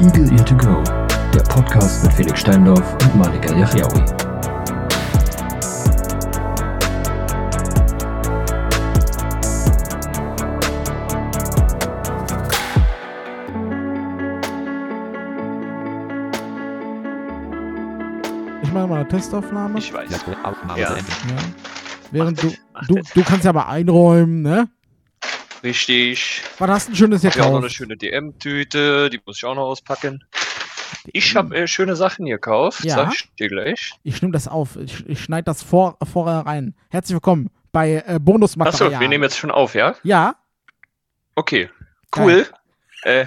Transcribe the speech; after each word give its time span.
Eagle 0.00 0.30
Ear 0.30 0.44
to 0.44 0.54
Go, 0.56 0.82
der 1.32 1.40
Podcast 1.40 2.04
mit 2.04 2.12
Felix 2.12 2.40
Steindorf 2.40 2.92
und 3.02 3.16
Malika 3.16 3.54
Yachiaoui. 3.54 4.04
Ich 18.62 18.72
mache 18.72 18.86
mal 18.86 18.96
eine 18.96 19.08
Testaufnahme. 19.08 19.78
Ich 19.78 19.94
weiß. 19.94 20.10
Aufnahme 20.42 20.78
Ja. 20.78 20.90
Ja. 20.90 20.96
Während 22.10 22.42
du, 22.42 22.52
du, 22.86 23.00
du 23.14 23.22
kannst 23.24 23.46
ja 23.46 23.52
mal 23.54 23.66
einräumen, 23.66 24.42
ne? 24.42 24.68
Richtig. 25.62 26.42
Was 26.58 26.70
hast 26.70 26.86
du 26.88 26.92
denn 26.92 26.96
Schönes 26.98 27.24
Ich 27.24 27.30
habe 27.34 27.42
auch 27.44 27.46
noch 27.46 27.52
eine 27.58 27.60
gekauft? 27.62 27.74
schöne 27.76 27.96
DM-Tüte, 27.96 29.10
die 29.10 29.20
muss 29.24 29.38
ich 29.38 29.44
auch 29.44 29.54
noch 29.54 29.64
auspacken. 29.66 30.24
Ich 31.12 31.34
habe 31.36 31.56
äh, 31.56 31.66
schöne 31.66 31.96
Sachen 31.96 32.26
gekauft, 32.26 32.84
Ja? 32.84 32.96
sag 32.96 33.12
ich 33.14 33.28
dir 33.38 33.48
gleich. 33.48 33.92
Ich 34.02 34.22
nehme 34.22 34.32
das 34.32 34.48
auf. 34.48 34.76
Ich, 34.76 35.06
ich 35.08 35.20
schneide 35.22 35.44
das 35.44 35.62
vor, 35.62 35.96
vorher 36.12 36.40
rein. 36.46 36.74
Herzlich 36.90 37.14
willkommen 37.14 37.50
bei 37.72 37.92
äh, 37.94 38.02
Achso, 38.06 38.18
Bonusmaterial. 38.20 39.00
wir 39.00 39.08
nehmen 39.08 39.24
jetzt 39.24 39.38
schon 39.38 39.50
auf, 39.50 39.74
ja? 39.74 39.94
ja, 40.02 40.36
Okay, 41.38 41.68
cool. 42.16 42.46
Äh, 43.02 43.26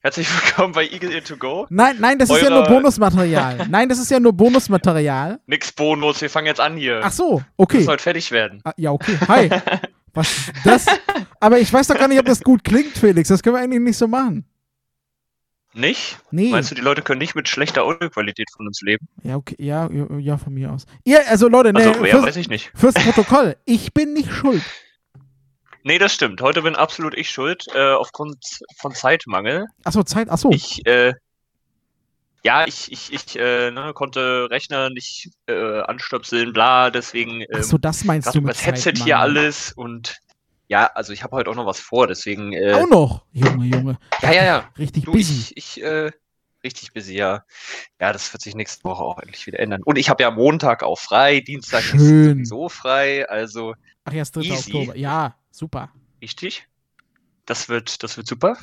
herzlich 0.00 0.28
willkommen 0.44 0.74
bei 0.74 0.84
Eagle 0.86 1.10
Ear 1.12 1.24
to 1.24 1.36
Go. 1.38 1.66
nein, 1.70 1.96
nein, 2.00 2.18
das 2.18 2.28
ist 2.28 2.42
ja 2.42 2.50
nur 2.50 2.60
Eure- 2.60 2.68
Bonusmaterial. 2.68 3.66
nein, 3.70 3.88
das 3.88 3.98
ist 3.98 4.10
ja 4.10 4.20
nur 4.20 4.34
Bonusmaterial. 4.34 5.40
Nix 5.46 5.72
Bonus, 5.72 6.20
wir 6.20 6.28
fangen 6.28 6.46
jetzt 6.48 6.60
an 6.60 6.76
hier. 6.76 7.00
Ach 7.02 7.10
so, 7.12 7.38
Wir 7.38 7.44
okay. 7.56 7.76
müssen 7.78 7.88
heute 7.90 8.02
fertig 8.02 8.30
werden. 8.30 8.60
Ah, 8.64 8.72
ja, 8.76 8.90
okay. 8.90 9.16
Hi. 9.28 9.50
Was 10.14 10.30
ist 10.30 10.52
das? 10.64 10.86
Aber 11.40 11.58
ich 11.58 11.72
weiß 11.72 11.88
doch 11.88 11.98
gar 11.98 12.08
nicht, 12.08 12.18
ob 12.18 12.26
das 12.26 12.40
gut 12.42 12.64
klingt, 12.64 12.96
Felix. 12.96 13.28
Das 13.28 13.42
können 13.42 13.56
wir 13.56 13.62
eigentlich 13.62 13.80
nicht 13.80 13.98
so 13.98 14.08
machen. 14.08 14.44
Nicht? 15.76 16.18
Nee. 16.30 16.50
Meinst 16.50 16.70
du, 16.70 16.76
die 16.76 16.80
Leute 16.82 17.02
können 17.02 17.18
nicht 17.18 17.34
mit 17.34 17.48
schlechter 17.48 17.82
Audioqualität 17.82 18.48
von 18.56 18.66
uns 18.68 18.80
leben? 18.80 19.08
Ja, 19.24 19.34
okay. 19.36 19.56
Ja, 19.58 19.90
ja, 19.90 20.06
ja, 20.18 20.38
von 20.38 20.54
mir 20.54 20.70
aus. 20.72 20.86
Ihr, 21.02 21.28
also 21.28 21.48
Leute, 21.48 21.72
ne, 21.72 21.80
Also, 21.80 22.04
ja, 22.04 22.12
fürs, 22.12 22.26
weiß 22.26 22.36
ich 22.36 22.48
nicht. 22.48 22.70
fürs 22.76 22.94
Protokoll. 22.94 23.56
Ich 23.64 23.92
bin 23.92 24.12
nicht 24.12 24.30
schuld. 24.30 24.62
Nee, 25.82 25.98
das 25.98 26.14
stimmt. 26.14 26.40
Heute 26.40 26.62
bin 26.62 26.76
absolut 26.76 27.14
ich 27.14 27.28
schuld, 27.30 27.66
äh, 27.74 27.92
aufgrund 27.92 28.36
von 28.78 28.94
Zeitmangel. 28.94 29.66
Achso, 29.82 30.04
Zeit. 30.04 30.30
Achso. 30.30 30.50
Ich, 30.50 30.86
äh, 30.86 31.12
ja, 32.44 32.66
ich, 32.66 32.92
ich, 32.92 33.12
ich 33.12 33.38
äh, 33.38 33.70
ne, 33.70 33.92
konnte 33.94 34.48
Rechner 34.50 34.90
nicht 34.90 35.30
äh, 35.46 35.80
anstöpseln, 35.80 36.52
bla, 36.52 36.90
deswegen 36.90 37.40
ähm, 37.40 37.46
Achso, 37.54 37.78
das 37.78 38.04
meinst 38.04 38.34
du 38.34 38.40
mit 38.40 38.50
das 38.50 38.66
Headset 38.66 38.92
Zeitmangel. 38.92 39.04
hier 39.04 39.18
alles 39.18 39.72
und 39.72 40.18
ja, 40.68 40.86
also 40.94 41.12
ich 41.12 41.22
habe 41.22 41.36
heute 41.36 41.50
auch 41.50 41.54
noch 41.54 41.66
was 41.66 41.78
vor, 41.80 42.06
deswegen, 42.06 42.52
äh, 42.52 42.72
Auch 42.74 42.88
noch. 42.88 43.24
Junge, 43.32 43.66
Junge. 43.66 43.98
ja, 44.22 44.32
ja, 44.32 44.44
ja, 44.44 44.68
Richtig 44.78 45.04
du, 45.04 45.12
busy. 45.12 45.52
ich, 45.54 45.56
ich, 45.56 45.82
äh, 45.82 46.10
richtig 46.62 46.92
busy, 46.94 47.14
ja. 47.16 47.44
Ja, 48.00 48.12
das 48.12 48.32
wird 48.32 48.42
sich 48.42 48.54
nächste 48.54 48.82
Woche 48.84 49.02
auch 49.02 49.18
endlich 49.18 49.46
wieder 49.46 49.60
ändern. 49.60 49.82
Und 49.82 49.96
ich 49.98 50.08
habe 50.08 50.22
ja 50.22 50.30
Montag 50.30 50.82
auch 50.82 50.98
frei, 50.98 51.40
Dienstag 51.40 51.80
ist 51.84 51.90
Schön. 52.00 52.24
sowieso 52.30 52.68
frei, 52.70 53.28
also 53.28 53.74
Ach 54.04 54.12
ja, 54.12 54.22
ist 54.22 54.34
3. 54.36 54.40
easy. 54.40 54.74
Oktober. 54.74 54.96
Ja, 54.96 55.36
super. 55.50 55.90
richtig. 56.22 56.66
Das 57.46 57.68
wird, 57.68 58.02
das 58.02 58.16
wird 58.16 58.26
super. 58.26 58.56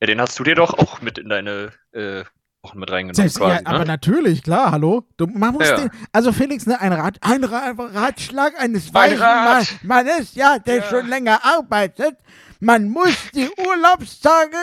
Ja, 0.00 0.06
den 0.06 0.20
hast 0.20 0.38
du 0.38 0.44
dir 0.44 0.54
doch 0.54 0.72
auch 0.78 1.02
mit 1.02 1.18
in 1.18 1.28
deine 1.28 1.72
äh, 1.92 2.24
Wochen 2.68 2.78
mit 2.80 2.90
reingenommen 2.90 3.14
Selbst, 3.14 3.38
quasi, 3.38 3.54
ja, 3.54 3.60
aber 3.64 3.78
ne? 3.80 3.84
natürlich, 3.86 4.42
klar, 4.42 4.70
hallo. 4.72 5.04
Du, 5.16 5.26
man 5.26 5.54
muss 5.54 5.66
Ja. 5.66 5.76
den, 5.76 5.90
also 6.12 6.32
Felix, 6.32 6.66
ne, 6.66 6.78
ein, 6.80 6.92
Rat, 6.92 7.16
ein 7.22 7.42
Ra 7.44 7.72
Ratschlag 7.76 8.58
eines 8.60 8.88
Ein 8.88 8.94
weichen 8.94 9.18
Mann. 9.18 9.66
Mannes, 9.82 10.34
ja, 10.34 10.58
der 10.58 10.76
Ja. 10.76 10.82
schon 10.90 11.06
länger 11.08 11.44
arbeitet. 11.44 12.18
Man 12.60 12.88
muss 12.90 13.14
die 13.34 13.48
Urlaubstage 13.66 14.56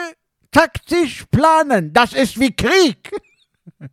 taktisch 0.51 1.25
planen. 1.31 1.94
Das 1.94 2.13
ist 2.13 2.39
wie 2.39 2.55
Krieg. 2.55 3.11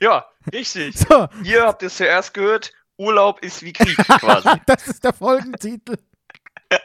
Ja, 0.00 0.26
richtig. 0.52 0.98
So, 0.98 1.28
Ihr 1.44 1.62
habt 1.64 1.82
es 1.84 1.96
zuerst 1.96 2.34
gehört, 2.34 2.72
Urlaub 2.98 3.40
ist 3.40 3.62
wie 3.62 3.72
Krieg 3.72 3.96
quasi. 3.96 4.48
das 4.66 4.88
ist 4.88 5.04
der 5.04 5.12
Folgentitel. 5.12 5.96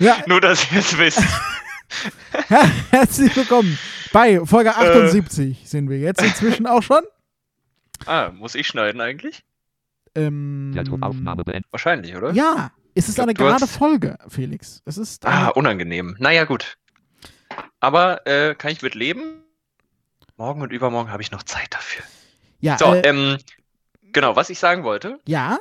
ja, 0.00 0.16
Nur, 0.26 0.40
dass 0.40 0.70
ihr 0.72 0.78
es 0.78 0.96
wisst. 0.98 1.22
her 2.48 2.70
herzlich 2.90 3.34
willkommen 3.36 3.78
bei 4.12 4.32
Äh. 4.34 4.46
Folge 4.46 4.74
78 4.76 5.68
sind 5.68 5.88
wir 5.90 5.98
jetzt 5.98 6.22
inzwischen 6.22 6.66
auch 6.66 6.82
schon. 6.82 7.02
Ah, 8.06 8.30
muss 8.30 8.54
ich 8.54 8.66
schneiden 8.66 9.00
eigentlich? 9.00 9.44
Ähm, 10.14 10.72
Ja, 10.74 10.82
Aufnahme 11.00 11.44
beendet. 11.44 11.70
Wahrscheinlich, 11.70 12.16
oder? 12.16 12.32
Ja, 12.32 12.72
es 12.94 13.08
ist 13.08 13.14
glaub, 13.16 13.26
eine 13.26 13.34
gerade 13.34 13.62
hast- 13.62 13.76
Folge, 13.76 14.18
Felix. 14.28 14.82
Es 14.84 14.98
ist 14.98 15.24
Ah, 15.26 15.48
unangenehm. 15.48 16.16
Naja, 16.18 16.44
gut. 16.44 16.76
Aber 17.78 18.26
äh, 18.26 18.54
kann 18.54 18.72
ich 18.72 18.82
mit 18.82 18.94
leben? 18.94 19.42
Morgen 20.36 20.62
und 20.62 20.72
übermorgen 20.72 21.10
habe 21.12 21.22
ich 21.22 21.30
noch 21.30 21.42
Zeit 21.42 21.68
dafür. 21.74 22.02
ja, 22.60 22.78
So, 22.78 22.94
äh, 22.94 23.00
ähm, 23.02 23.36
genau, 24.12 24.34
was 24.36 24.50
ich 24.50 24.58
sagen 24.58 24.82
wollte. 24.84 25.18
ja, 25.26 25.58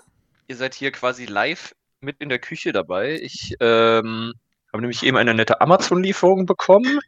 Ihr 0.47 0.55
seid 0.55 0.73
hier 0.73 0.91
quasi 0.91 1.25
live 1.25 1.75
mit 2.01 2.17
in 2.19 2.29
der 2.29 2.39
Küche 2.39 2.71
dabei. 2.71 3.19
Ich 3.21 3.55
ähm, 3.59 4.33
habe 4.71 4.81
nämlich 4.81 5.03
eben 5.03 5.17
eine 5.17 5.33
nette 5.33 5.61
Amazon-Lieferung 5.61 6.45
bekommen. 6.45 6.99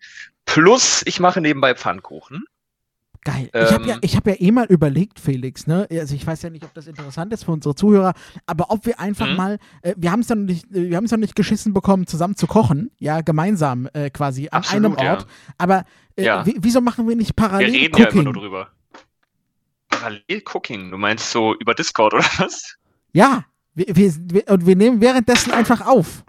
Plus, 0.45 1.01
ich 1.05 1.19
mache 1.19 1.39
nebenbei 1.41 1.75
Pfannkuchen. 1.75 2.43
geil. 3.23 3.49
ich 3.53 3.71
habe 3.71 3.85
ja, 3.87 3.93
ähm, 3.95 3.99
ich 4.01 4.15
hab 4.15 4.25
ja 4.27 4.33
eh 4.39 4.51
mal 4.51 4.65
überlegt, 4.65 5.19
Felix, 5.19 5.67
ne? 5.67 5.87
Also 5.91 6.15
ich 6.15 6.25
weiß 6.25 6.41
ja 6.41 6.49
nicht, 6.49 6.65
ob 6.65 6.73
das 6.73 6.87
interessant 6.87 7.31
ist 7.33 7.43
für 7.45 7.51
unsere 7.51 7.75
Zuhörer, 7.75 8.13
aber 8.47 8.71
ob 8.71 8.85
wir 8.85 8.99
einfach 8.99 9.27
Mhm. 9.27 9.35
mal, 9.35 9.57
äh, 9.83 9.93
wir 9.95 10.11
haben 10.11 10.21
es 10.21 10.29
ja 10.29 10.35
noch 10.35 10.45
nicht, 10.45 10.65
äh, 10.75 10.89
wir 10.89 10.97
haben 10.97 11.05
es 11.05 11.11
ja 11.11 11.17
noch 11.17 11.21
nicht 11.21 11.35
geschissen 11.35 11.73
bekommen, 11.73 12.07
zusammen 12.07 12.35
zu 12.35 12.47
kochen, 12.47 12.89
ja, 12.97 13.21
gemeinsam 13.21 13.87
äh, 13.93 14.09
quasi 14.09 14.47
an 14.49 14.57
Absolut, 14.59 14.97
einem 14.97 15.09
Ort. 15.09 15.21
ja. 15.21 15.27
Aber 15.59 15.85
äh, 16.15 16.25
Ja. 16.25 16.45
wie, 16.45 16.55
wieso 16.59 16.81
machen 16.81 17.07
wir 17.07 17.15
nicht 17.15 17.29
Wir 17.29 17.35
parallel 17.47 17.69
reden 17.71 17.95
ja 17.95 18.07
immer 18.07 18.07
Cooking? 18.09 18.23
nur 18.23 18.33
drüber. 18.33 18.71
Parallel 19.89 20.41
Cooking, 20.51 20.89
du 20.91 20.97
meinst 20.97 21.29
so 21.31 21.55
über 21.59 21.75
Discord 21.75 22.15
oder 22.15 22.23
was? 22.39 22.75
Ja, 23.13 23.45
wir, 23.73 23.85
wir, 23.95 24.13
wir, 24.33 24.47
und 24.49 24.65
wir 24.65 24.75
nehmen 24.75 25.01
währenddessen 25.01 25.51
einfach 25.51 25.85
auf. 25.85 26.23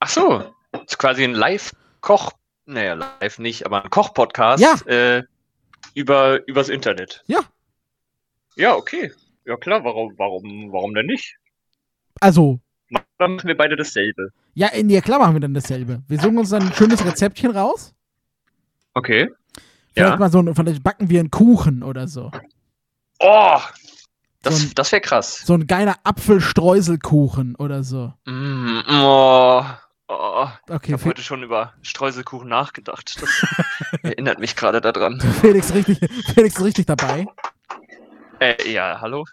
Ach 0.00 0.08
so, 0.08 0.44
ist 0.86 0.98
quasi 0.98 1.24
ein 1.24 1.34
Live-Koch, 1.34 2.32
naja, 2.66 2.94
live 2.94 3.38
nicht, 3.38 3.66
aber 3.66 3.84
ein 3.84 3.90
Koch-Podcast 3.90 4.62
Ja. 4.62 4.74
äh, 4.92 5.22
über 5.94 6.46
übers 6.46 6.68
Internet. 6.68 7.22
Ja. 7.26 7.40
Ja, 8.56 8.74
okay. 8.76 9.12
Ja 9.46 9.56
klar, 9.56 9.82
warum, 9.84 10.14
warum, 10.18 10.70
warum 10.72 10.94
denn 10.94 11.06
nicht? 11.06 11.36
Also, 12.20 12.60
Dann 13.18 13.36
machen 13.36 13.48
wir 13.48 13.56
beide 13.56 13.76
dasselbe. 13.76 14.30
ja, 14.54 14.68
in 14.68 14.90
ja, 14.90 15.00
klar 15.00 15.18
machen 15.18 15.34
wir 15.34 15.40
dann 15.40 15.54
dasselbe. 15.54 16.02
Wir 16.08 16.18
suchen 16.20 16.38
uns 16.38 16.50
dann 16.50 16.62
ein 16.62 16.72
schönes 16.74 17.04
Rezeptchen 17.04 17.50
raus. 17.50 17.94
Okay. 18.94 19.30
Vielleicht 19.94 20.12
Ja. 20.12 20.16
mal 20.16 20.30
so, 20.30 20.38
ein- 20.40 20.54
vielleicht 20.54 20.82
backen 20.82 21.08
wir 21.10 21.20
einen 21.20 21.30
Kuchen 21.30 21.82
oder 21.82 22.06
so. 22.08 22.30
Oh, 23.18 23.58
das, 24.42 24.58
So 24.58 24.66
ein- 24.66 24.72
das 24.74 24.92
wäre 24.92 25.00
krass. 25.00 25.42
So 25.44 25.54
ein 25.54 25.66
geiler 25.66 25.96
Apfelstreuselkuchen 26.04 27.56
oder 27.56 27.82
so. 27.84 28.12
Mm, 28.26 28.80
oh, 28.90 29.64
oh. 30.08 30.46
Ich 30.68 30.74
Okay, 30.74 30.92
habe 30.92 31.02
Fe 31.02 31.08
heute 31.10 31.22
schon 31.22 31.42
über 31.42 31.74
Streuselkuchen 31.82 32.48
nachgedacht. 32.48 33.20
Das 33.20 33.30
erinnert 34.02 34.38
mich 34.38 34.56
gerade 34.56 34.80
daran. 34.80 35.20
Felix 35.40 35.72
richtig, 35.74 35.98
Felix 36.34 36.60
richtig 36.62 36.86
dabei. 36.86 37.26
Äh, 38.40 38.70
ja, 38.72 38.98
hallo? 39.00 39.24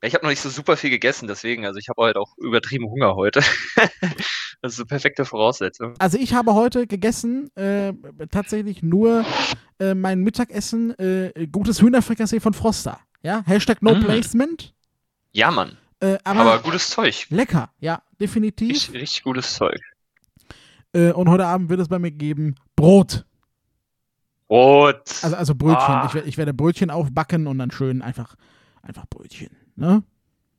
Ich 0.00 0.14
habe 0.14 0.24
noch 0.24 0.30
nicht 0.30 0.40
so 0.40 0.48
super 0.48 0.76
viel 0.76 0.90
gegessen, 0.90 1.26
deswegen, 1.26 1.66
also 1.66 1.78
ich 1.80 1.88
habe 1.88 2.04
halt 2.04 2.16
auch 2.16 2.36
übertrieben 2.38 2.86
Hunger 2.88 3.16
heute. 3.16 3.40
das 4.62 4.74
ist 4.74 4.78
eine 4.78 4.86
perfekte 4.86 5.24
Voraussetzung. 5.24 5.94
Also 5.98 6.18
ich 6.18 6.34
habe 6.34 6.54
heute 6.54 6.86
gegessen, 6.86 7.50
äh, 7.56 7.92
tatsächlich 8.30 8.82
nur 8.84 9.24
äh, 9.80 9.94
mein 9.94 10.20
Mittagessen, 10.20 10.96
äh, 11.00 11.48
gutes 11.50 11.82
Hühnerfrikassee 11.82 12.38
von 12.38 12.54
Froster. 12.54 13.00
Ja, 13.22 13.42
Hashtag 13.46 13.82
no 13.82 13.94
Mm. 13.94 14.00
placement. 14.04 14.74
Ja, 15.32 15.50
Mann. 15.50 15.76
Äh, 16.00 16.18
aber, 16.24 16.40
Aber 16.40 16.58
gutes 16.62 16.90
Zeug. 16.90 17.26
lecker, 17.30 17.70
ja, 17.80 18.02
definitiv. 18.20 18.70
Richtig, 18.70 18.94
richtig 18.94 19.22
gutes 19.24 19.54
Zeug. 19.54 19.80
Äh, 20.92 21.10
und 21.12 21.28
heute 21.28 21.44
Abend 21.46 21.68
wird 21.68 21.80
es 21.80 21.88
bei 21.88 21.98
mir 21.98 22.10
geben 22.12 22.54
Brot. 22.76 23.24
Brot. 24.46 25.02
Also, 25.22 25.36
also 25.36 25.54
Brötchen. 25.54 25.76
Ah. 25.94 26.06
Ich, 26.14 26.14
ich 26.26 26.38
werde 26.38 26.54
Brötchen 26.54 26.90
aufbacken 26.90 27.46
und 27.46 27.58
dann 27.58 27.70
schön 27.70 28.00
einfach, 28.00 28.36
einfach 28.82 29.06
Brötchen. 29.10 29.50
Ne? 29.76 30.02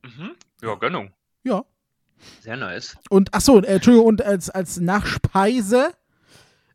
mhm. 0.04 0.30
Ja, 0.62 0.74
Gönnung. 0.74 1.12
Ja. 1.42 1.64
Sehr 2.40 2.56
nice. 2.56 2.96
Und 3.08 3.30
ach 3.32 3.40
so, 3.40 3.60
äh, 3.62 3.66
Entschuldigung, 3.66 4.06
und 4.06 4.22
als, 4.22 4.50
als 4.50 4.78
Nachspeise 4.78 5.94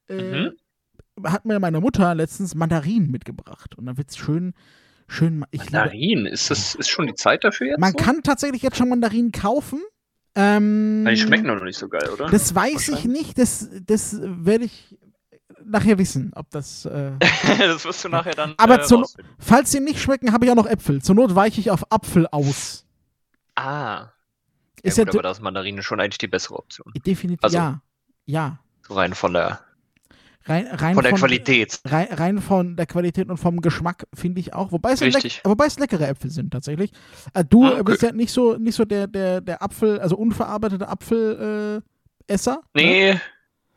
äh, 0.10 0.48
Mhm. 0.48 0.52
hat 1.24 1.46
mir 1.46 1.60
meine 1.60 1.80
Mutter 1.80 2.14
letztens 2.16 2.56
Mandarinen 2.56 3.12
mitgebracht. 3.12 3.76
Und 3.78 3.86
dann 3.86 3.98
wird 3.98 4.10
es 4.10 4.18
schön, 4.18 4.54
schön. 5.08 5.46
Ich 5.52 5.60
Mandarinen, 5.72 6.26
ist 6.26 6.50
das 6.52 6.76
ist 6.76 6.90
schon 6.90 7.08
die 7.08 7.16
Zeit 7.16 7.44
dafür 7.44 7.68
jetzt? 7.68 7.80
man 7.80 7.92
so? 7.92 7.98
kann 7.98 8.24
tatsächlich 8.24 8.62
jetzt 8.62 8.78
schon 8.78 8.90
Mandarinen 8.90 9.32
kaufen. 9.32 9.82
Ähm, 10.36 11.04
Ja, 11.06 11.12
Die 11.12 11.18
schmecken 11.18 11.48
doch 11.48 11.56
noch 11.56 11.64
nicht 11.64 11.78
so 11.78 11.88
geil, 11.88 12.10
oder? 12.10 12.30
Das 12.30 12.54
weiß 12.54 12.90
ich 12.90 13.06
nicht. 13.06 13.38
Das, 13.38 13.70
das 13.86 14.18
werde 14.22 14.66
ich 14.66 14.98
nachher 15.64 15.98
wissen, 15.98 16.32
ob 16.36 16.50
das. 16.50 16.86
Äh, 16.86 17.12
das 17.58 17.86
wirst 17.86 18.04
du 18.04 18.10
nachher 18.10 18.34
dann. 18.36 18.54
Aber 18.58 18.76
äh, 18.80 18.82
rausfinden. 18.82 19.32
falls 19.40 19.72
sie 19.72 19.80
nicht 19.80 20.00
schmecken, 20.02 20.34
habe 20.34 20.46
ich 20.46 20.52
auch 20.52 20.56
noch 20.56 20.68
Äpfel. 20.68 21.02
Zur 21.02 21.16
Not 21.16 21.36
weiche 21.36 21.62
ich 21.62 21.72
auf 21.72 21.92
Apfel 21.92 22.28
aus. 22.28 22.86
Ah. 23.56 24.10
Ist 24.84 24.98
ja, 24.98 25.02
ja, 25.04 25.06
gut, 25.06 25.16
aber 25.16 25.24
da 25.24 25.32
ist 25.32 25.42
Mandarine 25.42 25.82
schon 25.82 26.00
eigentlich 26.00 26.18
die 26.20 26.28
bessere 26.28 26.58
Option. 26.60 26.92
definitiv, 27.06 27.44
also- 27.44 27.58
ja. 27.58 27.82
Ja. 28.26 28.60
So 28.88 28.94
rein 28.94 29.14
von 29.16 29.34
der, 29.34 29.62
Rein, 30.48 30.68
rein 30.68 30.94
von 30.94 31.04
der 31.04 31.14
Qualität. 31.14 31.80
Rein, 31.86 32.08
rein 32.12 32.42
von 32.42 32.76
der 32.76 32.86
Qualität 32.86 33.30
und 33.30 33.38
vom 33.38 33.62
Geschmack 33.62 34.06
finde 34.14 34.40
ich 34.40 34.54
auch. 34.54 34.72
Wobei 34.72 34.92
es, 34.92 35.00
leck, 35.00 35.42
wobei 35.44 35.66
es 35.66 35.80
leckere 35.80 36.08
Äpfel 36.08 36.30
sind 36.30 36.52
tatsächlich. 36.52 36.92
Äh, 37.34 37.44
du 37.44 37.66
äh, 37.66 37.84
bist 37.84 38.04
ja 38.04 38.12
nicht 38.12 38.32
so, 38.32 38.56
nicht 38.56 38.76
so 38.76 38.86
der, 38.86 39.08
der, 39.08 39.42
der 39.42 39.64
Apfel, 39.64 40.00
also 40.00 40.16
unverarbeitete 40.16 40.88
Apfelesser. 40.88 41.78
Äh, 41.78 41.82
Esser, 42.28 42.62
Ne? 42.74 42.82
Nee, 42.84 43.20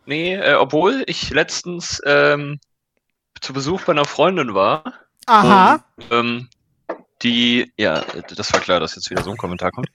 nee, 0.06 0.34
äh, 0.34 0.54
obwohl 0.54 1.04
ich 1.06 1.30
letztens 1.30 2.00
ähm, 2.06 2.60
zu 3.40 3.52
Besuch 3.52 3.82
bei 3.82 3.92
einer 3.92 4.04
Freundin 4.06 4.54
war. 4.54 4.94
Aha. 5.26 5.84
Und, 5.96 6.04
ähm, 6.10 6.48
die, 7.22 7.72
ja, 7.76 8.04
das 8.36 8.52
war 8.52 8.60
klar, 8.60 8.80
dass 8.80 8.94
jetzt 8.94 9.10
wieder 9.10 9.22
so 9.22 9.30
ein 9.30 9.36
Kommentar 9.36 9.70
kommt. 9.72 9.88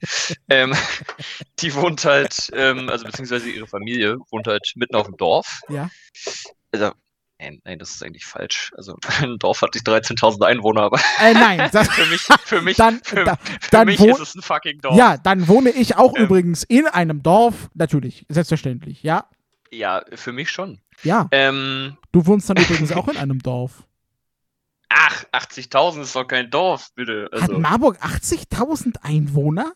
ähm, 0.48 0.74
die 1.60 1.74
wohnt 1.74 2.04
halt, 2.04 2.50
ähm, 2.54 2.88
also 2.88 3.04
beziehungsweise 3.06 3.48
ihre 3.50 3.66
Familie 3.66 4.16
wohnt 4.30 4.46
halt 4.46 4.72
mitten 4.76 4.94
auf 4.94 5.06
dem 5.06 5.16
Dorf. 5.16 5.60
Ja. 5.68 5.88
Also, 6.72 6.92
nein, 7.38 7.60
nein, 7.64 7.78
das 7.78 7.90
ist 7.92 8.02
eigentlich 8.02 8.26
falsch. 8.26 8.72
Also 8.76 8.96
ein 9.22 9.38
Dorf 9.38 9.62
hat 9.62 9.74
nicht 9.74 9.86
13.000 9.88 10.44
Einwohner, 10.44 10.82
aber 10.82 10.98
Äh, 11.20 11.32
nein. 11.34 11.68
Das, 11.72 11.88
für 11.88 12.06
mich, 12.06 12.20
für 12.44 12.60
mich, 12.60 12.76
Dann- 12.76 13.00
für, 13.02 13.24
da- 13.24 13.36
für 13.36 13.70
dann 13.70 13.86
mich 13.86 14.00
ist 14.00 14.20
es 14.20 14.34
ein 14.34 14.42
fucking 14.42 14.80
Dorf. 14.80 14.96
ja, 14.96 15.16
dann 15.16 15.48
wohne 15.48 15.70
ich 15.70 15.96
auch 15.96 16.14
Ähm. 16.16 16.24
übrigens 16.24 16.62
in 16.64 16.86
einem 16.86 17.22
Dorf. 17.22 17.70
Natürlich, 17.74 18.26
selbstverständlich. 18.28 19.02
Ja. 19.02 19.28
Ja, 19.70 20.02
für 20.14 20.32
mich 20.32 20.50
schon. 20.50 20.78
Ja. 21.02 21.26
Ähm, 21.32 21.96
Du 22.12 22.24
wohnst 22.26 22.48
dann 22.48 22.56
übrigens 22.58 22.92
auch 22.92 23.08
in 23.08 23.16
einem 23.16 23.40
Dorf. 23.40 23.82
Ach, 24.94 25.24
80.000 25.32 26.02
ist 26.02 26.14
doch 26.16 26.24
kein 26.26 26.50
Dorf, 26.50 26.90
bitte. 26.94 27.28
Hat 27.32 27.42
Also 27.42 27.58
Marburg 27.58 27.98
80.000 28.02 28.96
Einwohner? 29.02 29.72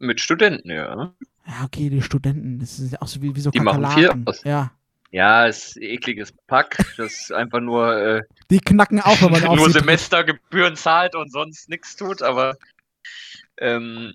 mit 0.00 0.20
Studenten, 0.20 0.70
ja. 0.70 1.12
Ja, 1.46 1.64
okay, 1.64 1.90
die 1.90 2.02
Studenten, 2.02 2.60
das 2.60 2.78
ist 2.78 2.92
ja 2.92 3.02
auch 3.02 3.08
so 3.08 3.20
wie, 3.20 3.34
wie 3.34 3.40
so 3.40 3.50
Die 3.50 3.58
machen 3.58 3.84
viel 3.90 4.10
aus. 4.26 4.44
Ja. 4.44 4.70
Ja, 5.10 5.46
ist 5.46 5.76
ein 5.76 5.82
ekliges 5.82 6.32
Pack, 6.46 6.76
das 6.96 7.30
einfach 7.34 7.60
nur, 7.60 7.96
äh, 7.96 8.22
Die 8.50 8.60
knacken 8.60 9.00
auch, 9.00 9.20
wenn 9.22 9.32
man 9.32 9.42
nur. 9.56 9.70
Semestergebühren 9.70 10.76
zahlt 10.76 11.14
und 11.16 11.32
sonst 11.32 11.68
nichts 11.68 11.96
tut, 11.96 12.22
aber 12.22 12.56
ähm, 13.56 14.14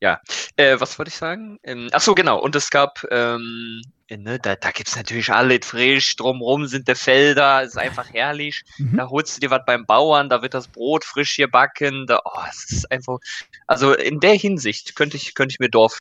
ja. 0.00 0.20
Äh, 0.56 0.80
was 0.80 0.98
wollte 0.98 1.10
ich 1.10 1.16
sagen? 1.16 1.58
Ähm, 1.62 1.88
ach 1.92 2.00
so, 2.00 2.14
genau. 2.14 2.38
Und 2.40 2.56
es 2.56 2.70
gab, 2.70 3.04
ähm, 3.10 3.82
äh, 4.08 4.16
ne, 4.16 4.38
da, 4.38 4.56
da 4.56 4.70
gibt's 4.70 4.96
natürlich 4.96 5.30
alles 5.30 5.66
frisch, 5.66 6.16
drumrum 6.16 6.66
sind 6.66 6.88
die 6.88 6.94
Felder, 6.94 7.62
ist 7.62 7.78
einfach 7.78 8.12
herrlich. 8.12 8.62
Mhm. 8.78 8.96
Da 8.96 9.08
holst 9.08 9.36
du 9.36 9.40
dir 9.40 9.50
was 9.50 9.64
beim 9.66 9.86
Bauern, 9.86 10.28
da 10.28 10.42
wird 10.42 10.54
das 10.54 10.68
Brot 10.68 11.04
frisch 11.04 11.36
gebacken, 11.36 12.06
da, 12.06 12.20
oh, 12.24 12.42
es 12.48 12.70
ist 12.70 12.90
einfach, 12.90 13.18
also 13.66 13.94
in 13.94 14.20
der 14.20 14.34
Hinsicht 14.34 14.96
könnte 14.96 15.16
ich, 15.16 15.34
könnte 15.34 15.52
ich 15.52 15.60
mir 15.60 15.70
Dorf 15.70 15.98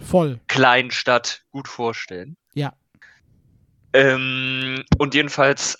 Voll. 0.00 0.40
Kleinstadt 0.48 1.42
gut 1.50 1.68
vorstellen. 1.68 2.36
Ja. 2.54 2.72
Ähm, 3.92 4.84
und 4.98 5.14
jedenfalls 5.14 5.76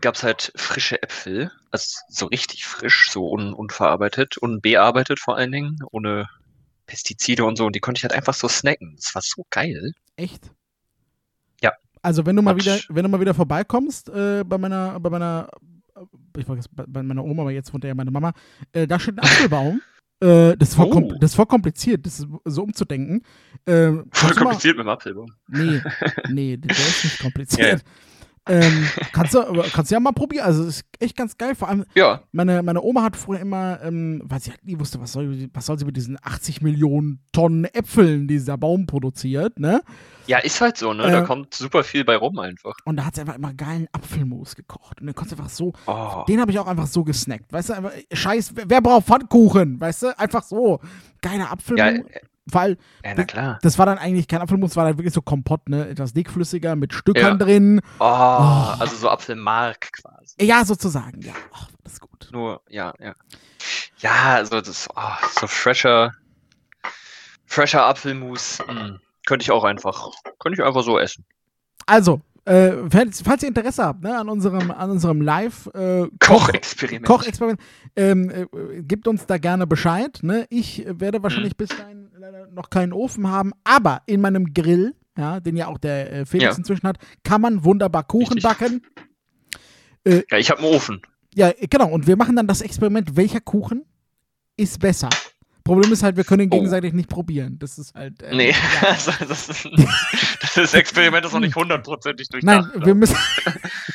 gab 0.00 0.14
es 0.14 0.22
halt 0.22 0.52
frische 0.56 1.02
Äpfel, 1.02 1.50
also 1.70 1.98
so 2.08 2.26
richtig 2.26 2.66
frisch, 2.66 3.10
so 3.10 3.30
un 3.30 3.52
unverarbeitet 3.52 4.36
und 4.36 4.60
bearbeitet 4.60 5.20
vor 5.20 5.36
allen 5.36 5.52
Dingen, 5.52 5.78
ohne 5.90 6.28
Pestizide 6.86 7.44
und 7.44 7.56
so. 7.56 7.66
Und 7.66 7.74
die 7.76 7.80
konnte 7.80 7.98
ich 7.98 8.04
halt 8.04 8.12
einfach 8.14 8.34
so 8.34 8.48
snacken. 8.48 8.94
Das 8.96 9.14
war 9.14 9.22
so 9.22 9.44
geil. 9.50 9.92
Echt? 10.16 10.50
Ja. 11.62 11.72
Also 12.02 12.24
wenn 12.26 12.36
du 12.36 12.42
mal 12.42 12.52
Und- 12.54 12.60
wieder, 12.64 12.78
wenn 12.88 13.02
du 13.02 13.08
mal 13.08 13.20
wieder 13.20 13.34
vorbeikommst 13.34 14.08
äh, 14.08 14.44
bei 14.44 14.58
meiner, 14.58 14.98
bei 15.00 15.10
meiner, 15.10 15.48
äh, 15.96 16.40
ich 16.40 16.48
war 16.48 16.56
jetzt 16.56 16.68
bei, 16.72 17.02
meiner 17.02 17.24
Oma, 17.24 17.42
aber 17.42 17.50
jetzt 17.52 17.72
wohnt 17.74 17.84
ja 17.84 17.94
meine 17.94 18.10
Mama, 18.10 18.32
äh, 18.72 18.86
da 18.86 18.98
steht 18.98 19.16
ein 19.18 19.20
Apfelbaum. 19.24 19.80
Äh, 20.18 20.56
das, 20.56 20.70
ist 20.70 20.74
voll 20.76 20.86
Oh. 20.94 21.12
das 21.20 21.32
ist 21.32 21.34
voll 21.36 21.44
kompliziert, 21.44 22.06
das 22.06 22.20
ist 22.20 22.26
so 22.46 22.62
umzudenken. 22.62 23.20
Äh, 23.66 23.88
Voll 23.92 24.04
du 24.12 24.26
mal- 24.26 24.34
kompliziert 24.44 24.78
mit 24.78 24.86
dem 24.86 24.88
Apfelbaum. 24.88 25.30
Nee, 25.46 25.82
nee, 26.30 26.56
der 26.56 26.70
ist 26.74 27.04
nicht 27.04 27.18
kompliziert. 27.20 27.82
Ähm, 28.48 28.88
kannst, 29.12 29.34
du, 29.34 29.42
kannst 29.72 29.90
du 29.90 29.94
ja 29.94 30.00
mal 30.00 30.12
probieren. 30.12 30.44
Also, 30.46 30.62
es 30.64 30.76
ist 30.76 30.84
echt 31.00 31.16
ganz 31.16 31.36
geil. 31.36 31.54
Vor 31.54 31.68
allem, 31.68 31.84
Ja, 31.94 32.22
meine, 32.32 32.62
meine 32.62 32.80
Oma 32.82 33.02
hat 33.02 33.16
früher 33.16 33.40
immer, 33.40 33.80
ähm, 33.82 34.22
weil 34.24 34.40
sie 34.40 34.50
halt 34.50 34.64
nie 34.64 34.78
wusste, 34.78 35.00
was 35.00 35.12
soll, 35.12 35.48
was 35.52 35.66
soll 35.66 35.78
sie 35.78 35.84
mit 35.84 35.96
diesen 35.96 36.16
80 36.22 36.62
Millionen 36.62 37.20
Tonnen 37.32 37.64
Äpfeln, 37.64 38.28
die 38.28 38.34
dieser 38.34 38.56
Baum 38.58 38.86
produziert, 38.86 39.58
ne? 39.58 39.80
ja, 40.28 40.38
ist 40.38 40.60
halt 40.60 40.76
so, 40.76 40.92
ne? 40.92 41.04
Da 41.04 41.20
Äh, 41.22 41.24
kommt 41.24 41.54
super 41.54 41.84
viel 41.84 42.04
bei 42.04 42.16
rum 42.16 42.36
einfach. 42.40 42.74
Und 42.84 42.96
da 42.96 43.04
hat 43.04 43.14
sie 43.14 43.20
einfach 43.20 43.36
immer 43.36 43.54
geilen 43.54 43.86
Apfelmus 43.92 44.56
gekocht. 44.56 45.00
Und 45.00 45.06
dann 45.06 45.14
konntest 45.14 45.38
du 45.38 45.42
einfach 45.42 45.54
so, 45.54 45.72
Oh. 45.86 46.24
den 46.26 46.40
habe 46.40 46.50
ich 46.50 46.58
auch 46.58 46.66
einfach 46.66 46.88
so 46.88 47.04
gesnackt. 47.04 47.52
Weißt 47.52 47.68
du, 47.68 47.74
einfach, 47.74 47.92
scheiß, 48.12 48.52
wer, 48.56 48.64
wer 48.68 48.80
braucht 48.80 49.06
Pfannkuchen? 49.06 49.80
Weißt 49.80 50.02
du, 50.02 50.18
einfach 50.18 50.42
so. 50.42 50.80
Geiler 51.22 51.52
Apfelmus. 51.52 51.78
Ja, 52.12 52.20
weil 52.46 52.76
ja, 53.04 53.14
na 53.16 53.24
klar. 53.24 53.58
das 53.62 53.78
war 53.78 53.86
dann 53.86 53.98
eigentlich 53.98 54.28
kein 54.28 54.40
Apfelmus, 54.40 54.76
war 54.76 54.84
dann 54.86 54.98
wirklich 54.98 55.14
so 55.14 55.22
Kompott, 55.22 55.68
ne? 55.68 55.88
Etwas 55.88 56.12
dickflüssiger 56.12 56.76
mit 56.76 56.92
Stückern 56.94 57.38
Ja. 57.38 57.44
drin. 57.44 57.80
Oh, 57.98 58.04
also 58.04 58.96
so 58.96 59.08
Apfelmark 59.08 59.90
quasi. 59.92 60.36
Ja, 60.40 60.64
sozusagen, 60.64 61.20
ja. 61.22 61.32
Ach, 61.52 61.68
das 61.82 61.94
ist 61.94 62.00
gut. 62.00 62.28
Nur, 62.32 62.60
ja, 62.68 62.92
ja. 63.00 63.14
Ja, 63.98 64.34
also 64.36 64.60
das, 64.60 64.88
oh, 64.94 65.00
so 65.40 65.46
fresher, 65.46 66.12
fresher 67.46 67.84
Apfelmus, 67.84 68.58
mm, 68.66 68.96
könnte 69.26 69.42
ich 69.42 69.50
auch 69.50 69.64
einfach, 69.64 70.10
könnte 70.38 70.60
ich 70.60 70.66
einfach 70.66 70.82
so 70.84 70.98
essen. 70.98 71.24
Also, 71.86 72.20
äh, 72.44 72.72
falls, 72.90 73.22
falls 73.22 73.42
ihr 73.42 73.48
Interesse 73.48 73.84
habt, 73.84 74.02
ne, 74.02 74.16
an 74.16 74.28
unserem, 74.28 74.70
an 74.70 74.90
unserem 74.90 75.20
Live 75.20 75.66
äh, 75.74 76.06
Kochexperiment. 76.20 77.04
Kochexperiment, 77.06 77.60
ähm, 77.96 78.30
äh, 78.30 78.82
gebt 78.82 79.08
uns 79.08 79.26
da 79.26 79.38
gerne 79.38 79.66
Bescheid. 79.66 80.20
Ne? 80.22 80.46
Ich 80.48 80.84
werde 80.86 81.22
wahrscheinlich 81.22 81.56
bis 81.56 81.70
dahin 81.70 82.05
noch 82.52 82.70
keinen 82.70 82.92
Ofen 82.92 83.28
haben, 83.28 83.52
aber 83.64 84.02
in 84.06 84.20
meinem 84.20 84.52
Grill, 84.54 84.94
ja, 85.16 85.40
den 85.40 85.56
ja 85.56 85.66
auch 85.68 85.78
der 85.78 86.12
äh, 86.12 86.26
Felix 86.26 86.52
Ja. 86.54 86.58
inzwischen 86.58 86.86
hat, 86.86 86.98
kann 87.24 87.40
man 87.40 87.64
wunderbar 87.64 88.04
Kuchen 88.04 88.34
Richtig. 88.34 88.42
backen. 88.42 88.82
Ja, 90.06 90.38
ich 90.38 90.50
habe 90.50 90.60
einen 90.62 90.72
Ofen. 90.74 91.02
Ja, 91.34 91.48
äh, 91.50 91.66
genau. 91.68 91.88
Und 91.88 92.06
wir 92.06 92.16
machen 92.16 92.36
dann 92.36 92.46
das 92.46 92.60
Experiment, 92.60 93.16
welcher 93.16 93.40
Kuchen 93.40 93.84
ist 94.56 94.78
besser. 94.78 95.08
Problem 95.64 95.90
ist 95.92 96.04
halt, 96.04 96.16
wir 96.16 96.22
können 96.22 96.42
ihn 96.42 96.50
Oh. 96.52 96.56
gegenseitig 96.56 96.92
nicht 96.92 97.08
probieren. 97.08 97.58
Das 97.58 97.76
ist 97.76 97.92
halt. 97.94 98.22
Äh, 98.22 98.36
Nee, 98.36 98.50
ja. 98.50 98.88
also 98.88 99.10
das, 99.26 99.48
ist, 99.48 99.68
das 100.54 100.74
Experiment 100.74 101.26
ist 101.26 101.32
noch 101.32 101.40
nicht 101.40 101.56
hundertprozentig 101.56 102.28
Nein, 102.42 102.62
durchdacht. 102.62 102.86
wir 102.86 102.94
müssen. 102.94 103.16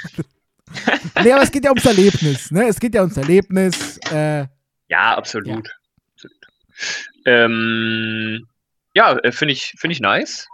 nee, 1.24 1.31
aber 1.31 1.44
es 1.44 1.51
geht 1.51 1.63
ja 1.63 1.72
ums 1.72 1.86
Erlebnis, 1.86 2.51
ne? 2.51 2.68
Es 2.68 2.80
geht 2.80 2.94
ja 2.94 3.01
ums 3.01 3.16
Erlebnis. 3.16 3.97
Äh, 4.11 4.47
ja, 4.90 5.16
absolut. 5.16 5.69
absolut. 6.14 6.35
Ähm, 7.25 8.47
ja, 8.94 9.18
äh, 9.18 9.31
finde 9.31 9.54
ich, 9.54 9.73
finde 9.78 9.94
ich 9.94 9.99
nice. 9.99 10.47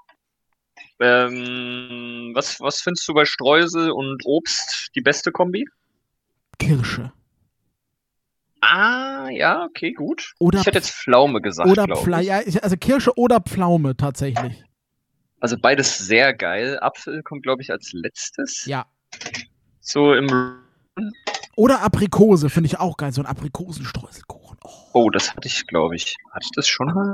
Ähm, 1.00 2.32
was, 2.34 2.60
was 2.60 2.82
findest 2.82 3.08
du 3.08 3.14
bei 3.14 3.26
Streusel 3.26 3.92
und 3.92 4.24
Obst 4.26 4.90
die 4.96 5.02
beste 5.02 5.32
Kombi? 5.32 5.66
Kirsche. 6.60 7.12
Ah, 8.62 9.30
ja, 9.30 9.64
okay, 9.64 9.94
gut. 9.94 10.34
Oder 10.40 10.60
ich 10.60 10.66
hätte 10.66 10.80
jetzt 10.80 10.92
Pflaume 10.92 11.42
gesagt, 11.42 11.70
Oder 11.70 11.86
Pflaume. 11.86 12.24
ich. 12.24 12.28
Ja, 12.28 12.62
also 12.62 12.76
Kirsche 12.78 13.18
oder 13.18 13.40
Pflaume 13.40 13.96
tatsächlich. 13.96 14.64
Also 15.40 15.58
beides 15.58 16.00
sehr 16.00 16.34
geil. 16.34 16.80
Apfel 16.82 17.22
kommt, 17.22 17.44
glaube 17.44 17.62
ich, 17.62 17.72
als 17.72 17.94
letztes. 17.94 18.66
Ja. 18.66 18.88
So 19.80 20.14
im. 20.14 20.28
Oder 21.56 21.82
Aprikose 21.82 22.50
finde 22.50 22.68
ich 22.68 22.80
auch 22.80 22.98
geil. 22.98 23.12
So 23.12 23.22
ein 23.22 23.28
Aprikosenstreuselkuchen. 23.28 24.37
Oh. 24.94 25.10
Das 25.10 25.34
hatte 25.34 25.48
ich, 25.48 25.68
glaube 25.68 25.96
ich. 25.96 26.16
Hatte 26.32 26.46
ich 26.46 26.52
das 26.52 26.68
schon 26.68 26.88
mal? 26.88 27.14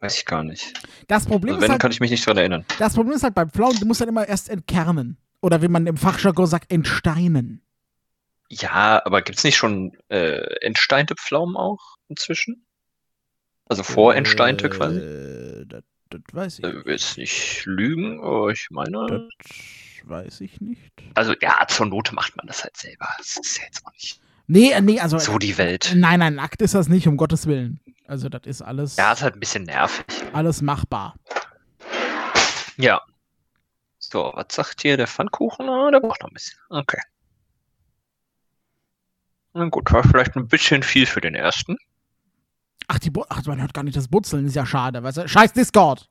Weiß 0.00 0.18
ich 0.18 0.26
gar 0.26 0.42
nicht. 0.44 0.74
Das, 1.08 1.24
Problem 1.26 1.54
Also 1.54 1.58
ist 1.58 1.62
wenn, 1.62 1.72
halt, 1.72 1.80
kann 1.80 1.90
ich 1.90 2.00
mich 2.00 2.10
nicht 2.10 2.26
dran 2.26 2.36
erinnern. 2.36 2.64
das 2.78 2.94
Problem 2.94 3.16
ist 3.16 3.22
halt 3.22 3.34
beim 3.34 3.48
Pflaumen, 3.48 3.80
du 3.80 3.86
musst 3.86 4.00
halt 4.00 4.10
immer 4.10 4.28
erst 4.28 4.50
entkernen. 4.50 5.16
Oder 5.40 5.62
wie 5.62 5.68
man 5.68 5.86
im 5.86 5.96
Fachjargon 5.96 6.46
sagt, 6.46 6.70
entsteinen. 6.70 7.62
Ja, 8.50 9.00
aber 9.04 9.22
gibt 9.22 9.38
es 9.38 9.44
nicht 9.44 9.56
schon 9.56 9.96
äh, 10.08 10.42
entsteinte 10.60 11.14
Pflaumen 11.14 11.56
auch 11.56 11.96
inzwischen? 12.08 12.66
Also 13.66 13.82
vorentsteinte 13.82 14.68
quasi? 14.68 14.98
Äh, 14.98 15.66
das, 15.66 15.82
das 16.10 16.20
weiß 16.32 16.58
ich. 16.58 16.64
Äh, 16.64 16.82
jetzt 16.90 17.16
nicht 17.16 17.64
lügen, 17.64 18.22
aber 18.22 18.50
ich 18.50 18.68
meine. 18.70 19.06
Das 19.08 20.08
weiß 20.08 20.40
ich 20.42 20.60
nicht. 20.60 20.92
Also 21.14 21.34
ja, 21.40 21.66
zur 21.66 21.86
Not 21.86 22.12
macht 22.12 22.36
man 22.36 22.46
das 22.46 22.62
halt 22.62 22.76
selber. 22.76 23.08
Das 23.16 23.38
ist 23.38 23.56
ja 23.56 23.64
jetzt 23.64 23.86
auch 23.86 23.92
nicht 23.92 24.20
Nee, 24.46 24.72
äh, 24.72 24.80
nee, 24.80 25.00
also. 25.00 25.18
so 25.18 25.38
die 25.38 25.56
Welt. 25.58 25.92
Nein, 25.96 26.20
nein, 26.20 26.34
nackt 26.34 26.60
ist 26.62 26.74
das 26.74 26.88
nicht, 26.88 27.08
um 27.08 27.16
Gottes 27.16 27.46
Willen. 27.46 27.80
Also, 28.06 28.28
das 28.28 28.42
ist 28.44 28.60
alles, 28.62 28.96
Ja, 28.96 29.12
ist 29.12 29.22
halt 29.22 29.34
ein 29.34 29.40
bisschen 29.40 29.64
nervig. 29.64 30.04
alles 30.32 30.60
machbar. 30.60 31.14
Ja. 32.76 33.00
So, 33.98 34.30
was 34.34 34.46
sagt 34.50 34.82
hier 34.82 34.96
der 34.98 35.06
Pfannkuchen? 35.06 35.66
Ah, 35.68 35.90
der 35.90 36.00
braucht 36.00 36.20
noch 36.22 36.28
ein 36.28 36.34
bisschen. 36.34 36.58
Okay. 36.68 37.00
Na 39.54 39.64
gut, 39.68 39.90
war 39.92 40.02
vielleicht 40.02 40.36
ein 40.36 40.48
bisschen 40.48 40.82
viel 40.82 41.06
für 41.06 41.20
den 41.20 41.34
ersten. 41.34 41.76
Ach, 42.88 42.98
die 42.98 43.10
Bu 43.10 43.24
Ach, 43.28 43.42
man 43.46 43.60
hört 43.60 43.72
gar 43.72 43.82
nicht 43.84 43.96
das 43.96 44.08
Butzeln, 44.08 44.46
ist 44.46 44.56
ja 44.56 44.66
schade, 44.66 45.02
weißt 45.02 45.16
du? 45.18 45.28
Scheiß 45.28 45.52
Discord! 45.52 46.08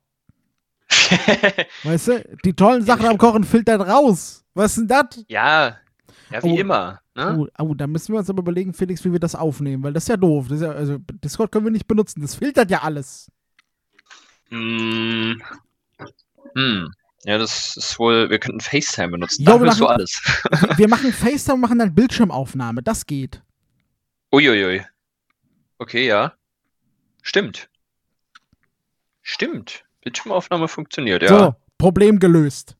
Weißt 1.83 2.07
du? 2.09 2.23
Die 2.45 2.53
tollen 2.53 2.83
Sachen 2.85 3.05
am 3.07 3.17
Kochen 3.17 3.43
filtert 3.43 3.81
raus. 3.81 4.43
Was 4.53 4.71
ist 4.77 4.79
denn 4.79 4.87
das? 4.87 5.23
ja, 5.27 5.77
ja, 6.29 6.43
wie 6.43 6.51
Oh. 6.51 6.57
immer. 6.57 6.99
Ne? 7.15 7.38
Oh, 7.38 7.48
oh, 7.60 7.74
da 7.75 7.86
müssen 7.88 8.12
wir 8.13 8.20
uns 8.20 8.29
aber 8.29 8.39
überlegen, 8.41 8.74
Felix, 8.74 9.03
wie 9.05 9.12
wir 9.12 9.20
das 9.20 9.36
aufnehmen, 9.36 9.84
weil 9.84 9.93
das 9.93 10.03
ist 10.05 10.10
ja 10.10 10.17
doof. 10.17 10.48
Das 10.48 10.58
ist 10.58 10.63
ja, 10.63 10.72
also 10.72 10.98
Discord 11.24 11.51
können 11.51 11.65
wir 11.65 11.72
nicht 11.72 11.88
benutzen, 11.88 12.22
das 12.22 12.36
filtert 12.36 12.72
ja 12.72 12.82
alles. 12.82 13.29
Hm. 14.50 15.41
Hm. 16.55 16.91
Ja, 17.25 17.38
das 17.38 17.77
ist 17.77 17.98
wohl, 18.00 18.29
wir 18.29 18.39
könnten 18.39 18.60
FaceTime 18.60 19.10
benutzen. 19.10 19.43
Jo, 19.43 19.53
Da 19.53 19.60
wir 19.60 19.65
hörst 19.67 19.79
du 19.79 19.84
machen- 19.86 19.93
alles. 19.96 20.22
Wir 20.77 20.89
machen 20.89 21.13
FaceTime 21.13 21.55
und 21.55 21.62
machen 21.62 21.79
dann 21.79 21.96
Bildschirmaufnahme. 21.96 22.84
Das 22.84 23.05
geht. 23.05 23.41
Uiuiui. 24.34 24.84
Okay, 25.77 26.08
ja. 26.08 26.34
Stimmt. 27.22 27.70
Stimmt. 29.22 29.86
Bildschirmaufnahme 30.01 30.67
funktioniert, 30.67 31.24
ja. 31.24 31.29
So, 31.29 31.55
Problem 31.77 32.20
gelöst. 32.20 32.75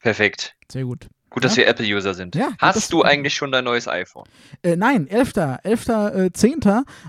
Perfekt. 0.00 0.56
Sehr 0.70 0.84
gut. 0.84 1.06
Gut, 1.36 1.44
dass 1.44 1.54
Ja. 1.56 1.64
wir 1.64 1.68
Apple-User 1.68 2.14
sind. 2.14 2.34
Ja, 2.34 2.48
Hast 2.58 2.90
du 2.94 3.02
eigentlich 3.02 3.34
schon 3.34 3.52
dein 3.52 3.64
neues 3.64 3.86
iPhone? 3.86 4.24
Äh, 4.62 4.74
nein, 4.76 5.06
11. 5.06 5.34
11. 5.62 5.86
Äh, 5.88 6.32
10. 6.32 6.60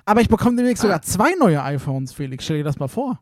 Aber 0.03 0.19
ich 0.19 0.27
bekomme 0.27 0.57
demnächst 0.57 0.83
Ah. 0.83 0.87
sogar 0.87 1.01
zwei 1.01 1.31
neue 1.39 1.63
iPhones, 1.63 2.11
Felix. 2.11 2.43
Stell 2.43 2.57
dir 2.57 2.65
das 2.65 2.77
mal 2.77 2.89
vor. 2.89 3.21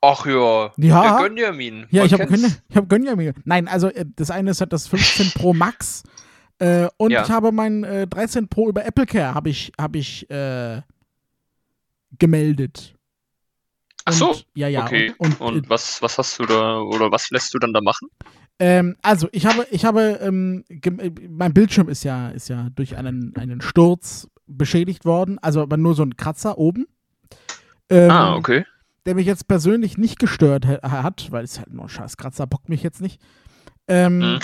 Ach 0.00 0.26
ja. 0.26 0.72
Ja. 0.78 1.18
Der 1.20 1.28
Gönjamin. 1.28 1.86
Ja, 1.90 2.04
ich 2.04 2.12
habe 2.12 2.26
ich 2.68 2.76
hab 2.76 2.88
Gönja 2.88 3.14
mir. 3.14 3.34
Nein, 3.44 3.68
also 3.68 3.86
äh, 3.86 4.04
das 4.16 4.32
eine 4.32 4.50
ist 4.50 4.60
halt 4.60 4.72
das 4.72 4.88
15 4.88 5.30
Pro 5.34 5.54
Max 5.54 6.02
äh, 6.58 6.88
und 6.96 7.12
Ja. 7.12 7.22
ich 7.22 7.30
habe 7.30 7.52
mein 7.52 7.84
äh, 7.84 8.08
13 8.08 8.48
Pro 8.48 8.68
über 8.68 8.84
Apple 8.84 9.06
Care 9.06 9.32
habe 9.34 9.48
ich 9.50 9.70
habe 9.80 9.98
ich 9.98 10.28
äh, 10.28 10.82
gemeldet. 12.18 12.94
Ach 14.06 14.12
so. 14.12 14.34
Ja, 14.54 14.66
ja. 14.68 14.82
okay. 14.84 15.14
Und, 15.18 15.40
Und, 15.40 15.54
und, 15.56 15.70
was, 15.70 16.00
was 16.02 16.18
hast 16.18 16.38
du 16.40 16.46
da, 16.46 16.80
oder 16.80 17.12
was 17.12 17.30
lässt 17.30 17.52
du 17.54 17.58
dann 17.58 17.72
da 17.72 17.80
machen? 17.80 18.08
Ähm, 18.60 18.94
also 19.02 19.28
ich 19.32 19.46
habe 19.46 19.66
ich 19.72 19.84
habe 19.84 20.20
ähm, 20.22 20.64
äh, 20.68 21.10
mein 21.28 21.52
Bildschirm 21.52 21.88
ist 21.88 22.04
ja 22.04 22.28
ist 22.28 22.48
ja 22.48 22.68
durch 22.76 22.96
einen 22.96 23.34
einen 23.36 23.60
Sturz 23.60 24.28
beschädigt 24.46 25.04
worden, 25.04 25.38
also 25.40 25.62
aber 25.62 25.76
nur 25.76 25.94
so 25.94 26.02
ein 26.04 26.16
Kratzer 26.16 26.58
oben. 26.58 26.86
Ähm, 27.88 28.10
ah, 28.10 28.36
okay. 28.36 28.64
der 29.06 29.14
mich 29.16 29.26
jetzt 29.26 29.48
persönlich 29.48 29.98
nicht 29.98 30.18
gestört 30.20 30.66
ha- 30.66 31.02
hat, 31.02 31.32
weil 31.32 31.42
es 31.42 31.58
halt 31.58 31.72
nur 31.72 31.84
ein 31.86 31.88
scheiß 31.88 32.16
Kratzer, 32.16 32.46
bockt 32.46 32.68
mich 32.68 32.82
jetzt 32.84 33.00
nicht. 33.00 33.20
Ähm, 33.88 34.18
Mhm. 34.18 34.38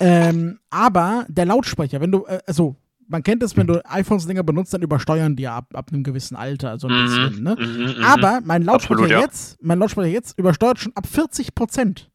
ähm, 0.00 0.58
aber 0.70 1.26
der 1.28 1.46
Lautsprecher, 1.46 2.00
wenn 2.00 2.12
du, 2.12 2.24
äh, 2.26 2.38
also 2.46 2.76
man 3.08 3.22
kennt 3.22 3.42
es, 3.42 3.56
wenn 3.56 3.66
du 3.66 3.82
iPhones 3.90 4.26
länger 4.26 4.42
benutzt, 4.44 4.74
dann 4.74 4.82
übersteuern 4.82 5.34
die 5.34 5.44
ja 5.44 5.56
ab, 5.56 5.70
ab 5.74 5.88
einem 5.92 6.02
gewissen 6.04 6.36
Alter 6.36 6.78
so 6.78 6.88
ein 6.88 7.04
bisschen, 7.04 7.42
ne? 7.42 7.56
Mhm, 7.58 7.96
mhm. 7.98 8.04
Aber 8.04 8.40
mein 8.44 8.62
Lautsprecher 8.62 9.00
Absolut, 9.00 9.10
ja. 9.10 9.20
jetzt, 9.20 9.58
mein 9.62 9.78
Lautsprecher 9.78 10.08
jetzt 10.12 10.38
übersteuert 10.38 10.78
schon 10.78 10.92
ab 10.94 11.06
40 11.06 11.54
Prozent. 11.54 12.10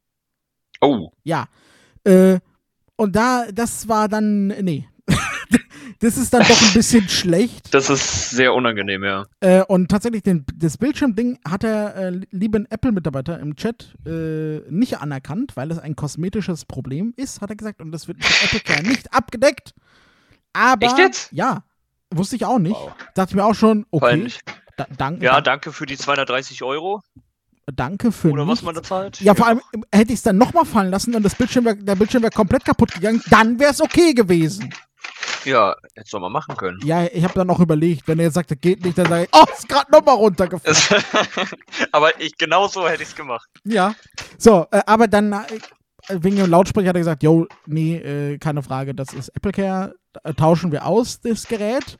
Oh, 0.83 1.11
Ja. 1.23 1.45
Äh, 2.03 2.39
und 2.95 3.15
da, 3.15 3.45
das 3.51 3.87
war 3.87 4.07
dann, 4.07 4.47
nee. 4.47 4.87
das 5.99 6.17
ist 6.17 6.33
dann 6.33 6.41
doch 6.41 6.61
ein 6.61 6.73
bisschen 6.73 7.07
schlecht. 7.09 7.73
das 7.73 7.89
ist 7.89 8.29
sehr 8.31 8.53
unangenehm, 8.53 9.03
ja. 9.03 9.25
Äh, 9.39 9.63
und 9.63 9.89
tatsächlich, 9.89 10.23
den, 10.23 10.45
das 10.55 10.77
Bildschirmding 10.77 11.39
hat 11.47 11.63
der 11.63 11.95
äh, 11.95 12.09
lieben 12.31 12.65
Apple-Mitarbeiter 12.69 13.39
im 13.39 13.55
Chat 13.55 13.95
äh, 14.05 14.59
nicht 14.69 14.99
anerkannt, 14.99 15.55
weil 15.55 15.71
es 15.71 15.79
ein 15.79 15.95
kosmetisches 15.95 16.65
Problem 16.65 17.13
ist, 17.17 17.41
hat 17.41 17.49
er 17.49 17.55
gesagt. 17.55 17.81
Und 17.81 17.91
das 17.91 18.07
wird 18.07 18.17
mit 18.19 18.43
Apple 18.43 18.59
Care 18.59 18.83
nicht 18.87 19.13
abgedeckt. 19.13 19.73
Aber. 20.53 20.85
Echt 20.85 20.97
jetzt? 20.97 21.31
Ja. 21.31 21.63
Wusste 22.13 22.35
ich 22.35 22.45
auch 22.45 22.59
nicht. 22.59 22.75
Wow. 22.75 22.91
Dachte 23.15 23.31
ich 23.31 23.35
mir 23.35 23.45
auch 23.45 23.55
schon, 23.55 23.85
okay. 23.89 24.27
Da, 24.77 24.85
dank, 24.97 25.23
Ja, 25.23 25.33
da, 25.35 25.41
danke 25.41 25.71
für 25.71 25.85
die 25.87 25.97
230 25.97 26.61
Euro. 26.63 27.01
Danke 27.73 28.11
für 28.11 28.31
Oder 28.31 28.43
was 28.43 28.61
nichts. 28.61 28.63
man 28.63 28.75
da 28.75 28.83
zahlt. 28.83 29.21
Ja, 29.21 29.35
vor 29.35 29.47
allem 29.47 29.61
äh, 29.91 29.97
hätte 29.97 30.11
ich 30.13 30.19
es 30.19 30.23
dann 30.23 30.37
nochmal 30.37 30.65
fallen 30.65 30.91
lassen 30.91 31.15
und 31.15 31.23
das 31.23 31.35
Bildschirm 31.35 31.65
wär, 31.65 31.75
der 31.75 31.95
Bildschirm 31.95 32.23
wäre 32.23 32.31
komplett 32.31 32.65
kaputt 32.65 32.93
gegangen, 32.93 33.21
dann 33.29 33.59
wäre 33.59 33.71
es 33.71 33.81
okay 33.81 34.13
gewesen. 34.13 34.73
Ja, 35.45 35.75
hätte 35.95 36.09
soll 36.09 36.21
man 36.21 36.31
machen 36.31 36.55
können. 36.55 36.79
Ja, 36.85 37.03
ich 37.05 37.23
habe 37.23 37.33
dann 37.33 37.49
auch 37.49 37.59
überlegt, 37.59 38.07
wenn 38.07 38.17
er 38.19 38.25
jetzt 38.25 38.35
sagt, 38.35 38.51
das 38.51 38.59
geht 38.61 38.83
nicht, 38.85 38.97
dann 38.97 39.07
sage 39.09 39.23
ich, 39.23 39.29
oh, 39.33 39.43
ist 39.53 39.67
gerade 39.67 39.91
nochmal 39.91 40.15
runtergefallen. 40.15 41.03
Aber 41.91 42.19
ich, 42.21 42.37
genau 42.37 42.67
so 42.67 42.87
hätte 42.87 43.03
ich 43.03 43.09
es 43.09 43.15
gemacht. 43.15 43.47
Ja. 43.65 43.93
So, 44.37 44.65
äh, 44.71 44.81
aber 44.85 45.07
dann 45.07 45.33
äh, 45.33 45.39
wegen 46.09 46.37
dem 46.37 46.49
Lautsprecher 46.49 46.89
hat 46.89 46.95
er 46.95 46.99
gesagt, 47.01 47.23
yo, 47.23 47.45
nee, 47.65 47.95
äh, 47.97 48.37
keine 48.37 48.63
Frage, 48.63 48.95
das 48.95 49.13
ist 49.13 49.29
Apple 49.29 49.51
Care, 49.51 49.95
äh, 50.23 50.33
tauschen 50.33 50.71
wir 50.71 50.85
aus, 50.85 51.19
das 51.21 51.47
Gerät. 51.47 51.97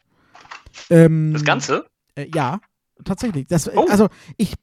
Ähm, 0.90 1.34
Das 1.34 1.44
Ganze? 1.44 1.86
Äh, 2.16 2.28
ja, 2.34 2.60
tatsächlich. 3.04 3.48
Das, 3.48 3.70
Oh. 3.70 3.88
Also 3.90 4.08
ich 4.38 4.54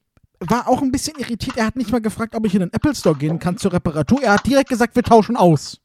war 0.40 0.68
auch 0.68 0.82
ein 0.82 0.90
bisschen 0.90 1.16
irritiert. 1.18 1.56
Er 1.56 1.66
hat 1.66 1.76
nicht 1.76 1.90
mal 1.92 2.00
gefragt, 2.00 2.34
ob 2.34 2.46
ich 2.46 2.54
in 2.54 2.60
den 2.60 2.72
Apple 2.72 2.94
Store 2.94 3.16
gehen 3.16 3.38
kann 3.38 3.56
zur 3.58 3.72
Reparatur. 3.72 4.22
Er 4.22 4.34
hat 4.34 4.46
direkt 4.46 4.68
gesagt, 4.70 4.96
wir 4.96 5.02
tauschen 5.02 5.36
aus. 5.36 5.80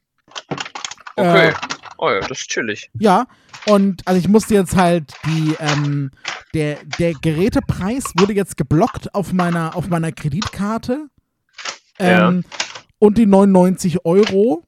Okay. 1.15 1.49
Äh, 1.49 1.53
oh 1.97 2.09
ja, 2.09 2.19
das 2.21 2.31
ist 2.39 2.49
chillig. 2.49 2.89
Ja, 2.99 3.25
und 3.67 4.01
also 4.07 4.19
ich 4.19 4.27
musste 4.27 4.53
jetzt 4.53 4.75
halt 4.75 5.13
die, 5.25 5.55
ähm, 5.59 6.11
der, 6.53 6.77
der 6.99 7.13
Gerätepreis 7.13 8.05
wurde 8.17 8.33
jetzt 8.33 8.57
geblockt 8.57 9.13
auf 9.13 9.33
meiner, 9.33 9.75
auf 9.75 9.87
meiner 9.89 10.11
Kreditkarte. 10.11 11.07
Ähm, 11.99 12.43
Und 12.99 13.17
die 13.17 13.25
99 13.25 14.05
Euro 14.05 14.65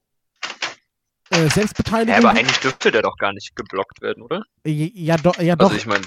äh, 1.32 1.44
Ja, 1.44 1.50
Selbstbeteiligung. 1.50 2.15
aber 2.25 2.29
eigentlich 2.38 2.60
dürfte 2.60 2.91
der 2.91 3.01
doch 3.01 3.17
gar 3.17 3.34
nicht 3.34 3.56
geblockt 3.56 4.01
werden, 4.01 4.24
oder? 4.24 4.44
Ja, 4.65 5.17
do, 5.17 5.32
ja 5.39 5.56
doch, 5.56 5.67
Also 5.67 5.77
ich 5.77 5.86
meine, 5.86 6.06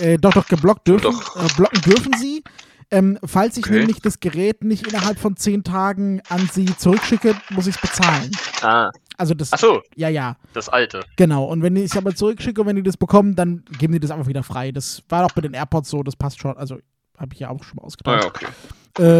äh, 0.00 0.18
doch, 0.18 0.32
doch, 0.32 0.46
geblockt 0.46 0.86
dürfen, 0.88 1.02
Doch. 1.04 1.36
Äh, 1.36 1.48
blocken 1.56 1.80
dürfen 1.82 2.12
sie. 2.18 2.42
Ähm, 2.90 3.18
falls 3.24 3.56
ich 3.58 3.66
Okay. 3.66 3.78
nämlich 3.80 4.00
das 4.00 4.18
Gerät 4.20 4.64
nicht 4.64 4.86
innerhalb 4.86 5.18
von 5.18 5.36
10 5.36 5.62
Tagen 5.64 6.22
an 6.28 6.48
sie 6.52 6.64
zurückschicke, 6.64 7.34
muss 7.50 7.66
ich 7.66 7.76
es 7.76 7.80
bezahlen. 7.82 8.30
ah, 8.62 8.90
Also 9.18 9.34
das, 9.34 9.52
ach 9.52 9.58
so, 9.58 9.82
ja, 9.94 10.08
ja. 10.08 10.36
das 10.54 10.68
alte. 10.70 11.04
Genau, 11.16 11.44
und 11.44 11.62
wenn 11.62 11.76
ich 11.76 11.84
es 11.84 11.96
aber 11.96 12.14
zurückschicke 12.14 12.60
und 12.62 12.66
wenn 12.66 12.76
die 12.76 12.82
das 12.82 12.96
bekommen, 12.96 13.36
dann 13.36 13.64
geben 13.78 13.92
die 13.92 14.00
das 14.00 14.10
einfach 14.10 14.26
wieder 14.28 14.42
frei. 14.42 14.72
Das 14.72 15.02
war 15.08 15.24
auch 15.26 15.32
bei 15.32 15.42
den 15.42 15.52
AirPods 15.54 15.90
so, 15.90 16.02
das 16.02 16.16
passt 16.16 16.40
schon. 16.40 16.56
Also 16.56 16.78
habe 17.18 17.34
ich 17.34 17.40
ja 17.40 17.50
auch 17.50 17.62
schon 17.62 17.76
mal 17.76 17.82
Ah 17.82 17.86
ausgetauscht. 17.86 18.22
ja, 18.22 18.28
okay. 18.28 18.46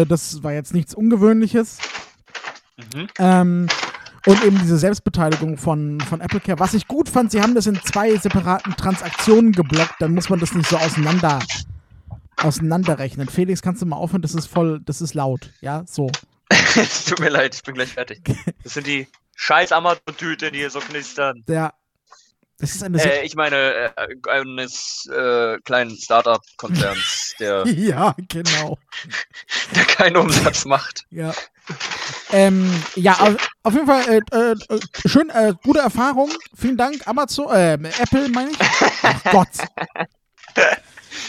Äh, 0.01 0.05
das 0.05 0.41
war 0.41 0.53
jetzt 0.53 0.73
nichts 0.73 0.95
Ungewöhnliches. 0.95 1.77
Mhm. 2.95 3.07
Ähm, 3.19 3.67
und 4.25 4.43
eben 4.43 4.57
diese 4.59 4.77
Selbstbeteiligung 4.77 5.57
von, 5.57 5.99
von 6.01 6.21
Apple 6.21 6.39
Care. 6.39 6.59
Was 6.59 6.73
ich 6.73 6.87
gut 6.87 7.07
fand, 7.07 7.31
sie 7.31 7.41
haben 7.41 7.55
das 7.55 7.67
in 7.67 7.79
zwei 7.83 8.15
separaten 8.17 8.75
Transaktionen 8.75 9.51
geblockt, 9.51 9.95
dann 9.99 10.13
muss 10.13 10.29
man 10.29 10.39
das 10.39 10.53
nicht 10.53 10.67
so 10.69 10.77
auseinander 10.77 11.39
auseinanderrechnen. 12.41 13.29
Felix, 13.29 13.61
kannst 13.61 13.81
du 13.81 13.85
mal 13.85 13.97
aufhören? 13.97 14.21
Das 14.21 14.33
ist 14.33 14.47
voll, 14.47 14.81
das 14.85 15.01
ist 15.01 15.13
laut. 15.13 15.51
Ja, 15.61 15.83
so. 15.87 16.09
Es 16.75 17.05
Tut 17.05 17.19
mir 17.19 17.29
leid, 17.29 17.55
ich 17.55 17.63
bin 17.63 17.75
gleich 17.75 17.89
fertig. 17.89 18.21
Das 18.63 18.73
sind 18.73 18.87
die 18.87 19.07
scheiß 19.35 19.71
Amazon-Tüten, 19.71 20.51
die 20.51 20.59
hier 20.59 20.69
so 20.69 20.79
knistern. 20.79 21.43
Der, 21.47 21.73
das 22.59 22.75
ist 22.75 22.83
eine 22.83 23.01
Äh, 23.01 23.25
ich 23.25 23.35
meine, 23.35 23.55
äh, 23.95 24.29
eines 24.29 25.09
äh, 25.11 25.57
kleinen 25.63 25.95
Startup-Konzerns, 25.95 27.35
der, 27.39 27.65
Ja, 27.67 28.15
genau. 28.27 28.77
der 29.75 29.85
keinen 29.85 30.17
Umsatz 30.17 30.65
macht. 30.65 31.05
Ja. 31.09 31.33
Ähm, 32.31 32.69
ja, 32.95 33.13
auf, 33.19 33.35
auf 33.63 33.73
jeden 33.73 33.87
Fall, 33.87 34.09
äh, 34.09 34.35
äh, 34.35 34.51
äh, 34.51 34.79
schön, 35.05 35.29
äh, 35.29 35.53
gute 35.63 35.79
Erfahrung. 35.79 36.31
Vielen 36.55 36.77
Dank, 36.77 37.07
Amazon, 37.07 37.49
äh, 37.53 37.73
Apple 37.73 38.27
meine 38.29 38.51
ich. 38.51 38.57
Ach 39.03 39.23
Gott. 39.31 39.47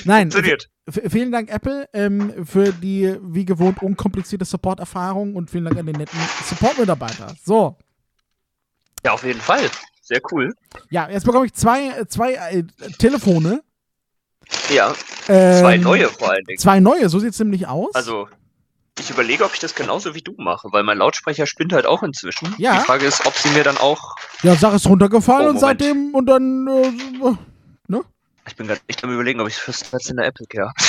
Nein, 0.05 0.33
Funktioniert. 0.33 0.69
Vielen 0.91 1.33
Dank, 1.33 1.51
Apple, 1.51 1.89
ähm, 1.93 2.47
für 2.47 2.73
die 2.73 3.17
wie 3.23 3.45
gewohnt 3.45 3.83
unkomplizierte 3.83 4.45
Support-Erfahrung 4.45 5.35
und 5.37 5.51
vielen 5.51 5.65
Dank 5.65 5.79
an 5.79 5.87
den 5.87 5.97
netten 5.97 6.19
Support-Mitarbeiter. 6.49 7.35
So, 7.45 7.77
Ja, 9.05 9.13
auf 9.13 9.25
jeden 9.25 9.41
Fall. 9.41 9.71
Sehr 10.03 10.21
cool. 10.33 10.55
ja, 10.91 11.09
jetzt 11.09 11.25
bekomme 11.25 11.47
ich 11.47 11.55
zwei, 11.55 12.05
zwei 12.09 12.33
äh, 12.35 12.65
Telefone. 12.99 13.63
Ja, 14.75 14.93
Ähm, 15.29 15.61
zwei 15.61 15.77
neue 15.77 16.09
vor 16.09 16.31
allen 16.31 16.45
Dingen. 16.45 16.59
Zwei 16.59 16.81
neue, 16.81 17.09
so 17.09 17.19
sieht 17.21 17.33
es 17.35 17.39
nämlich 17.39 17.69
aus. 17.69 17.95
Also, 17.95 18.29
ich 18.99 19.09
überlege, 19.11 19.45
ob 19.45 19.55
ich 19.55 19.61
das 19.61 19.75
genauso 19.77 20.15
wie 20.17 20.21
du 20.23 20.35
mache, 20.37 20.69
weil 20.73 20.83
mein 20.83 20.99
Lautsprecher 20.99 21.47
spinnt 21.47 21.73
halt 21.73 21.87
auch 21.87 22.03
inzwischen. 22.03 22.53
Ja. 22.59 22.79
Die 22.81 22.85
Frage 22.85 23.07
ist, 23.07 23.25
ob 23.27 23.35
sie 23.35 23.49
mir 23.51 23.63
dann 23.63 23.79
auch. 23.79 24.17
ja, 24.43 24.57
Sache 24.57 24.77
ist 24.77 24.87
runtergefallen 24.89 25.47
Oh, 25.47 25.51
und 25.51 25.61
seitdem 25.61 26.13
und 26.15 26.27
dann, 26.27 26.67
äh, 26.67 27.33
Ich 28.51 28.57
bin 28.57 28.67
gerade 28.67 28.81
echt 28.89 29.05
am 29.05 29.13
überlegen, 29.15 29.41
ob 29.41 29.47
ich 29.49 29.55
fürs 29.55 29.93
Netz 29.93 30.11
in 30.11 30.17
der 30.17 30.27
Apple 30.27 30.47
Care. 30.47 30.73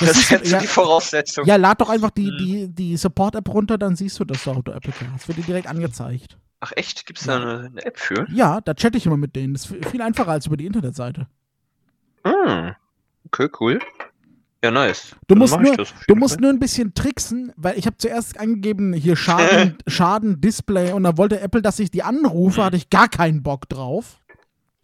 Das 0.00 0.08
Das, 0.08 0.16
ist- 0.18 0.30
jetzt 0.30 0.50
ja. 0.50 0.58
die 0.58 0.66
Voraussetzung. 0.66 1.46
ja, 1.46 1.54
lad 1.54 1.80
doch 1.80 1.88
einfach 1.88 2.10
die, 2.10 2.26
Hm. 2.28 2.36
die, 2.36 2.68
die 2.68 2.96
Support-App 2.96 3.48
runter, 3.48 3.78
dann 3.78 3.94
siehst 3.94 4.18
du, 4.18 4.24
dass 4.24 4.42
du 4.42 4.50
Apple 4.50 4.72
Care 4.92 5.12
hast. 5.12 5.28
Wird 5.28 5.38
dir 5.38 5.44
direkt 5.44 5.68
angezeigt. 5.68 6.36
Ach 6.58 6.72
echt? 6.74 7.06
Gibt 7.06 7.20
es 7.20 7.26
da 7.26 7.36
eine, 7.36 7.66
eine 7.66 7.84
App 7.86 7.96
für? 8.00 8.26
Ja, 8.32 8.60
da 8.60 8.74
chatte 8.74 8.98
ich 8.98 9.06
immer 9.06 9.16
mit 9.16 9.36
denen. 9.36 9.54
Das 9.54 9.70
ist 9.70 9.86
viel 9.86 10.02
einfacher 10.02 10.32
als 10.32 10.46
über 10.46 10.56
die 10.56 10.66
Internetseite. 10.66 11.28
Hm. 12.26 12.74
Okay, 13.26 13.48
cool. 13.60 13.78
Ja, 14.64 14.72
nice. 14.72 15.14
Du 15.28 15.36
musst 15.36 15.60
nur- 15.60 15.76
das 15.76 15.94
Du 16.08 16.16
musst 16.16 16.40
nur 16.40 16.50
ein 16.50 16.58
bisschen 16.58 16.92
tricksen, 16.94 17.52
weil 17.56 17.78
ich 17.78 17.86
habe 17.86 17.96
zuerst 17.98 18.38
angegeben, 18.40 18.94
hier 18.94 19.14
Schaden, 19.14 19.76
Schaden, 19.86 20.40
Display 20.40 20.92
und 20.92 21.04
dann 21.04 21.16
wollte 21.18 21.38
Apple, 21.38 21.62
dass 21.62 21.78
ich 21.78 21.92
die 21.92 22.02
anrufe, 22.02 22.56
Hm. 22.58 22.64
hatte 22.64 22.76
ich 22.76 22.90
gar 22.90 23.08
keinen 23.08 23.44
Bock 23.44 23.68
drauf. 23.68 24.18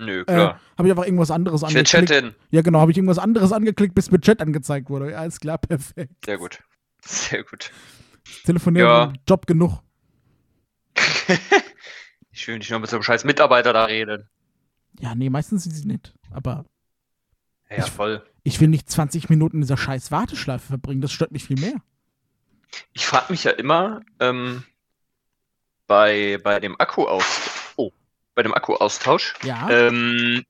Nö, 0.00 0.22
Äh, 0.22 0.24
klar. 0.24 0.60
habe 0.78 0.88
ich 0.88 0.92
einfach 0.92 1.04
irgendwas 1.04 1.30
anderes 1.30 1.60
Für 1.60 1.66
angeklickt. 1.68 2.08
Chatten. 2.08 2.34
Ja, 2.50 2.62
genau, 2.62 2.80
habe 2.80 2.90
ich 2.90 2.96
irgendwas 2.96 3.18
anderes 3.18 3.52
angeklickt, 3.52 3.94
bis 3.94 4.10
mit 4.10 4.22
Chat 4.22 4.40
angezeigt 4.40 4.88
wurde. 4.90 5.10
Ja, 5.12 5.18
alles 5.18 5.38
klar, 5.40 5.58
perfekt. 5.68 6.24
Sehr 6.24 6.38
gut. 6.38 6.58
Sehr 7.04 7.44
gut. 7.44 7.70
Telefonieren, 8.44 8.88
Ja. 8.88 9.12
Job 9.28 9.46
genug. 9.46 9.80
Ich 12.32 12.70
noch 12.70 12.80
mit 12.80 12.88
so 12.88 12.96
einem 12.96 13.02
scheiß 13.02 13.24
Mitarbeiter 13.24 13.72
da 13.74 13.84
reden. 13.84 14.28
Ja, 15.00 15.14
nee, 15.14 15.28
meistens 15.30 15.64
sind 15.64 15.72
sie 15.74 15.86
nett. 15.86 16.14
Aber 16.30 16.64
Ja, 17.68 17.84
Ich- 17.84 17.90
voll. 17.90 18.24
Ich 18.42 18.58
will 18.60 18.68
nicht 18.68 18.88
20 18.88 19.28
Minuten 19.28 19.56
in 19.56 19.60
dieser 19.62 19.76
scheiß 19.76 20.10
Warteschleife 20.10 20.66
verbringen, 20.68 21.02
das 21.02 21.12
stört 21.12 21.30
mich 21.32 21.44
viel 21.44 21.60
mehr. 21.60 21.74
Ich 22.94 23.04
frage 23.04 23.26
mich 23.32 23.44
ja 23.44 23.50
immer 23.50 24.00
ähm, 24.18 24.64
bei, 25.86 26.38
bei 26.42 26.58
dem 26.60 26.80
Akkuaustausch, 26.80 27.50
oh, 27.54 27.59
bei 28.40 28.42
dem 28.42 28.54
Akkuaustausch, 28.54 29.34
Ja, 29.42 29.68
ähm, 29.68 30.46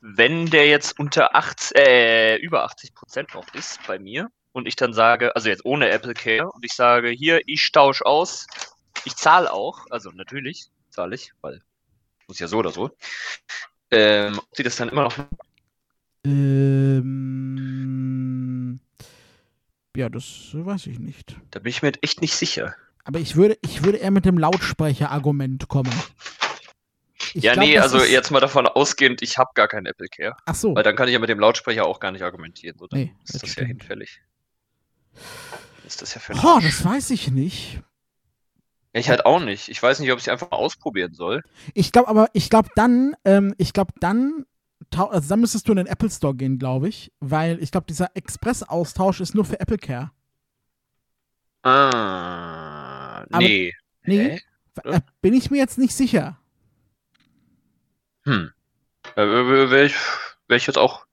wenn 0.00 0.46
der 0.46 0.68
jetzt 0.68 0.98
unter 0.98 1.36
80, 1.36 1.76
äh, 1.76 2.36
über 2.36 2.64
80 2.64 2.94
Prozent 2.94 3.34
noch 3.34 3.44
ist 3.52 3.78
bei 3.86 3.98
mir 3.98 4.30
und 4.52 4.66
ich 4.66 4.74
dann 4.74 4.94
sage, 4.94 5.36
also 5.36 5.50
jetzt 5.50 5.66
ohne 5.66 5.90
Apple 5.90 6.14
Care 6.14 6.50
und 6.50 6.64
ich 6.64 6.72
sage, 6.72 7.10
hier, 7.10 7.42
ich 7.44 7.70
tausche 7.72 8.06
aus, 8.06 8.46
ich 9.04 9.14
zahle 9.16 9.52
auch, 9.52 9.84
also 9.90 10.10
natürlich 10.12 10.68
zahle 10.88 11.14
ich, 11.14 11.32
weil 11.42 11.60
muss 12.26 12.38
ja 12.38 12.48
so 12.48 12.56
oder 12.56 12.70
so, 12.70 12.90
ähm, 13.90 14.38
ob 14.38 14.56
sie 14.56 14.62
das 14.62 14.76
dann 14.76 14.88
immer 14.88 15.02
noch 15.02 15.14
ähm, 16.24 17.18
ja, 19.94 20.08
das 20.08 20.52
weiß 20.54 20.86
ich 20.86 20.98
nicht. 20.98 21.36
Da 21.50 21.58
bin 21.60 21.68
ich 21.68 21.82
mir 21.82 21.92
echt 22.00 22.22
nicht 22.22 22.34
sicher. 22.34 22.74
Aber 23.08 23.20
ich 23.20 23.36
würde, 23.36 23.58
ich 23.62 23.84
würde 23.84 23.96
eher 23.96 24.10
mit 24.10 24.26
dem 24.26 24.36
Lautsprecher-Argument 24.36 25.66
kommen. 25.68 25.94
Ja, 27.34 27.54
glaub, 27.54 27.64
nee, 27.66 27.78
also 27.78 27.98
ist- 27.98 28.10
jetzt 28.10 28.30
mal 28.30 28.40
davon 28.40 28.66
ausgehend, 28.66 29.22
ich 29.22 29.38
habe 29.38 29.50
gar 29.54 29.68
keinen 29.68 29.86
Apple 29.86 30.08
Care. 30.08 30.36
Ach 30.46 30.54
so. 30.54 30.74
Weil 30.74 30.82
dann 30.82 30.96
kann 30.96 31.08
ich 31.08 31.14
ja 31.14 31.18
mit 31.18 31.28
dem 31.28 31.40
Lautsprecher 31.40 31.84
auch 31.86 32.00
gar 32.00 32.10
nicht 32.12 32.22
argumentieren. 32.22 32.76
So, 32.78 32.86
dann 32.86 33.00
Nee, 33.00 33.14
ist 33.24 33.34
das 33.34 33.42
das, 33.42 33.54
ja 33.56 33.64
hinfällig. 33.64 34.20
Ist 35.86 36.02
das 36.02 36.14
ja 36.14 36.20
Oh, 36.42 36.46
Arsch. 36.48 36.64
das 36.64 36.84
weiß 36.84 37.10
ich 37.10 37.30
nicht. 37.30 37.80
Ich 38.92 39.08
halt 39.10 39.26
auch 39.26 39.40
nicht. 39.40 39.68
Ich 39.68 39.82
weiß 39.82 40.00
nicht, 40.00 40.10
ob 40.12 40.18
ich 40.18 40.30
einfach 40.30 40.50
mal 40.50 40.56
ausprobieren 40.56 41.12
soll. 41.14 41.42
Ich 41.74 41.92
glaube 41.92 42.08
aber, 42.08 42.28
ich 42.32 42.50
glaube 42.50 42.68
dann, 42.74 43.14
ähm, 43.24 43.54
ich 43.58 43.72
glaube 43.72 43.92
dann, 44.00 44.44
also 44.96 45.28
dann 45.28 45.40
müsstest 45.40 45.68
du 45.68 45.72
in 45.72 45.76
den 45.76 45.86
Apple 45.86 46.10
Store 46.10 46.34
gehen, 46.34 46.58
glaube 46.58 46.88
ich, 46.88 47.12
weil 47.20 47.62
ich 47.62 47.70
glaube, 47.70 47.86
dieser 47.86 48.10
Express-Austausch 48.16 49.20
ist 49.20 49.34
nur 49.34 49.44
für 49.44 49.60
Apple 49.60 49.78
Care. 49.78 50.10
Ah, 51.62 53.24
Aber- 53.30 53.38
nee. 53.38 53.74
Nee, 54.04 54.40
Hä? 54.84 54.90
äh, 54.90 55.00
bin 55.20 55.34
ich 55.34 55.50
mir 55.50 55.58
jetzt 55.58 55.76
nicht 55.78 55.94
sicher. 55.94 56.38
Hm. 58.28 58.50
Äh, 59.16 59.26
Wäre 59.26 59.84
ich, 59.84 59.94
wär 60.48 60.56
ich 60.56 60.66
jetzt 60.66 60.78
auch 60.78 61.06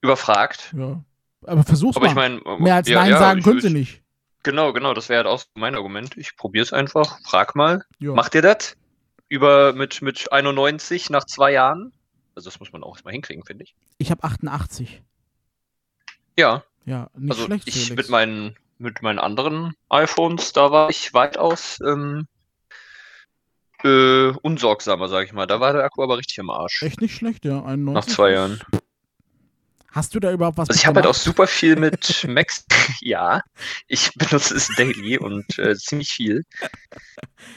überfragt. 0.00 0.72
Ja. 0.76 1.02
Aber 1.46 1.62
versuch's 1.64 1.96
Aber 1.96 2.06
mal. 2.06 2.10
ich 2.10 2.14
meine, 2.16 2.58
Mehr 2.58 2.76
als 2.76 2.88
ja, 2.88 3.00
Nein 3.00 3.10
ja, 3.10 3.18
sagen 3.18 3.38
ich, 3.38 3.44
können 3.44 3.60
sie 3.60 3.70
nicht. 3.70 4.02
Genau, 4.42 4.72
genau, 4.72 4.94
das 4.94 5.08
wäre 5.08 5.18
halt 5.24 5.26
auch 5.26 5.38
so 5.40 5.46
mein 5.54 5.74
Argument. 5.74 6.16
Ich 6.16 6.36
probiere 6.36 6.62
es 6.62 6.72
einfach, 6.72 7.18
frag 7.24 7.54
mal. 7.54 7.84
Ja. 7.98 8.12
Macht 8.14 8.34
ihr 8.34 8.42
das? 8.42 8.76
Über 9.28 9.72
mit, 9.74 10.00
mit 10.02 10.32
91 10.32 11.10
nach 11.10 11.24
zwei 11.24 11.52
Jahren? 11.52 11.92
Also 12.34 12.48
das 12.50 12.58
muss 12.60 12.72
man 12.72 12.82
auch 12.82 12.94
erstmal 12.94 13.12
hinkriegen, 13.12 13.44
finde 13.44 13.64
ich. 13.64 13.74
Ich 13.98 14.10
habe 14.10 14.24
88. 14.24 15.02
Ja, 16.38 16.62
Ja, 16.86 17.08
nicht 17.16 17.32
also 17.32 17.44
schlecht. 17.44 17.68
ich 17.68 17.74
Felix. 17.74 17.96
mit 17.96 18.08
meinen, 18.08 18.56
mit 18.78 19.02
meinen 19.02 19.18
anderen 19.18 19.74
iPhones, 19.90 20.52
da 20.52 20.70
war 20.70 20.88
ich 20.90 21.12
weitaus 21.12 21.78
ähm, 21.86 22.26
äh, 23.84 24.32
unsorgsamer, 24.42 25.08
sag 25.08 25.26
ich 25.26 25.32
mal. 25.32 25.46
Da 25.46 25.60
war 25.60 25.72
der 25.72 25.84
Akku 25.84 26.02
aber 26.02 26.18
richtig 26.18 26.38
im 26.38 26.50
Arsch. 26.50 26.82
Echt 26.82 27.00
nicht 27.00 27.14
schlecht, 27.14 27.44
ja. 27.44 27.62
91. 27.62 27.94
Nach 27.94 28.04
zwei 28.04 28.32
Jahren. 28.32 28.60
Hast 29.92 30.14
du 30.14 30.20
da 30.20 30.30
überhaupt 30.30 30.58
was 30.58 30.68
Also 30.68 30.78
ich 30.78 30.86
habe 30.86 31.00
halt 31.00 31.06
auch 31.06 31.14
super 31.14 31.46
viel 31.46 31.76
mit 31.76 32.24
Max. 32.28 32.64
ja, 33.00 33.42
ich 33.88 34.12
benutze 34.14 34.54
es 34.54 34.68
daily 34.76 35.18
und 35.18 35.58
äh, 35.58 35.74
ziemlich 35.74 36.10
viel. 36.10 36.44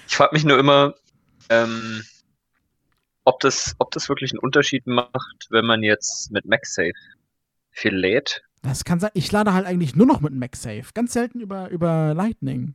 Ich 0.07 0.15
frage 0.15 0.33
mich 0.33 0.43
nur 0.43 0.57
immer, 0.57 0.95
ähm, 1.49 2.03
ob 3.23 3.39
das, 3.39 3.75
ob 3.77 3.91
das 3.91 4.09
wirklich 4.09 4.31
einen 4.31 4.39
Unterschied 4.39 4.87
macht, 4.87 5.47
wenn 5.49 5.65
man 5.65 5.83
jetzt 5.83 6.31
mit 6.31 6.45
MagSafe 6.45 6.93
viel 7.69 7.95
lädt. 7.95 8.41
Das 8.63 8.83
kann 8.83 8.99
sein. 8.99 9.11
Ich 9.13 9.31
lade 9.31 9.53
halt 9.53 9.65
eigentlich 9.65 9.95
nur 9.95 10.07
noch 10.07 10.21
mit 10.21 10.33
MagSafe. 10.33 10.85
Ganz 10.93 11.13
selten 11.13 11.39
über, 11.39 11.69
über 11.69 12.13
Lightning. 12.15 12.73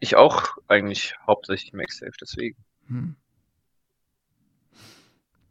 Ich 0.00 0.16
auch 0.16 0.48
eigentlich 0.68 1.14
hauptsächlich 1.26 1.72
MagSafe, 1.72 2.12
deswegen. 2.20 2.56
Hm. 2.88 3.16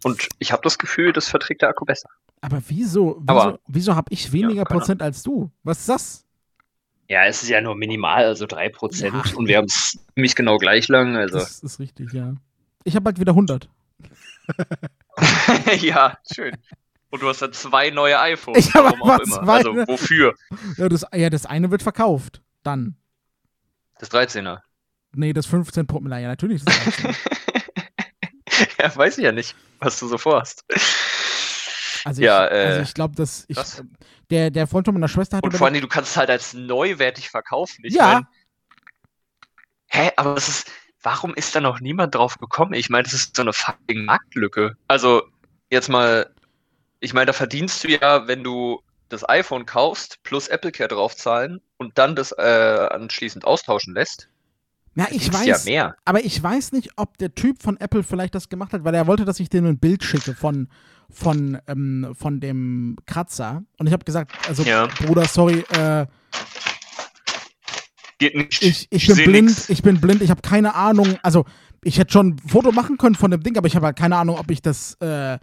Und 0.03 0.27
ich 0.39 0.51
habe 0.51 0.61
das 0.63 0.77
Gefühl, 0.79 1.13
das 1.13 1.29
verträgt 1.29 1.61
der 1.61 1.69
Akku 1.69 1.85
besser. 1.85 2.09
Aber 2.41 2.61
wieso, 2.67 3.17
wieso, 3.21 3.39
Aber- 3.39 3.59
wieso 3.67 3.95
habe 3.95 4.11
ich 4.11 4.31
weniger 4.31 4.63
keine 4.65 4.79
Prozent 4.79 5.01
als 5.01 5.21
du? 5.21 5.51
Was 5.63 5.79
ist 5.81 5.89
das? 5.89 6.25
Ja, 7.07 7.25
es 7.25 7.43
ist 7.43 7.49
ja 7.49 7.61
nur 7.61 7.75
minimal, 7.75 8.23
also 8.25 8.45
3%. 8.45 9.13
Ja. 9.13 9.35
Und 9.35 9.47
wir 9.47 9.57
haben 9.57 9.65
es 9.65 9.99
ziemlich 10.15 10.35
genau 10.35 10.57
gleich 10.57 10.87
lang. 10.87 11.17
Also. 11.17 11.37
Das 11.39 11.59
ist 11.59 11.79
richtig, 11.79 12.13
ja. 12.13 12.33
Ich 12.83 12.95
habe 12.95 13.05
halt 13.05 13.19
wieder 13.19 13.33
100. 13.33 13.69
ja, 15.81 16.17
schön. 16.33 16.57
Und 17.09 17.21
du 17.21 17.27
hast 17.27 17.41
dann 17.41 17.51
zwei 17.53 17.89
neue 17.89 18.17
iPhones. 18.19 18.57
Ich 18.65 18.73
habe 18.73 18.89
auch 18.89 18.93
immer. 19.03 19.21
zwei, 19.23 19.53
Also 19.53 19.73
ne? 19.73 19.85
wofür? 19.87 20.33
Ja 20.77 20.87
das, 20.89 21.05
ja, 21.13 21.29
das 21.29 21.45
eine 21.45 21.69
wird 21.69 21.83
verkauft. 21.83 22.41
Dann. 22.63 22.95
Das 23.99 24.09
13er. 24.09 24.61
Nee, 25.15 25.34
das 25.34 25.45
15 25.45 25.88
Pro. 25.88 26.00
Ja, 26.00 26.28
natürlich. 26.28 26.63
Das 26.63 26.76
13. 26.76 27.15
ja, 28.80 28.95
weiß 28.95 29.17
ich 29.17 29.24
ja 29.24 29.32
nicht, 29.32 29.56
was 29.80 30.00
du 30.00 30.08
so 30.08 30.17
vorhast. 30.17 30.63
Also 32.06 32.21
Ja, 32.21 32.45
ich, 32.45 32.52
äh, 32.52 32.65
also 32.65 32.82
ich 32.82 32.93
glaube, 32.93 33.15
dass 33.15 33.45
ich, 33.47 33.56
krass. 33.58 33.84
der, 34.30 34.50
der 34.50 34.67
Freund 34.67 34.86
von 34.88 34.93
meiner 34.93 35.08
Schwester 35.08 35.38
hat 35.38 35.43
Und 35.43 35.56
vor 35.56 35.67
allem, 35.67 35.82
du 35.82 35.88
kannst 35.88 36.12
es 36.12 36.17
halt 36.17 36.30
als 36.30 36.54
neuwertig 36.54 37.30
verkaufen. 37.30 37.84
Ich 37.86 37.93
Ja. 37.93 38.13
mein, 38.13 38.28
hä, 39.88 40.12
aber 40.15 40.36
das 40.36 40.47
ist, 40.47 40.71
warum 41.04 41.34
ist 41.36 41.56
da 41.56 41.62
noch 41.62 41.80
niemand 41.80 42.15
drauf 42.15 42.38
gekommen? 42.38 42.74
Ich 42.74 42.89
meine, 42.89 43.04
das 43.04 43.13
ist 43.13 43.36
so 43.36 43.41
eine 43.41 43.54
fucking 43.54 44.06
Marktlücke. 44.06 44.76
Also, 44.88 45.24
jetzt 45.69 45.89
mal, 45.89 46.34
ich 47.00 47.13
meine, 47.13 47.28
da 47.28 47.34
verdienst 47.34 47.84
du 47.84 47.89
ja, 47.89 48.28
wenn 48.28 48.43
du 48.43 48.82
das 49.10 49.28
iPhone 49.28 49.65
kaufst, 49.65 50.24
plus 50.24 50.47
Apple 50.47 50.71
Care 50.71 50.88
draufzahlen 50.88 51.62
und 51.78 51.97
dann 51.97 52.15
das 52.15 52.32
äh, 52.32 52.88
anschließend 52.91 53.45
austauschen 53.45 53.93
lässt. 53.93 54.30
Ja, 54.95 55.08
ich 55.10 55.30
verdienst 55.32 55.34
weiß, 55.34 55.65
ja 55.65 55.71
mehr. 55.71 55.95
aber 56.04 56.23
ich 56.25 56.41
weiß 56.41 56.73
nicht, 56.73 56.91
ob 56.97 57.17
der 57.17 57.34
Typ 57.34 57.62
von 57.63 57.77
Apple 57.77 58.04
vielleicht 58.04 58.36
das 58.36 58.49
gemacht 58.49 58.73
hat, 58.73 58.84
weil 58.84 58.93
er 58.93 59.08
wollte, 59.08 59.23
dass 59.25 59.39
ich 59.39 59.49
dem 59.49 59.65
ein 59.65 59.77
Bild 59.80 60.04
schicke 60.04 60.36
von, 60.36 60.67
von, 61.10 61.60
ähm, 61.67 62.13
von 62.17 62.39
dem 62.41 62.97
Kratzer. 63.06 63.63
Und 63.77 63.88
ich 63.88 63.93
habe 63.93 64.04
gesagt, 64.04 64.32
also 64.49 64.63
Ja. 64.63 64.88
Bruder, 64.88 65.25
sorry, 65.25 65.63
äh, 65.77 66.06
Geht 68.19 68.36
nicht. 68.36 68.62
ich, 68.62 68.88
ich, 68.91 69.08
bin 69.08 69.15
blind, 69.23 69.47
nix. 69.49 69.69
ich 69.69 69.82
bin 69.82 69.99
blind, 70.01 70.21
ich 70.21 70.30
habe 70.30 70.41
keine 70.41 70.75
Ahnung. 70.75 71.17
Also 71.23 71.45
ich 71.84 71.97
hätte 71.97 72.12
schon 72.12 72.27
ein 72.36 72.39
Foto 72.47 72.71
machen 72.71 72.97
können 72.97 73.15
von 73.15 73.32
dem 73.32 73.41
Ding, 73.41 73.58
aber 73.58 73.67
ich 73.67 73.75
habe 73.75 73.86
halt 73.88 73.97
keine 73.97 74.17
Ahnung, 74.17 74.38
ob 74.38 74.51
ich 74.51 74.62
das, 74.62 74.95
äh, 74.95 75.39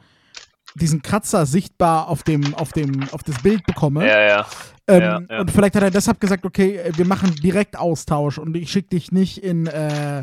diesen 0.75 1.03
Kratzer 1.03 1.47
sichtbar 1.47 2.09
auf 2.09 2.23
dem, 2.23 2.55
auf 2.55 2.73
dem, 2.73 3.09
auf 3.11 3.23
das 3.23 3.43
Bild 3.43 3.65
bekomme. 3.67 4.07
Ja, 4.07 4.21
ja. 4.21 4.47
Ähm, 4.89 5.01
Ja, 5.03 5.21
ja. 5.29 5.41
Und 5.41 5.51
vielleicht 5.51 5.77
hat 5.77 5.83
er 5.83 5.91
deshalb 5.91 6.21
gesagt, 6.21 6.45
okay, 6.45 6.77
äh, 6.79 6.93
wir 6.97 7.07
machen 7.07 7.35
direkt 7.37 7.77
Austausch 7.77 8.39
und 8.39 8.57
ich 8.57 8.71
schicke 8.73 8.89
dich 8.91 9.13
nicht 9.13 9.39
in, 9.43 9.67
äh, 9.67 10.21
äh, 10.21 10.23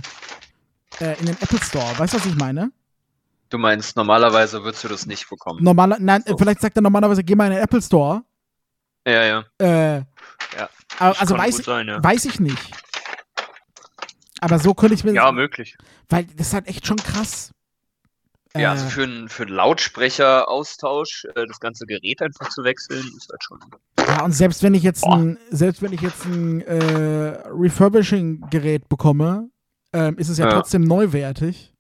in 1.19 1.25
den 1.28 1.38
Apple 1.41 1.60
Store. 1.62 1.97
Weißt 1.97 2.13
du, 2.13 2.17
was 2.17 2.25
ich 2.25 2.36
meine? 2.36 2.71
Du 3.49 3.58
meinst, 3.60 3.95
normalerweise 3.95 4.63
würdest 4.63 4.84
du 4.84 4.88
das 4.88 5.06
nicht 5.06 5.30
bekommen. 5.30 5.63
Normaler, 5.63 5.97
nein, 5.99 6.23
So. 6.25 6.36
vielleicht 6.38 6.62
sagt 6.62 6.75
er 6.78 6.82
normalerweise, 6.82 7.23
geh 7.23 7.36
mal 7.36 7.45
in 7.45 7.54
den 7.54 7.63
Apple 7.63 7.82
Store. 7.82 8.23
Ja, 9.08 9.23
ja. 9.23 9.45
Äh, 9.60 9.97
Ja. 10.58 10.69
also 10.99 11.36
Kann 11.36 11.43
weiß, 11.45 11.58
sein, 11.58 11.88
ja. 11.88 12.04
weiß 12.04 12.25
ich 12.25 12.39
nicht. 12.39 12.71
Aber 14.41 14.60
so 14.60 14.73
könnte 14.73 14.95
ich 14.95 15.04
mir 15.04 15.13
Ja, 15.13 15.32
möglich. 15.32 15.78
weil 16.10 16.25
das 16.36 16.47
ist 16.47 16.54
halt 16.54 16.67
echt 16.67 16.86
schon 16.88 16.97
krass. 16.97 17.51
Ja, 18.56 18.62
Äh, 18.62 18.65
also 18.72 18.88
für 18.88 19.04
einen 19.04 19.30
für 19.30 19.44
einen 19.44 19.54
Lautsprecheraustausch, 19.56 21.26
äh, 21.36 21.46
das 21.46 21.60
ganze 21.60 21.86
Gerät 21.86 22.22
einfach 22.22 22.50
zu 22.50 22.63
wechseln, 22.63 23.06
ist 23.18 23.30
halt 23.30 23.44
schon. 23.44 23.60
ja, 24.00 24.24
und 24.24 24.32
selbst 24.32 24.63
wenn 24.63 24.74
ich 24.74 24.84
jetzt 24.84 25.02
Boah. 25.02 25.15
ein, 25.18 25.38
selbst 25.52 25.82
wenn 25.82 25.94
ich 25.94 26.02
jetzt 26.02 26.26
ein 26.26 26.62
äh, 26.62 27.38
Refurbishing-Gerät 27.50 28.88
bekomme, 28.89 29.50
ähm, 29.94 30.18
ist 30.18 30.30
es 30.30 30.38
ja, 30.38 30.46
Ja. 30.46 30.54
trotzdem 30.54 30.84
neuwertig. 30.84 31.74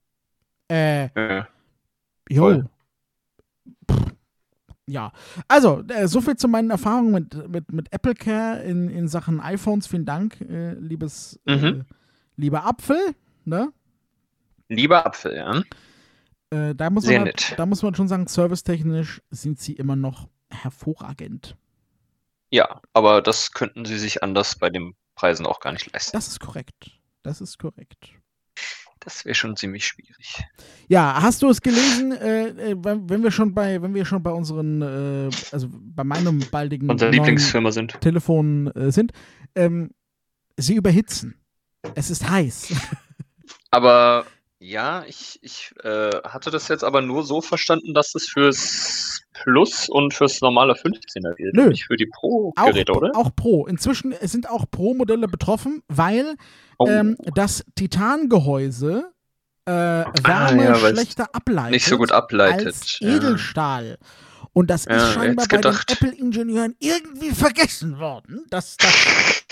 Äh, 0.69 1.05
Äh, 1.15 1.43
Jo. 2.29 2.63
Pff. 3.89 4.05
Ja, 4.87 5.11
also, 5.47 5.83
äh, 5.87 6.07
so 6.07 6.21
viel 6.21 6.35
zu 6.35 6.47
meinen 6.47 6.69
Erfahrungen 6.71 7.11
mit, 7.11 7.49
mit, 7.49 7.71
mit 7.71 7.93
Apple 7.93 8.13
Care 8.15 8.61
in, 8.63 8.89
in 8.89 9.07
Sachen 9.07 9.39
iPhones. 9.39 9.87
Vielen 9.87 10.05
Dank, 10.05 10.41
äh, 10.41 10.73
liebes, 10.73 11.39
äh, 11.47 11.55
Mhm. 11.55 11.85
lieber 12.35 12.65
Apfel. 12.65 12.97
Ne? 13.45 13.71
lieber 14.69 15.05
Apfel, 15.05 15.35
ja. 15.35 15.61
Äh, 16.55 16.75
da, 16.75 16.89
muss 16.89 17.03
Sehr 17.03 17.19
man, 17.19 17.31
da 17.57 17.65
muss 17.65 17.83
man 17.83 17.95
schon 17.95 18.07
sagen, 18.07 18.27
servicetechnisch 18.27 19.21
sind 19.29 19.59
sie 19.59 19.73
immer 19.73 19.95
noch 19.95 20.29
hervorragend. 20.49 21.57
Ja, 22.49 22.81
aber 22.93 23.21
das 23.21 23.51
könnten 23.51 23.85
sie 23.85 23.97
sich 23.97 24.23
anders 24.23 24.55
bei 24.55 24.69
den 24.69 24.95
Preisen 25.15 25.45
auch 25.45 25.59
gar 25.59 25.73
nicht 25.73 25.91
leisten. 25.91 26.15
Das 26.15 26.27
ist 26.27 26.39
korrekt. 26.39 26.91
Das 27.23 27.41
ist 27.41 27.57
korrekt. 27.57 28.13
Das 28.99 29.25
wäre 29.25 29.35
schon 29.35 29.57
ziemlich 29.57 29.85
schwierig. 29.85 30.43
Ja, 30.87 31.21
hast 31.21 31.41
du 31.41 31.49
es 31.49 31.61
gelesen, 31.61 32.13
äh, 32.13 32.47
äh, 32.71 32.75
wenn, 32.77 33.23
wir 33.23 33.31
schon 33.31 33.53
bei, 33.53 33.81
wenn 33.81 33.93
wir 33.93 34.05
schon 34.05 34.23
bei 34.23 34.31
unseren, 34.31 34.81
äh, 34.81 35.29
also 35.51 35.67
bei 35.71 36.03
meinem 36.03 36.39
baldigen 36.51 36.89
Lieblingsfirma 36.89 37.71
sind. 37.71 37.99
Telefon 37.99 38.67
äh, 38.67 38.91
sind, 38.91 39.11
ähm, 39.55 39.91
sie 40.57 40.75
überhitzen. 40.75 41.35
Es 41.93 42.09
ist 42.09 42.27
heiß. 42.29 42.73
Aber 43.69 44.25
Ja, 44.59 45.03
ich, 45.05 45.37
ich 45.41 45.71
äh, 45.83 46.11
hatte 46.23 46.49
das 46.49 46.67
jetzt 46.69 46.83
aber 46.83 47.01
nur 47.01 47.23
so 47.23 47.41
verstanden, 47.41 47.93
dass 47.93 48.15
es 48.15 48.27
fürs 48.29 49.21
Plus 49.33 49.89
und 49.89 50.13
fürs 50.13 50.39
normale 50.41 50.73
15er 50.73 51.35
gilt, 51.35 51.53
Nö. 51.55 51.67
nicht 51.69 51.85
für 51.85 51.97
die 51.97 52.05
Pro-Geräte, 52.07 52.93
oder? 52.93 53.11
Auch 53.15 53.35
Pro. 53.35 53.67
Inzwischen 53.67 54.15
sind 54.21 54.49
auch 54.49 54.65
Pro-Modelle 54.71 55.27
betroffen, 55.27 55.83
weil 55.87 56.35
Oh. 56.77 56.87
ähm, 56.87 57.15
das 57.35 57.63
Titangehäuse 57.75 59.11
äh, 59.65 59.71
Wärme 59.71 60.13
Ah, 60.25 60.51
ja, 60.63 60.75
schlechter 60.75 61.29
ableitet. 61.33 61.71
nicht 61.71 61.85
so 61.85 61.97
gut 61.97 62.11
ableitet. 62.11 62.67
Als 62.67 62.99
Ja. 62.99 63.15
Edelstahl. 63.15 63.97
Und 64.53 64.69
das 64.69 64.85
Ja, 64.85 64.95
ist 64.97 65.13
scheinbar 65.13 65.47
bei 65.47 65.57
den 65.57 65.61
gedacht. 65.71 65.91
Apple-Ingenieuren 65.91 66.75
irgendwie 66.79 67.31
vergessen 67.31 67.97
worden. 67.99 68.45
Dass 68.49 68.77
das, 68.77 68.89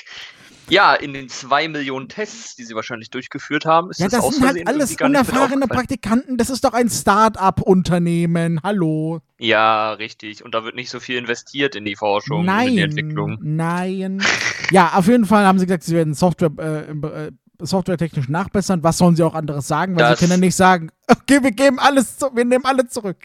Ja, 0.74 0.96
in 0.96 1.14
den 1.14 1.30
zwei 1.30 1.68
Millionen 1.68 2.10
Tests, 2.10 2.56
die 2.56 2.64
sie 2.64 2.74
wahrscheinlich 2.74 3.12
durchgeführt 3.12 3.64
haben, 3.66 3.92
ist 3.92 4.00
ja, 4.00 4.08
das 4.08 4.26
das 4.26 4.36
sind 4.36 4.44
halt 4.44 4.68
alles 4.68 4.96
unerfahrene. 5.00 5.68
Praktikanten. 5.68 6.36
Das 6.38 6.50
ist 6.50 6.64
doch 6.66 6.74
ein 6.74 6.90
Start-up-Unternehmen. 6.90 8.60
Hallo. 8.64 9.20
Ja, 9.38 9.94
richtig. 9.94 10.44
Und 10.44 10.56
da 10.56 10.64
wird 10.64 10.74
nicht 10.76 10.90
so 10.90 11.00
viel 11.00 11.18
investiert 11.18 11.76
in 11.76 11.86
die 11.86 11.96
Forschung 11.96 12.40
und 12.40 12.46
in 12.46 12.48
Nein. 12.48 12.72
die 12.76 12.82
Entwicklung. 12.82 13.38
Nein. 13.42 14.24
Ja, 14.72 14.94
auf 14.96 15.08
jeden 15.08 15.26
Fall 15.26 15.46
haben 15.46 15.60
sie 15.60 15.68
gesagt, 15.68 15.84
sie 15.84 15.94
werden 15.94 16.16
Software, 16.16 16.50
äh, 16.58 17.26
äh, 17.28 17.32
softwaretechnisch 17.60 18.30
nachbessern. 18.30 18.82
Was 18.82 18.98
sollen 18.98 19.16
sie 19.16 19.22
auch 19.22 19.36
anderes 19.36 19.68
sagen? 19.68 19.96
Weil 19.96 20.00
Das- 20.10 20.18
sie 20.20 20.26
können 20.26 20.40
ja 20.42 20.46
nicht 20.48 20.56
sagen, 20.56 20.90
okay, 21.08 21.44
wir 21.44 21.52
geben 21.52 21.78
alles, 21.78 22.18
zu, 22.18 22.36
wir 22.36 22.46
nehmen 22.46 22.66
alle 22.66 22.88
zurück. 22.88 23.18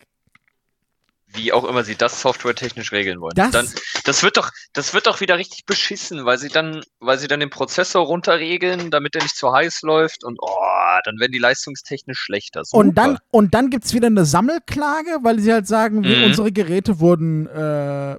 Wie 1.34 1.52
auch 1.52 1.64
immer 1.64 1.84
sie 1.84 1.94
das 1.94 2.22
softwaretechnisch 2.22 2.90
regeln 2.92 3.20
wollen. 3.20 3.34
Das- 3.36 3.50
dann, 3.50 3.68
das 4.04 4.22
wird 4.22 4.38
doch, 4.38 4.50
das 4.72 4.94
wird 4.94 5.06
doch 5.06 5.20
wieder 5.20 5.36
richtig 5.36 5.66
beschissen, 5.66 6.24
weil 6.24 6.38
sie 6.38 6.48
dann, 6.48 6.82
weil 7.00 7.18
sie 7.18 7.28
dann 7.28 7.40
den 7.40 7.50
Prozessor 7.50 8.06
runterregeln, 8.06 8.90
damit 8.90 9.14
er 9.14 9.22
nicht 9.22 9.36
zu 9.36 9.52
heiß 9.52 9.82
läuft 9.82 10.24
und 10.24 10.38
oh, 10.40 10.98
dann 11.04 11.18
werden 11.20 11.32
die 11.32 11.38
leistungstechnisch 11.38 12.18
schlechter. 12.18 12.64
Super. 12.64 12.78
Und 12.80 12.94
dann, 12.96 13.18
und 13.30 13.54
dann 13.54 13.68
gibt 13.70 13.84
es 13.84 13.92
wieder 13.92 14.06
eine 14.06 14.24
Sammelklage, 14.24 15.18
weil 15.22 15.38
sie 15.38 15.52
halt 15.52 15.66
sagen, 15.68 16.00
Mhm. 16.00 16.24
unsere 16.24 16.50
Geräte 16.50 16.98
wurden 16.98 17.46
äh, 17.46 18.18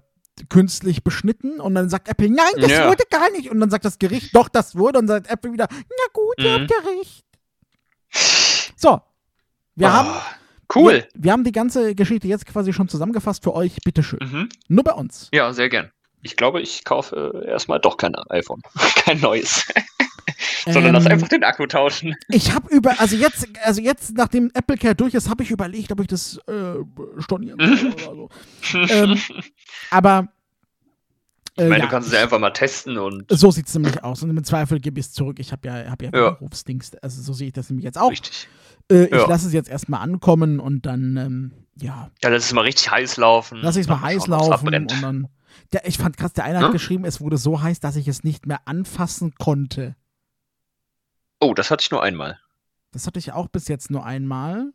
künstlich 0.50 1.04
beschnitten. 1.04 1.60
Und 1.60 1.76
dann 1.76 1.90
sagt 1.90 2.08
Apple, 2.08 2.30
nein, 2.30 2.46
das 2.58 2.72
Ja. 2.72 2.88
wurde 2.88 3.04
gar 3.10 3.30
nicht. 3.32 3.50
Und 3.50 3.60
dann 3.60 3.70
sagt 3.72 3.84
das 3.86 4.00
Gericht, 4.00 4.34
doch, 4.36 4.48
das 4.50 4.76
wurde. 4.76 5.00
Und 5.00 5.08
dann 5.08 5.24
sagt 5.24 5.32
Apple 5.34 5.52
wieder, 5.52 5.68
na 5.72 6.06
gut, 6.14 6.36
ihr 6.38 6.50
Mhm. 6.60 6.62
habt 6.62 6.72
ja 6.72 6.92
recht. 6.92 7.26
So. 8.78 9.02
Wir 9.76 9.88
Oh, 9.88 9.92
haben. 9.92 10.10
Cool. 10.76 10.94
Wir, 10.94 11.08
wir 11.14 11.32
haben 11.32 11.44
die 11.44 11.52
ganze 11.52 11.96
Geschichte 11.96 12.28
jetzt 12.28 12.46
quasi 12.46 12.74
schon 12.74 12.88
zusammengefasst 12.88 13.44
für 13.44 13.54
euch. 13.54 13.76
Bitteschön. 13.84 14.20
Mhm. 14.22 14.50
Nur 14.68 14.84
bei 14.84 14.94
uns. 14.94 15.30
Ja, 15.34 15.52
sehr 15.54 15.70
gern. 15.70 15.92
Ich 16.22 16.36
glaube, 16.36 16.62
ich 16.62 16.84
kaufe 16.84 17.44
erstmal 17.48 17.80
doch 17.80 17.98
kein 17.98 18.16
iPhone. 18.30 18.62
kein 18.96 19.20
neues. 19.22 19.66
Sondern 20.66 20.94
lass 20.94 21.06
Ähm, 21.06 21.12
einfach 21.14 21.28
den 21.30 21.44
Akku 21.44 21.66
tauschen. 21.66 22.16
Ich 22.30 22.54
habe 22.54 22.74
über, 22.74 23.00
also 23.00 23.16
jetzt, 23.16 23.48
also 23.64 23.82
jetzt, 23.82 24.16
nachdem 24.16 24.52
Apple 24.54 24.78
Care 24.78 24.96
durch 24.96 25.14
ist, 25.14 25.30
habe 25.30 25.44
ich 25.44 25.52
überlegt, 25.52 25.92
ob 25.92 26.02
ich 26.02 26.08
das 26.08 26.38
äh, 26.48 26.76
stornieren 27.20 27.60
soll 27.60 27.94
oder 27.94 28.16
so. 28.16 28.30
ähm, 28.94 29.20
aber 29.90 30.20
äh, 30.20 30.39
Ich 31.64 31.70
meine, 31.70 31.80
ja, 31.80 31.86
du 31.86 31.92
kannst 31.92 32.08
es 32.10 32.14
ja 32.14 32.22
einfach 32.22 32.40
mal 32.40 32.52
testen 32.52 32.98
und 32.98 33.26
so 33.30 33.52
sieht 33.52 33.68
es 33.68 33.74
nämlich 33.74 34.04
aus. 34.04 34.24
Und 34.24 34.30
im 34.30 34.44
Zweifel 34.44 34.80
gebe 34.80 35.00
ich 35.00 35.08
es 35.08 35.12
zurück. 35.14 35.40
Ich 35.40 35.52
habe 35.52 35.68
ja, 35.68 35.90
hab 35.90 36.02
ja, 36.02 36.10
Ja. 36.14 36.30
Berufsdings. 36.32 36.96
Also 36.96 37.22
so 37.22 37.34
sehe 37.34 37.48
ich 37.48 37.54
das 37.54 37.70
nämlich 37.70 37.86
jetzt 37.86 37.98
auch. 37.98 38.12
richtig. 38.12 38.48
Äh, 38.92 39.06
ich 39.06 39.12
Ja. 39.12 39.28
lasse 39.28 39.48
es 39.48 39.54
jetzt 39.54 39.70
erstmal 39.70 40.02
ankommen 40.02 40.60
und 40.60 40.86
dann, 40.86 41.18
ähm, 41.18 41.52
ja, 41.76 42.10
Ja, 42.24 42.30
lass 42.30 42.46
es 42.46 42.54
mal 42.54 42.62
richtig 42.62 42.90
heiß 42.92 43.18
laufen. 43.18 43.60
lasse 43.62 43.80
ich 43.80 43.86
es 43.86 43.90
mal 43.90 44.02
heiß 44.02 44.26
schauen, 44.26 44.32
laufen 44.32 44.74
und 44.76 45.04
dann. 45.04 45.28
Der, 45.74 45.88
ich 45.88 45.98
fand 45.98 46.18
krass, 46.18 46.34
der 46.34 46.44
eine 46.46 46.58
hat 46.60 46.66
Ja? 46.68 46.72
geschrieben, 46.72 47.06
es 47.06 47.20
wurde 47.22 47.38
so 47.38 47.62
heiß, 47.62 47.80
dass 47.80 47.96
ich 47.96 48.08
es 48.08 48.24
nicht 48.24 48.46
mehr 48.46 48.62
anfassen 48.68 49.34
konnte. 49.36 49.96
Oh, 51.40 51.54
das 51.54 51.72
hatte 51.72 51.84
ich 51.84 51.92
nur 51.92 52.04
einmal. 52.04 52.40
Das 52.92 53.06
hatte 53.08 53.20
ich 53.20 53.32
auch 53.34 53.48
bis 53.48 53.68
jetzt 53.68 53.92
nur 53.92 54.06
einmal. 54.06 54.72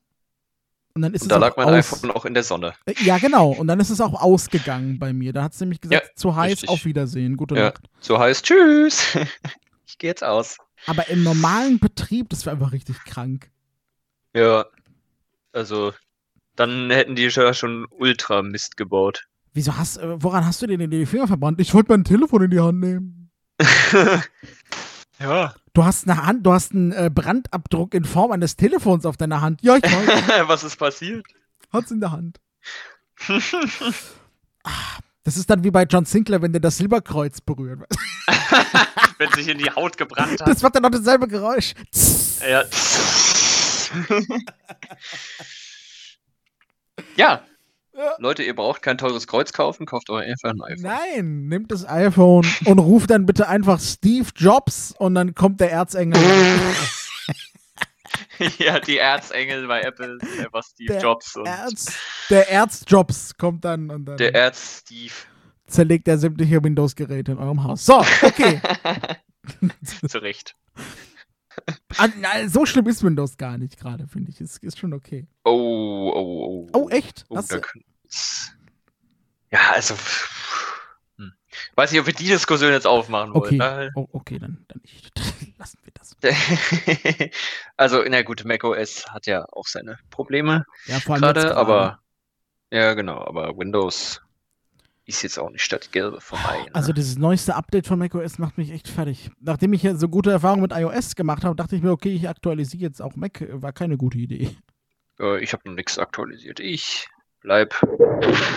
Und 0.95 1.03
dann 1.03 1.13
ist 1.13 1.23
Und 1.23 1.27
es 1.27 1.29
da 1.31 1.39
lag 1.39 1.57
mein 1.57 1.69
iPhone 1.69 2.13
auch 2.13 2.25
in 2.25 2.35
der 2.35 2.45
Sonne. 2.45 2.75
Äh, 2.87 2.95
Ja, 3.03 3.19
genau. 3.19 3.51
Und 3.51 3.67
dann 3.67 3.81
ist 3.81 3.91
es 3.91 4.01
auch 4.01 4.15
ausgegangen 4.23 4.99
bei 5.01 5.13
mir. 5.13 5.33
Da 5.33 5.43
hat 5.43 5.53
es 5.53 5.61
nämlich 5.61 5.81
gesagt, 5.81 6.05
Ja, 6.07 6.15
zu 6.15 6.37
heiß, 6.37 6.53
richtig. 6.53 6.69
auf 6.69 6.85
Wiedersehen, 6.85 7.37
gute 7.37 7.57
Ja. 7.57 7.65
Nacht. 7.71 7.83
So 8.01 8.19
heiß, 8.19 8.43
tschüss. 8.43 9.03
ich 9.87 9.99
gehe 9.99 10.11
jetzt 10.11 10.23
aus. 10.23 10.59
Aber 10.87 11.09
im 11.09 11.25
normalen 11.25 11.81
Betrieb, 11.81 12.29
das 12.29 12.47
war 12.47 12.53
einfach 12.53 12.73
richtig 12.73 13.03
krank. 13.05 13.51
Ja. 14.35 14.67
Also, 15.53 15.93
dann 16.57 16.91
hätten 16.91 17.17
die 17.17 17.25
ja 17.25 17.55
schon 17.55 17.87
ultra 17.91 18.43
Mist 18.43 18.77
gebaut. 18.77 19.25
Wieso 19.53 19.77
hast, 19.77 19.97
äh, 19.97 20.23
woran 20.23 20.47
hast 20.47 20.63
du 20.63 20.67
denn 20.67 20.91
die 20.91 21.07
Finger 21.07 21.27
verbrannt? 21.27 21.61
Ich 21.61 21.75
wollte 21.75 21.91
mein 21.93 22.05
Telefon 22.05 22.43
in 22.45 22.51
die 22.51 22.61
Hand 22.61 22.81
nehmen. 22.81 23.31
ja. 25.31 25.55
Du 25.73 25.85
hast 25.85 26.09
eine 26.09 26.25
Hand, 26.25 26.47
du 26.47 26.53
hast 26.53 26.73
einen 26.73 26.93
äh, 26.93 27.11
Brandabdruck 27.13 27.95
in 27.95 28.05
Form 28.05 28.31
eines 28.33 28.57
Telefons 28.57 29.05
auf 29.07 29.17
deiner 29.17 29.41
Hand. 29.41 29.61
Ja, 29.63 29.77
ich 29.77 29.83
weiß, 29.83 30.49
Was 30.49 30.65
ist 30.65 30.77
passiert? 30.77 31.27
hat's 31.73 31.91
in 31.91 32.01
der 32.01 32.13
Hand. 32.13 32.41
Das 35.25 35.37
ist 35.37 35.51
dann 35.51 35.65
wie 35.65 35.71
bei 35.71 35.85
John 35.85 36.05
Sinclair, 36.05 36.43
wenn 36.43 36.53
der 36.53 36.61
das 36.61 36.77
Silberkreuz 36.77 37.41
berührt. 37.41 37.81
Wenn 39.19 39.31
sich 39.33 39.47
in 39.47 39.59
die 39.59 39.71
Haut 39.71 39.97
gebrannt 39.97 40.41
hat. 40.41 40.49
Das 40.49 40.61
macht 40.61 40.75
dann 40.75 40.83
noch 40.83 40.91
dasselbe 40.91 41.29
Geräusch. 41.29 41.75
Ja. 42.49 42.65
ja. 47.17 47.45
Ja. 47.97 48.15
Leute, 48.19 48.43
ihr 48.43 48.57
braucht 48.57 48.83
kein 48.83 48.99
teures 48.99 49.29
Kreuz 49.29 49.53
kaufen, 49.53 49.87
kauft 49.87 50.11
euch 50.11 50.27
einfach 50.27 50.51
ein 50.51 50.61
iPhone. 50.63 50.83
Nein, 50.83 51.47
nimmt 51.47 51.71
das 51.71 51.87
iPhone 51.87 52.45
und 52.65 52.79
ruft 52.81 53.11
dann 53.11 53.25
bitte 53.25 53.49
einfach 53.49 53.79
Steve 53.79 54.27
Jobs 54.35 54.93
und 54.99 55.15
dann 55.15 55.35
kommt 55.35 55.61
der 55.61 55.71
Erzengel. 55.71 56.21
ja, 58.59 58.81
die 58.81 58.99
Erzengel 58.99 59.69
bei 59.69 59.83
Apple, 59.83 60.19
der 60.39 60.53
war 60.53 60.63
Steve 60.65 60.95
Der 60.95 61.03
Jobs 61.03 61.37
und 61.37 61.47
Erz, 61.47 61.93
der 62.31 62.51
Erzjobs 62.51 63.37
kommt 63.37 63.65
dann 63.65 63.91
und 63.91 64.07
dann 64.07 64.17
der 64.17 64.35
Erz 64.35 64.81
Steve. 64.81 65.13
zerlegt 65.69 66.09
er 66.09 66.19
sämtliche 66.19 66.65
Windows-Geräte 66.65 67.31
in 67.33 67.39
eurem 67.39 67.63
Haus. 67.63 67.87
So, 67.87 68.01
okay. 68.23 68.61
Zu 70.09 70.19
Recht. 70.19 70.57
Ah, 71.97 72.09
so 72.49 72.67
schlimm 72.67 72.87
ist 72.89 73.03
Windows 73.03 73.37
gar 73.37 73.59
nicht 73.59 73.79
gerade, 73.79 74.07
finde 74.09 74.31
ich. 74.31 74.41
Ist, 74.41 74.63
ist 74.63 74.79
schon 74.79 74.93
okay. 74.93 75.27
Oh, 75.45 76.13
oh, 76.15 76.45
oh. 76.47 76.69
Oh, 76.73 76.89
echt? 76.89 77.25
Oh, 77.29 77.37
da 77.37 77.43
du, 77.43 77.61
könnt's- 77.61 78.53
ja, 79.53 79.61
also. 79.73 79.95
Hm. 81.19 81.33
Weiß 81.77 81.93
nicht, 81.93 82.01
ob 82.01 82.07
wir 82.07 82.13
die 82.15 82.27
Diskussion 82.27 82.73
jetzt 82.73 82.87
aufmachen 82.87 83.33
okay. 83.33 83.59
wollen. 83.59 83.93
Oh, 83.95 84.09
okay, 84.13 84.39
dann, 84.39 84.65
dann 84.69 84.81
nicht. 84.83 85.13
Lassen 85.59 85.79
wir 85.85 85.93
das. 85.95 86.17
Ne? 86.23 87.31
also, 87.77 88.03
na 88.09 88.23
gut, 88.23 88.45
macOS 88.45 89.07
hat 89.09 89.27
ja 89.27 89.47
auch 89.53 89.67
seine 89.67 89.99
Probleme 90.11 90.65
Ja, 90.87 90.99
vor 91.01 91.15
allem 91.15 91.23
gerade. 91.23 91.57
aber. 91.57 92.01
Ja, 92.73 92.95
genau, 92.95 93.25
aber 93.25 93.57
Windows 93.57 94.21
ist 95.07 95.23
jetzt 95.23 95.39
auch 95.39 95.51
nicht 95.51 95.71
das 95.71 95.91
Gelbe 95.91 96.21
vom 96.21 96.39
Ei. 96.39 96.63
Ne? 96.65 96.75
Also 96.75 96.93
dieses 96.93 97.19
neueste 97.19 97.55
Update 97.55 97.87
von 97.87 97.99
macOS 97.99 98.39
macht 98.39 98.57
mich 98.59 98.71
echt 98.71 98.89
fertig. 98.89 99.31
Nachdem 99.41 99.73
ich 99.73 99.83
ja 99.83 99.95
so 99.97 100.09
gute 100.09 100.31
Erfahrungen 100.31 100.63
mit 100.63 100.73
iOS 100.73 101.15
gemacht 101.15 101.45
habe, 101.45 101.55
dachte 101.55 101.77
ich 101.77 101.83
mir, 101.83 101.91
okay, 101.91 102.15
ich 102.15 102.29
aktualisiere 102.29 102.83
jetzt 102.83 103.03
auch 103.03 103.15
Mac. 103.17 103.47
War 103.51 103.73
keine 103.73 103.97
gute 103.97 104.19
Idee. 104.19 104.57
Äh, 105.21 105.43
ich 105.43 105.53
habe 105.53 105.69
noch 105.69 105.75
nichts 105.75 105.99
aktualisiert. 105.99 106.59
Ich 106.61 107.07
bleib 107.41 107.75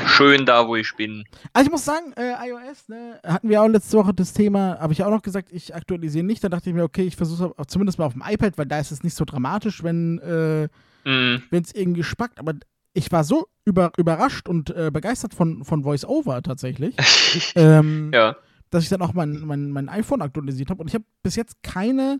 schön 0.08 0.46
da, 0.46 0.68
wo 0.68 0.78
ich 0.78 0.96
bin. 0.96 1.26
Also 1.52 1.68
ich 1.68 1.72
muss 1.72 1.84
sagen, 1.84 2.14
äh, 2.16 2.34
iOS, 2.50 2.88
ne, 2.88 3.20
hatten 3.26 3.50
wir 3.50 3.62
auch 3.62 3.68
letzte 3.68 3.98
Woche 3.98 4.14
das 4.14 4.32
Thema, 4.32 4.80
habe 4.80 4.94
ich 4.94 5.04
auch 5.04 5.12
noch 5.12 5.22
gesagt, 5.22 5.50
ich 5.52 5.76
aktualisiere 5.76 6.26
nicht. 6.26 6.44
Da 6.44 6.50
dachte 6.50 6.70
ich 6.70 6.76
mir, 6.76 6.84
okay, 6.84 7.04
ich 7.04 7.18
versuche 7.18 7.54
es 7.58 7.68
zumindest 7.68 8.00
mal 8.00 8.06
auf 8.06 8.14
dem 8.14 8.24
iPad, 8.26 8.58
weil 8.58 8.66
da 8.66 8.80
ist 8.80 8.92
es 8.92 9.04
nicht 9.04 9.16
so 9.16 9.26
dramatisch, 9.26 9.84
wenn 9.84 10.20
äh, 10.20 10.70
Hm, 11.04 11.42
es 11.52 11.74
irgendwie 11.74 12.04
spackt. 12.04 12.40
Aber 12.40 12.54
ich 12.98 13.12
war 13.12 13.24
so 13.24 13.48
über, 13.64 13.92
überrascht 13.98 14.50
und 14.50 14.72
äh, 14.72 14.90
begeistert 14.92 15.36
von, 15.36 15.64
von 15.64 15.84
VoiceOver 15.84 16.42
tatsächlich, 16.42 16.96
ähm, 17.56 18.10
ja. 18.12 18.36
dass 18.72 18.84
ich 18.84 18.90
dann 18.90 19.04
auch 19.04 19.14
mein, 19.14 19.42
mein, 19.42 19.70
mein 19.70 19.88
iPhone 19.88 20.24
aktualisiert 20.24 20.72
habe. 20.72 20.82
Und 20.82 20.88
ich 20.88 20.96
habe 20.96 21.06
bis 21.22 21.36
jetzt 21.36 21.62
keine 21.62 22.20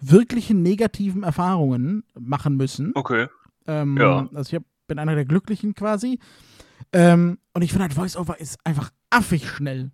wirklichen 0.00 0.62
negativen 0.62 1.22
Erfahrungen 1.22 2.02
machen 2.18 2.56
müssen. 2.56 2.90
Okay. 2.96 3.28
Ähm, 3.68 3.96
Ja. 3.96 4.28
Also 4.34 4.48
ich 4.50 4.54
hab, 4.56 4.64
bin 4.88 4.98
einer 4.98 5.14
der 5.14 5.24
Glücklichen 5.24 5.74
quasi. 5.74 6.18
Ähm, 6.92 7.38
und 7.52 7.62
ich 7.62 7.70
finde 7.70 7.84
halt, 7.84 7.96
VoiceOver 7.96 8.40
ist 8.40 8.58
einfach 8.64 8.90
affig 9.10 9.48
schnell. 9.48 9.92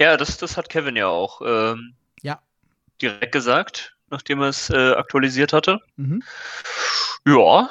Ja, 0.00 0.16
das, 0.16 0.38
das 0.38 0.56
hat 0.56 0.68
Kevin 0.68 0.94
ja 0.94 1.08
auch 1.08 1.40
ähm, 1.44 1.94
Ja. 2.22 2.40
direkt 3.02 3.32
gesagt, 3.32 3.96
nachdem 4.10 4.42
er 4.42 4.48
es 4.50 4.70
äh, 4.70 4.92
aktualisiert 4.92 5.52
hatte. 5.52 5.80
Mhm. 5.96 6.22
Ja, 7.26 7.68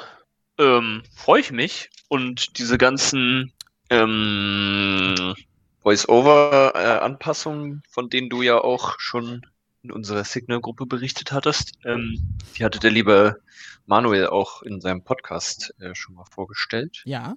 ähm, 0.58 1.02
freue 1.14 1.40
ich 1.40 1.52
mich. 1.52 1.90
Und 2.08 2.58
diese 2.58 2.78
ganzen 2.78 3.52
ähm, 3.90 5.34
Voice-Over-Anpassungen, 5.82 7.82
von 7.88 8.10
denen 8.10 8.28
du 8.28 8.42
ja 8.42 8.58
auch 8.58 8.98
schon 8.98 9.46
in 9.82 9.92
unserer 9.92 10.24
Signal-Gruppe 10.24 10.86
berichtet 10.86 11.30
hattest, 11.32 11.72
ähm, 11.84 12.18
die 12.56 12.64
hatte 12.64 12.80
der 12.80 12.90
liebe 12.90 13.40
Manuel 13.86 14.26
auch 14.28 14.62
in 14.62 14.80
seinem 14.80 15.02
Podcast 15.02 15.72
äh, 15.80 15.94
schon 15.94 16.14
mal 16.16 16.24
vorgestellt. 16.30 17.02
Ja. 17.04 17.36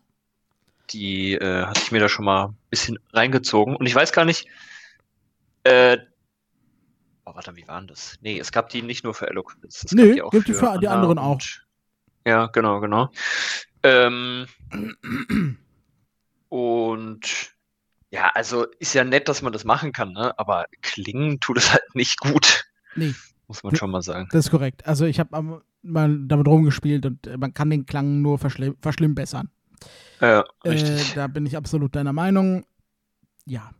Die 0.90 1.34
äh, 1.36 1.66
hatte 1.66 1.82
ich 1.84 1.92
mir 1.92 2.00
da 2.00 2.10
schon 2.10 2.26
mal 2.26 2.46
ein 2.48 2.58
bisschen 2.72 2.98
reingezogen. 3.14 3.76
Und 3.76 3.86
ich 3.86 3.94
weiß 3.94 4.12
gar 4.12 4.26
nicht, 4.26 4.48
äh, 5.64 5.98
Oh, 7.26 7.36
warte, 7.36 7.56
wie 7.56 7.68
waren 7.68 7.86
das? 7.86 8.16
Nee, 8.22 8.40
es 8.40 8.52
gab 8.52 8.70
die 8.70 8.82
nicht 8.82 9.04
nur 9.04 9.14
für 9.14 9.30
Eloquence. 9.30 9.84
Es 9.86 9.92
Nee, 9.92 10.16
gab 10.16 10.32
gibt 10.32 10.48
die 10.48 10.54
für 10.56 10.80
die 10.80 10.88
anderen 10.88 11.20
auch. 11.20 11.34
und- 11.34 11.64
Ja, 12.26 12.48
genau, 12.48 12.80
genau. 12.80 13.10
Ähm, 13.84 14.46
und 16.50 17.52
ja, 18.12 18.30
also 18.34 18.66
ist 18.80 18.94
ja 18.94 19.04
nett, 19.04 19.28
dass 19.28 19.42
man 19.42 19.54
das 19.54 19.64
machen 19.64 19.92
kann, 19.92 20.14
ne? 20.14 20.38
aber 20.38 20.66
klingen 20.82 21.40
tut 21.40 21.58
es 21.58 21.72
halt 21.72 21.96
nicht 21.96 22.20
gut. 22.20 22.66
Nee. 22.96 23.14
Muss 23.48 23.64
man 23.64 23.76
schon 23.76 23.90
mal 23.92 24.02
sagen. 24.02 24.28
Das 24.32 24.46
ist 24.46 24.52
korrekt. 24.52 24.86
Also 24.86 25.06
ich 25.06 25.20
habe 25.20 25.64
mal 25.82 26.20
damit 26.28 26.48
rumgespielt 26.48 27.06
und 27.06 27.26
äh, 27.26 27.38
man 27.38 27.54
kann 27.54 27.70
den 27.70 27.86
Klang 27.86 28.22
nur 28.22 28.38
verschlim 28.38 28.76
verschlimmbessern. 28.82 29.50
Ja, 30.22 30.44
Äh, 30.64 30.70
richtig. 30.70 31.14
da 31.14 31.28
bin 31.28 31.46
ich 31.46 31.56
absolut 31.58 31.96
deiner 31.96 32.14
Meinung. 32.14 32.66
Ja. 33.46 33.72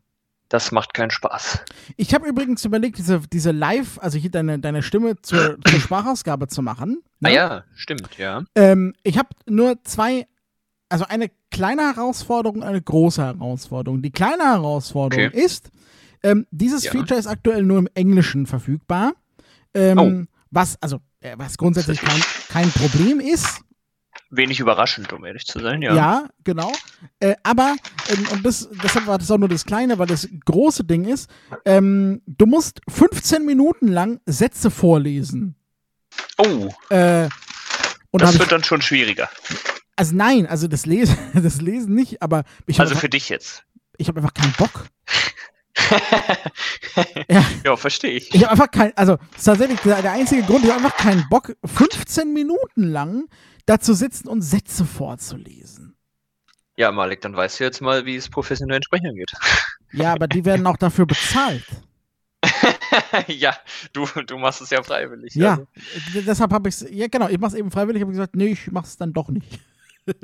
Das 0.50 0.72
macht 0.72 0.94
keinen 0.94 1.12
Spaß. 1.12 1.60
Ich 1.96 2.14
habe 2.14 2.28
übrigens 2.28 2.66
überlegt, 2.66 2.98
diese, 2.98 3.22
diese 3.32 3.52
Live, 3.52 4.00
also 4.00 4.18
hier 4.18 4.32
deine, 4.32 4.60
deine 4.60 4.82
Stimme 4.84 5.22
zur, 5.22 5.58
zur 5.68 5.80
Sprachausgabe 5.80 6.48
zu 6.48 6.62
machen. 6.62 7.02
Ah 7.24 7.28
ne? 7.30 7.34
ja, 7.36 7.64
stimmt, 7.76 8.18
ja. 8.18 8.44
Ähm, 8.56 8.94
ich 9.04 9.18
habe 9.18 9.30
nur 9.48 9.84
zwei, 9.84 10.28
also 10.90 11.06
eine 11.08 11.30
kleine 11.52 11.84
Herausforderung, 11.84 12.64
eine 12.64 12.82
große 12.82 13.24
Herausforderung. 13.24 14.02
Die 14.02 14.12
kleine 14.12 14.44
Herausforderung 14.44 15.28
Okay. 15.28 15.40
ist, 15.46 15.70
ähm, 16.24 16.46
dieses 16.52 16.84
Ja. 16.84 16.92
Feature 16.92 17.20
ist 17.20 17.28
aktuell 17.28 17.64
nur 17.64 17.78
im 17.80 17.88
Englischen 17.94 18.46
verfügbar. 18.46 19.14
Ähm, 19.74 19.98
Oh. 19.98 20.36
Was, 20.52 20.82
also, 20.82 20.98
äh, 21.22 21.36
was 21.38 21.58
grundsätzlich 21.58 22.02
kein, 22.02 22.22
kein 22.50 22.72
Problem 22.72 23.20
ist. 23.20 23.62
Wenig 24.32 24.60
überraschend, 24.60 25.12
um 25.14 25.26
ehrlich 25.26 25.46
zu 25.48 25.60
sein, 25.60 25.82
Ja, 25.82 25.96
ja. 25.96 26.28
genau. 26.44 26.72
Äh, 27.20 27.36
aber, 27.44 27.76
ähm, 28.10 28.28
und 28.32 28.46
das, 28.46 28.70
deshalb 28.84 29.08
war 29.08 29.18
das 29.18 29.32
auch 29.32 29.38
nur 29.40 29.50
das 29.50 29.66
Kleine, 29.66 29.98
weil 29.98 30.08
das 30.08 30.28
große 30.46 30.84
Ding 30.84 31.06
ist, 31.06 31.30
ähm, 31.66 32.22
du 32.28 32.46
musst 32.46 32.82
15 32.90 33.44
Minuten 33.46 33.88
lang 33.88 34.20
Sätze 34.28 34.70
vorlesen. 34.70 35.56
Oh, 36.38 36.70
Äh, 36.90 37.30
das 38.12 38.22
hab 38.30 38.34
ich, 38.34 38.40
wird 38.40 38.52
dann 38.52 38.64
schon 38.64 38.82
schwieriger. 38.82 39.30
also 39.96 40.16
nein, 40.16 40.46
also 40.48 40.68
das 40.68 40.86
Lesen, 40.86 41.18
das 41.34 41.62
Lesen 41.62 41.96
nicht, 41.96 42.22
aber 42.22 42.44
ich 42.68 42.80
habe 42.80 42.90
Also 42.90 43.00
für 43.00 43.10
dich 43.10 43.30
jetzt. 43.30 43.64
ich 43.98 44.08
hab 44.10 44.18
einfach 44.18 44.34
keinen 44.34 44.54
Bock. 44.54 44.86
Ja. 47.30 47.46
ja, 47.64 47.76
verstehe 47.78 48.12
ich. 48.12 48.34
Ich 48.34 48.42
habe 48.44 48.52
einfach 48.52 48.70
keinen, 48.72 48.92
also 48.98 49.16
das 49.32 49.38
ist 49.40 49.46
tatsächlich 49.46 49.80
der 49.82 50.12
einzige 50.12 50.44
Grund, 50.44 50.64
ich 50.66 50.72
habe 50.72 50.84
einfach 50.84 50.98
keinen 50.98 51.28
Bock, 51.30 51.56
15 51.66 52.34
Minuten 52.34 52.84
lang 52.84 53.28
da 53.70 53.80
zu 53.80 53.94
sitzen 53.94 54.28
und 54.28 54.42
Sätze 54.42 54.84
vorzulesen. 54.84 55.96
Ja, 56.76 56.92
Malik, 56.92 57.22
dann 57.22 57.36
weißt 57.36 57.60
du 57.60 57.66
jetzt 57.66 57.82
mal, 57.82 58.06
wie 58.06 58.16
es 58.16 58.28
professionell 58.30 58.78
entsprechend 58.78 59.16
geht. 59.16 59.32
Ja, 59.92 60.14
aber 60.14 60.28
die 60.28 60.44
werden 60.46 60.66
auch 60.66 60.78
dafür 60.78 61.06
bezahlt. 61.06 61.66
ja, 63.28 63.56
du, 63.94 64.08
du 64.26 64.38
machst 64.38 64.62
es 64.62 64.70
ja 64.70 64.82
freiwillig. 64.82 65.36
Ja, 65.36 65.52
also. 65.52 65.68
deshalb 66.26 66.52
habe 66.52 66.70
ich 66.70 66.76
es, 66.76 66.88
ja 66.90 67.08
genau, 67.08 67.28
ich 67.28 67.38
mache 67.38 67.52
es 67.52 67.58
eben 67.58 67.70
freiwillig, 67.70 68.02
habe 68.02 68.12
gesagt, 68.12 68.36
nee, 68.36 68.48
ich 68.48 68.72
mache 68.72 68.86
es 68.86 68.98
dann 68.98 69.14
doch 69.14 69.30
nicht. 69.30 69.60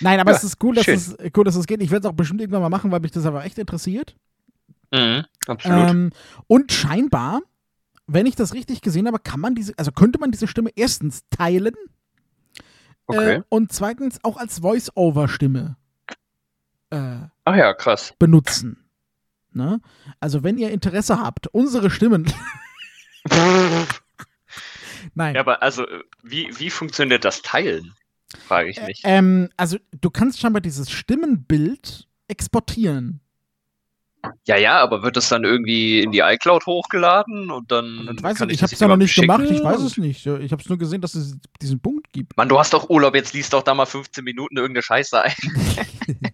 Nein, 0.00 0.20
aber 0.20 0.32
Ja, 0.32 0.36
es 0.36 0.44
ist 0.44 0.62
cool, 0.62 0.74
dass 0.74 0.84
schön. 0.84 0.94
es, 0.94 1.16
cool, 1.36 1.44
dass 1.44 1.56
es 1.56 1.66
geht. 1.66 1.82
Ich 1.82 1.90
werde 1.90 2.06
es 2.06 2.12
auch 2.12 2.16
bestimmt 2.16 2.40
irgendwann 2.40 2.62
mal 2.62 2.68
machen, 2.68 2.92
weil 2.92 3.00
mich 3.00 3.10
das 3.10 3.24
aber 3.26 3.44
echt 3.44 3.58
interessiert. 3.58 4.14
Mhm, 4.92 5.24
absolut. 5.46 5.90
Ähm, 5.90 6.10
und 6.46 6.70
scheinbar, 6.72 7.40
wenn 8.12 8.26
ich 8.26 8.34
das 8.34 8.54
richtig 8.54 8.80
gesehen 8.82 9.06
habe, 9.06 9.18
kann 9.18 9.40
man 9.40 9.54
diese, 9.54 9.72
also 9.76 9.92
könnte 9.92 10.18
man 10.18 10.30
diese 10.32 10.48
Stimme 10.48 10.70
erstens 10.74 11.22
teilen 11.30 11.74
okay. 13.06 13.36
äh, 13.36 13.42
und 13.48 13.72
zweitens 13.72 14.18
auch 14.24 14.36
als 14.36 14.58
Voice-Over-Stimme 14.60 15.76
äh, 16.90 17.18
Ach 17.44 17.56
ja, 17.56 17.72
krass. 17.72 18.14
benutzen. 18.18 18.84
Ne? 19.52 19.80
Also 20.18 20.42
wenn 20.42 20.58
ihr 20.58 20.70
Interesse 20.70 21.20
habt, 21.20 21.46
unsere 21.48 21.90
Stimmen. 21.90 22.32
Nein. 25.14 25.34
Ja, 25.34 25.40
aber 25.40 25.62
also, 25.62 25.86
äh, 25.86 26.02
wie, 26.22 26.50
wie 26.58 26.70
funktioniert 26.70 27.24
das 27.24 27.42
Teilen? 27.42 27.94
Frage 28.46 28.70
ich 28.70 28.80
mich. 28.82 29.02
Ähm, 29.04 29.50
also 29.56 29.78
du 30.00 30.10
kannst 30.10 30.40
scheinbar 30.40 30.60
dieses 30.60 30.90
Stimmenbild 30.90 32.06
exportieren. 32.28 33.20
Ja, 34.46 34.56
ja, 34.56 34.78
aber 34.78 35.02
wird 35.02 35.16
das 35.16 35.28
dann 35.28 35.44
irgendwie 35.44 36.00
in 36.00 36.12
die 36.12 36.20
iCloud 36.20 36.66
hochgeladen 36.66 37.50
und 37.50 37.70
dann. 37.70 38.08
Und 38.08 38.22
weiß 38.22 38.40
nicht, 38.40 38.52
ich 38.52 38.60
das 38.60 38.70
habe 38.70 38.74
es 38.74 38.80
ja 38.80 38.88
noch 38.88 38.96
nicht 38.96 39.14
gemacht, 39.14 39.44
ich 39.48 39.62
weiß 39.62 39.80
es 39.80 39.96
nicht. 39.96 40.26
Ich 40.26 40.52
habe 40.52 40.62
es 40.62 40.68
nur 40.68 40.78
gesehen, 40.78 41.00
dass 41.00 41.14
es 41.14 41.36
diesen 41.62 41.80
Punkt 41.80 42.12
gibt. 42.12 42.36
Mann, 42.36 42.48
du 42.48 42.58
hast 42.58 42.72
doch 42.72 42.90
Urlaub, 42.90 43.14
jetzt 43.14 43.32
liest 43.32 43.52
doch 43.52 43.62
da 43.62 43.74
mal 43.74 43.86
15 43.86 44.24
Minuten 44.24 44.56
irgendeine 44.56 44.82
Scheiße 44.82 45.22
ein. 45.22 45.32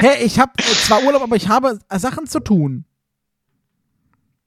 Hey, 0.00 0.24
ich 0.24 0.38
habe 0.38 0.52
zwar 0.62 1.02
Urlaub, 1.02 1.22
aber 1.22 1.34
ich 1.34 1.48
habe 1.48 1.80
Sachen 1.96 2.28
zu 2.28 2.38
tun. 2.38 2.84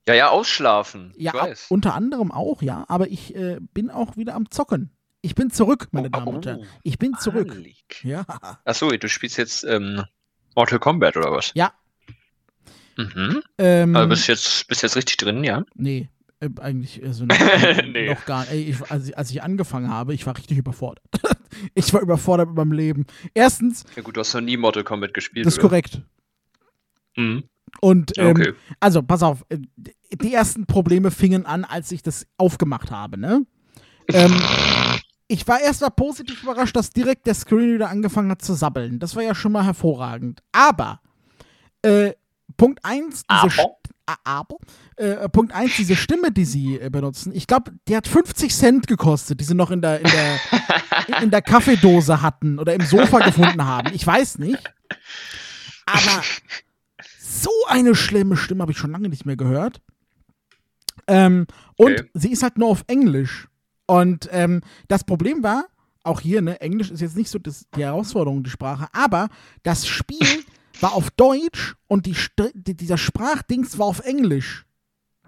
Ja, 0.08 0.14
ja, 0.14 0.30
ausschlafen. 0.30 1.12
Ja, 1.16 1.32
ich 1.34 1.40
weiß. 1.40 1.66
unter 1.68 1.94
anderem 1.94 2.32
auch, 2.32 2.62
ja, 2.62 2.84
aber 2.88 3.08
ich 3.08 3.34
äh, 3.36 3.58
bin 3.74 3.90
auch 3.90 4.16
wieder 4.16 4.34
am 4.34 4.50
Zocken. 4.50 4.90
Ich 5.20 5.34
bin 5.34 5.50
zurück, 5.50 5.88
meine 5.92 6.08
Oh, 6.08 6.10
Damen 6.10 6.28
und 6.28 6.46
oh. 6.46 6.50
Herren. 6.50 6.66
Ich 6.82 6.98
bin 6.98 7.14
zurück. 7.20 7.54
Ja. 8.02 8.24
Achso, 8.64 8.88
du 8.90 9.08
spielst 9.08 9.36
jetzt 9.36 9.62
ähm, 9.64 10.02
Mortal 10.56 10.78
Kombat 10.78 11.16
oder 11.16 11.30
was? 11.30 11.52
Ja. 11.54 11.72
Mhm. 12.96 13.42
Ähm, 13.58 13.96
Aber 13.96 14.08
bist 14.08 14.26
jetzt, 14.28 14.66
bist 14.68 14.82
jetzt 14.82 14.96
richtig 14.96 15.16
drin, 15.16 15.44
ja? 15.44 15.64
nee, 15.74 16.08
äh, 16.40 16.48
eigentlich 16.60 17.02
also 17.04 17.24
noch, 17.26 17.36
Nee. 17.86 18.08
noch 18.10 18.24
gar 18.26 18.44
nicht. 18.50 18.68
Ich, 18.68 18.90
als, 18.90 19.08
ich, 19.08 19.16
als 19.18 19.30
ich 19.30 19.42
angefangen 19.42 19.88
habe, 19.90 20.14
ich 20.14 20.26
war 20.26 20.36
richtig 20.36 20.58
überfordert. 20.58 21.04
ich 21.74 21.92
war 21.94 22.00
überfordert 22.02 22.48
mit 22.48 22.56
meinem 22.56 22.72
Leben. 22.72 23.06
Erstens, 23.34 23.84
Ja 23.96 24.02
gut, 24.02 24.16
du 24.16 24.20
hast 24.20 24.34
noch 24.34 24.40
nie 24.42 24.56
Mortal 24.56 24.84
Kombat 24.84 25.14
gespielt. 25.14 25.46
das 25.46 25.54
ist 25.54 25.58
oder? 25.60 25.68
korrekt. 25.68 26.02
Mhm. 27.16 27.44
Und 27.80 28.12
ähm, 28.18 28.30
Okay. 28.30 28.52
also, 28.80 29.02
pass 29.02 29.22
auf, 29.22 29.44
äh, 29.48 29.58
die 30.14 30.34
ersten 30.34 30.66
Probleme 30.66 31.10
fingen 31.10 31.46
an, 31.46 31.64
als 31.64 31.90
ich 31.92 32.02
das 32.02 32.26
aufgemacht 32.36 32.90
habe, 32.90 33.18
ne? 33.18 33.46
Ähm, 34.08 34.34
ich 35.28 35.48
war 35.48 35.60
erst 35.60 35.80
mal 35.80 35.88
positiv 35.90 36.42
überrascht, 36.42 36.76
dass 36.76 36.90
direkt 36.90 37.26
der 37.26 37.34
Screen 37.34 37.74
wieder 37.74 37.88
angefangen 37.88 38.30
hat 38.30 38.42
zu 38.42 38.52
sabbeln. 38.52 38.98
Das 38.98 39.16
war 39.16 39.22
ja 39.22 39.34
schon 39.34 39.52
mal 39.52 39.64
hervorragend. 39.64 40.42
Aber, 40.52 41.00
äh, 41.82 42.12
Punkt 42.56 42.84
1, 42.84 43.22
diese 43.44 43.66
Aber? 44.24 44.56
Äh, 44.96 45.28
Punkt 45.28 45.52
1, 45.54 45.76
diese 45.76 45.96
Stimme, 45.96 46.32
die 46.32 46.44
sie 46.44 46.78
äh, 46.78 46.90
benutzen, 46.90 47.32
ich 47.34 47.46
glaube, 47.46 47.72
die 47.88 47.96
hat 47.96 48.06
50 48.08 48.54
Cent 48.54 48.86
gekostet, 48.86 49.40
die 49.40 49.44
sie 49.44 49.54
noch 49.54 49.70
in 49.70 49.80
der, 49.80 50.00
in 50.00 50.06
der, 50.10 50.40
in 51.22 51.30
der 51.30 51.42
Kaffeedose 51.42 52.20
hatten 52.22 52.58
oder 52.58 52.74
im 52.74 52.82
Sofa 52.82 53.20
gefunden 53.20 53.64
haben. 53.64 53.92
Ich 53.94 54.06
weiß 54.06 54.38
nicht. 54.38 54.62
Aber 55.86 56.22
so 57.18 57.50
eine 57.68 57.94
schlimme 57.94 58.36
Stimme 58.36 58.62
habe 58.62 58.72
ich 58.72 58.78
schon 58.78 58.92
lange 58.92 59.08
nicht 59.08 59.24
mehr 59.26 59.36
gehört. 59.36 59.80
Ähm, 61.06 61.46
und 61.76 62.00
Okay. 62.00 62.10
sie 62.14 62.32
ist 62.32 62.42
halt 62.42 62.58
nur 62.58 62.68
auf 62.68 62.84
Englisch. 62.86 63.48
Und 63.86 64.28
ähm, 64.32 64.60
das 64.88 65.04
Problem 65.04 65.42
war, 65.42 65.66
auch 66.04 66.20
hier, 66.20 66.42
ne, 66.42 66.60
Englisch 66.60 66.90
ist 66.90 67.00
jetzt 67.00 67.16
nicht 67.16 67.30
so 67.30 67.38
das, 67.38 67.66
die 67.76 67.84
Herausforderung, 67.84 68.42
die 68.42 68.50
Sprache, 68.50 68.88
aber 68.92 69.28
das 69.62 69.86
Spiel 69.86 70.18
war 70.82 70.94
auf 70.94 71.10
Deutsch 71.10 71.76
und 71.86 72.06
die, 72.06 72.16
die, 72.54 72.76
dieser 72.76 72.98
Sprachdings 72.98 73.78
war 73.78 73.86
auf 73.86 74.00
Englisch. 74.00 74.66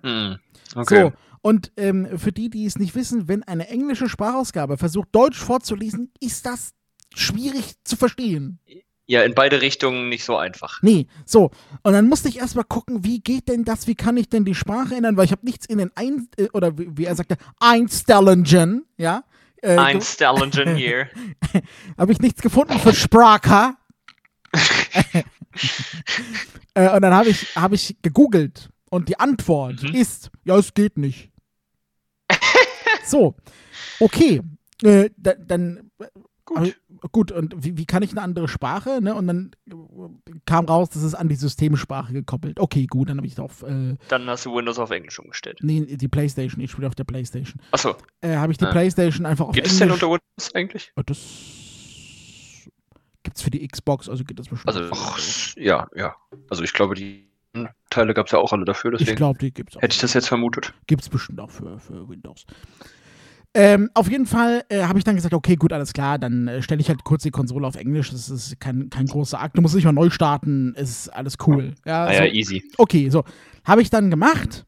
Hm. 0.02 0.38
Okay. 0.74 1.02
So, 1.02 1.12
und 1.40 1.72
ähm, 1.76 2.18
für 2.18 2.32
die, 2.32 2.48
die 2.48 2.64
es 2.64 2.78
nicht 2.78 2.94
wissen, 2.94 3.28
wenn 3.28 3.42
eine 3.42 3.68
englische 3.68 4.08
Sprachausgabe 4.08 4.78
versucht, 4.78 5.08
Deutsch 5.12 5.38
vorzulesen, 5.38 6.10
ist 6.18 6.46
das 6.46 6.72
schwierig 7.14 7.74
zu 7.84 7.96
verstehen. 7.96 8.60
Ja, 9.06 9.22
in 9.22 9.34
beide 9.34 9.60
Richtungen 9.60 10.08
nicht 10.08 10.24
so 10.24 10.38
einfach. 10.38 10.80
Nee, 10.80 11.06
so. 11.26 11.50
Und 11.82 11.92
dann 11.92 12.08
musste 12.08 12.30
ich 12.30 12.38
erstmal 12.38 12.64
gucken, 12.64 13.04
wie 13.04 13.20
geht 13.20 13.48
denn 13.48 13.64
das, 13.64 13.86
wie 13.86 13.94
kann 13.94 14.16
ich 14.16 14.30
denn 14.30 14.46
die 14.46 14.54
Sprache 14.54 14.94
ändern, 14.94 15.18
weil 15.18 15.26
ich 15.26 15.32
habe 15.32 15.44
nichts 15.44 15.66
in 15.66 15.76
den 15.76 15.90
ein, 15.94 16.28
äh, 16.38 16.48
oder 16.54 16.78
wie, 16.78 16.88
wie 16.96 17.04
er 17.04 17.14
sagte, 17.14 17.36
Einstellungen, 17.60 18.86
ja. 18.96 19.24
Äh, 19.60 19.76
Ein 19.76 20.00
Stallion 20.00 20.50
hier. 20.76 21.08
habe 21.98 22.12
ich 22.12 22.20
nichts 22.20 22.40
gefunden 22.40 22.78
für 22.78 22.94
Sprache. 22.94 23.74
äh, 26.74 26.90
und 26.94 27.02
dann 27.02 27.14
habe 27.14 27.28
ich, 27.28 27.54
hab 27.56 27.72
ich 27.72 27.96
gegoogelt 28.02 28.70
und 28.90 29.08
die 29.08 29.18
Antwort 29.18 29.82
Mhm. 29.82 29.94
ist, 29.94 30.30
ja, 30.44 30.56
es 30.56 30.74
geht 30.74 30.96
nicht. 30.98 31.30
so, 33.04 33.34
okay. 34.00 34.40
Äh, 34.82 35.10
da, 35.16 35.34
dann 35.34 35.90
Gut. 36.46 36.76
gut, 37.10 37.32
und 37.32 37.54
wie, 37.64 37.78
wie 37.78 37.86
kann 37.86 38.02
ich 38.02 38.10
eine 38.10 38.20
andere 38.20 38.48
Sprache? 38.48 39.00
Ne? 39.00 39.14
Und 39.14 39.26
dann 39.26 39.50
äh, 39.66 39.72
kam 40.44 40.66
raus, 40.66 40.90
das 40.90 41.02
ist 41.02 41.14
an 41.14 41.28
die 41.30 41.36
Systemsprache 41.36 42.12
gekoppelt. 42.12 42.60
Okay, 42.60 42.86
gut, 42.86 43.08
dann 43.08 43.16
habe 43.16 43.26
ich 43.26 43.38
auf, 43.40 43.62
äh, 43.62 43.96
Dann 44.08 44.26
hast 44.28 44.44
du 44.44 44.54
Windows 44.54 44.78
auf 44.78 44.90
Englisch 44.90 45.18
umgestellt. 45.18 45.58
nee, 45.62 45.80
die 45.96 46.08
Playstation, 46.08 46.60
ich 46.62 46.70
spiele 46.72 46.86
auf 46.86 46.94
der 46.94 47.04
Playstation. 47.04 47.62
Achso, 47.70 47.96
Äh, 48.20 48.36
habe 48.36 48.52
ich 48.52 48.58
die 48.58 48.66
Ah. 48.66 48.72
Playstation 48.72 49.24
einfach 49.24 49.46
auf 49.46 49.54
gibt 49.54 49.66
es 49.68 49.78
denn 49.78 49.88
Englisch. 49.88 50.02
unter 50.02 50.12
Windows 50.36 50.54
eigentlich? 50.54 50.92
Oh, 50.96 51.02
das 53.34 53.42
gibt's 53.42 53.42
für 53.42 53.50
die 53.50 53.66
Xbox, 53.66 54.08
also 54.08 54.24
geht 54.24 54.38
das 54.38 54.48
bestimmt. 54.48 54.74
Also, 54.76 54.90
ach, 54.92 55.18
ja, 55.56 55.88
ja. 55.94 56.14
Also 56.50 56.62
ich 56.62 56.72
glaube, 56.72 56.94
die 56.94 57.28
Teile 57.90 58.14
gab 58.14 58.26
es 58.26 58.32
ja 58.32 58.38
auch 58.38 58.52
alle 58.52 58.64
dafür, 58.64 58.92
ich 58.94 58.98
deswegen 59.00 59.16
glaube, 59.16 59.38
die 59.38 59.52
gibt's 59.52 59.76
auch. 59.76 59.82
hätte 59.82 59.94
ich 59.94 60.00
das 60.00 60.14
jetzt 60.14 60.28
vermutet. 60.28 60.72
Gibt's 60.86 61.08
bestimmt 61.08 61.40
auch 61.40 61.50
für, 61.50 61.78
für 61.78 62.08
Windows. 62.08 62.44
Ähm, 63.56 63.88
auf 63.94 64.10
jeden 64.10 64.26
Fall 64.26 64.64
äh, 64.68 64.82
habe 64.82 64.98
ich 64.98 65.04
dann 65.04 65.14
gesagt, 65.14 65.32
okay, 65.32 65.54
gut, 65.54 65.72
alles 65.72 65.92
klar, 65.92 66.18
dann 66.18 66.48
äh, 66.48 66.60
stelle 66.62 66.80
ich 66.80 66.88
halt 66.88 67.04
kurz 67.04 67.22
die 67.22 67.30
Konsole 67.30 67.64
auf 67.66 67.76
Englisch. 67.76 68.10
Das 68.10 68.28
ist 68.28 68.58
kein, 68.58 68.90
kein 68.90 69.06
großer 69.06 69.40
Akt. 69.40 69.56
Du 69.56 69.62
musst 69.62 69.76
nicht 69.76 69.84
mal 69.84 69.92
neu 69.92 70.10
starten, 70.10 70.74
ist 70.74 71.08
alles 71.08 71.36
cool. 71.46 71.74
Ja, 71.86 72.06
Ah, 72.06 72.14
so, 72.14 72.22
easy. 72.24 72.64
okay, 72.78 73.08
so. 73.10 73.22
Habe 73.64 73.80
ich 73.82 73.90
dann 73.90 74.10
gemacht. 74.10 74.66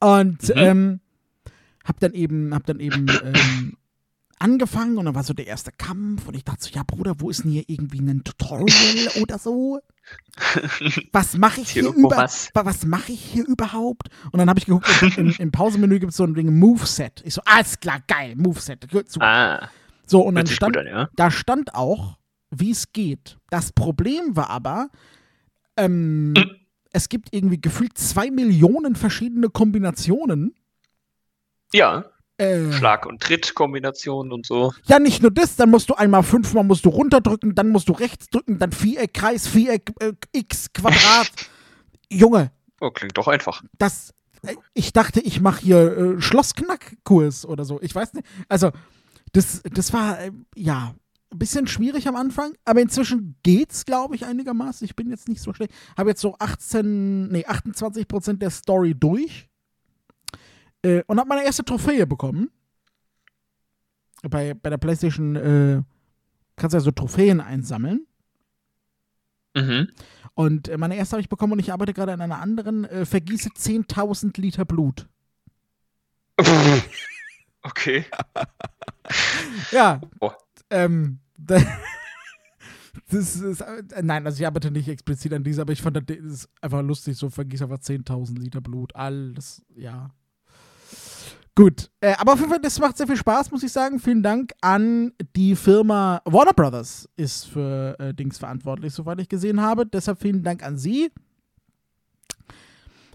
Und 0.00 0.42
Mhm. 0.48 0.54
ähm, 0.56 1.00
hab 1.84 2.00
dann 2.00 2.14
eben, 2.14 2.54
hab 2.54 2.64
dann 2.64 2.80
eben 2.80 3.06
ähm, 3.24 3.76
angefangen 4.40 4.98
und 4.98 5.04
dann 5.04 5.14
war 5.14 5.22
so 5.22 5.34
der 5.34 5.46
erste 5.46 5.70
Kampf 5.70 6.26
und 6.26 6.34
ich 6.34 6.44
dachte 6.44 6.64
so, 6.64 6.70
ja 6.70 6.82
Bruder, 6.82 7.14
wo 7.18 7.30
ist 7.30 7.44
denn 7.44 7.50
hier 7.52 7.64
irgendwie 7.68 8.00
ein 8.00 8.24
Tutorial 8.24 9.08
oder 9.22 9.38
so? 9.38 9.80
Was 11.12 11.36
mache 11.36 11.60
ich 11.60 11.70
hier 11.70 11.86
über 11.92 12.16
was? 12.16 12.50
wa- 12.54 12.64
was 12.64 12.84
mache 12.84 13.12
ich 13.12 13.20
hier 13.22 13.46
überhaupt? 13.46 14.08
Und 14.32 14.38
dann 14.38 14.48
habe 14.48 14.58
ich 14.58 14.66
geguckt, 14.66 14.88
im, 15.16 15.34
im, 15.38 15.52
Pausenmenü 15.52 16.00
gibt 16.00 16.10
es 16.10 16.16
so 16.16 16.24
ein 16.24 16.34
Ding 16.34 16.58
Moveset. 16.58 17.22
Ich 17.24 17.34
so, 17.34 17.42
alles 17.44 17.78
klar, 17.78 18.00
geil, 18.08 18.34
Moveset. 18.36 18.86
Super. 19.06 19.26
Ah, 19.26 19.70
so, 20.06 20.22
und 20.22 20.34
dann 20.34 20.46
stand, 20.46 20.76
an, 20.76 20.86
ja. 20.86 21.08
da 21.14 21.30
stand 21.30 21.74
auch, 21.74 22.18
wie 22.50 22.72
es 22.72 22.92
geht. 22.92 23.36
Das 23.50 23.70
Problem 23.72 24.34
war 24.34 24.50
aber, 24.50 24.88
ähm, 25.76 26.34
es 26.92 27.08
gibt 27.08 27.28
irgendwie 27.32 27.60
gefühlt 27.60 27.96
zwei 27.96 28.30
Millionen 28.30 28.96
verschiedene 28.96 29.48
Kombinationen. 29.50 30.54
Ja, 31.72 32.06
Äh, 32.40 32.72
Schlag- 32.72 33.06
und 33.06 33.20
Tritt-Kombinationen 33.22 34.32
und 34.32 34.46
so. 34.46 34.72
ja, 34.86 34.98
nicht 34.98 35.20
nur 35.22 35.30
das, 35.30 35.56
dann 35.56 35.70
musst 35.70 35.88
du 35.90 35.94
einmal 35.94 36.22
fünfmal 36.22 36.64
musst 36.64 36.84
du 36.84 36.88
runterdrücken, 36.88 37.54
dann 37.54 37.68
musst 37.68 37.88
du 37.88 37.92
rechts 37.92 38.28
drücken, 38.28 38.58
dann 38.58 38.72
Viereck, 38.72 39.12
Kreis, 39.14 39.46
Viereck, 39.46 39.92
äh, 40.00 40.12
X, 40.32 40.72
Quadrat. 40.72 41.30
Junge, 42.10 42.50
Oh, 42.80 42.90
klingt 42.90 43.16
doch 43.18 43.28
einfach. 43.28 43.62
das. 43.78 44.14
äh, 44.42 44.54
Ich 44.74 44.92
dachte, 44.92 45.20
ich 45.20 45.40
mache 45.40 45.60
hier 45.60 45.96
äh, 46.16 46.20
Schlossknackkurs 46.20 47.44
oder 47.46 47.64
so. 47.64 47.78
Ich 47.82 47.94
weiß 47.94 48.14
nicht. 48.14 48.26
Also, 48.48 48.70
das, 49.32 49.62
das 49.70 49.92
war, 49.92 50.18
äh, 50.20 50.30
ja, 50.56 50.94
ein 51.32 51.38
bisschen 51.38 51.66
schwierig 51.68 52.08
am 52.08 52.16
Anfang, 52.16 52.54
aber 52.64 52.80
inzwischen 52.80 53.36
geht's, 53.44 53.84
glaube 53.84 54.16
ich, 54.16 54.24
einigermaßen. 54.24 54.84
Ich 54.84 54.96
bin 54.96 55.10
jetzt 55.10 55.28
nicht 55.28 55.40
so 55.42 55.52
schlecht. 55.52 55.72
Habe 55.96 56.10
jetzt 56.10 56.20
so 56.22 56.34
18, 56.38 57.28
nee, 57.28 57.44
28 57.46 58.08
Prozent 58.08 58.42
der 58.42 58.50
Story 58.50 58.94
durch. 58.98 59.46
Äh, 60.82 61.02
und 61.06 61.18
habe 61.18 61.28
meine 61.28 61.44
erste 61.44 61.64
Trophäe 61.64 62.06
bekommen. 62.06 62.50
Bei, 64.22 64.54
bei 64.54 64.70
der 64.70 64.78
PlayStation 64.78 65.36
äh, 65.36 65.82
kannst 66.56 66.74
du 66.74 66.76
ja 66.78 66.80
so 66.80 66.90
Trophäen 66.90 67.40
einsammeln. 67.40 68.06
Mhm. 69.54 69.88
Und 70.34 70.68
äh, 70.68 70.78
meine 70.78 70.96
erste 70.96 71.14
habe 71.14 71.22
ich 71.22 71.28
bekommen 71.28 71.54
und 71.54 71.58
ich 71.58 71.72
arbeite 71.72 71.92
gerade 71.92 72.12
an 72.12 72.20
einer 72.20 72.40
anderen. 72.40 72.84
Äh, 72.84 73.04
vergieße 73.04 73.50
10.000 73.50 74.40
Liter 74.40 74.64
Blut. 74.64 75.08
Okay. 77.62 78.04
Ja. 79.72 80.00
Oh. 80.20 80.30
Ähm, 80.70 81.18
da, 81.36 81.58
das 83.10 83.34
ist, 83.36 83.60
äh, 83.60 83.82
nein, 84.02 84.24
also 84.24 84.40
ich 84.40 84.46
arbeite 84.46 84.70
nicht 84.70 84.88
explizit 84.88 85.32
an 85.32 85.42
dieser, 85.42 85.62
aber 85.62 85.72
ich 85.72 85.82
fand 85.82 85.96
das 85.96 86.16
ist 86.16 86.48
einfach 86.60 86.82
lustig, 86.82 87.16
so 87.16 87.28
vergieß 87.28 87.62
einfach 87.62 87.78
10.000 87.78 88.38
Liter 88.38 88.60
Blut. 88.60 88.94
Alles, 88.94 89.62
ja. 89.74 90.14
Gut, 91.56 91.90
äh, 92.00 92.14
aber 92.18 92.32
auf 92.34 92.38
jeden 92.38 92.50
Fall, 92.50 92.60
das 92.60 92.78
macht 92.78 92.96
sehr 92.96 93.06
viel 93.06 93.16
Spaß, 93.16 93.50
muss 93.50 93.62
ich 93.62 93.72
sagen. 93.72 93.98
Vielen 93.98 94.22
Dank 94.22 94.52
an 94.60 95.12
die 95.36 95.56
Firma 95.56 96.22
Warner 96.24 96.52
Brothers 96.54 97.08
ist 97.16 97.46
für 97.48 97.96
äh, 97.98 98.14
Dings 98.14 98.38
verantwortlich, 98.38 98.94
soweit 98.94 99.20
ich 99.20 99.28
gesehen 99.28 99.60
habe. 99.60 99.84
Deshalb 99.84 100.20
vielen 100.20 100.42
Dank 100.42 100.62
an 100.62 100.78
sie. 100.78 101.10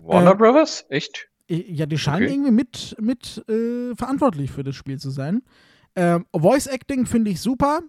Warner 0.04 0.32
Äh, 0.32 0.36
Brothers? 0.36 0.86
Echt? 0.90 1.28
Ja, 1.48 1.86
die 1.86 1.98
scheinen 1.98 2.24
Okay. 2.26 2.34
irgendwie 2.34 2.52
mit, 2.52 2.96
mit 3.00 3.44
äh, 3.50 3.96
verantwortlich 3.96 4.52
für 4.52 4.64
das 4.64 4.76
Spiel 4.76 5.00
zu 5.00 5.10
sein. 5.12 5.42
Ähm, 5.96 6.26
Voice 6.36 6.68
Acting 6.68 7.06
finde 7.06 7.32
ich 7.32 7.40
super. 7.40 7.82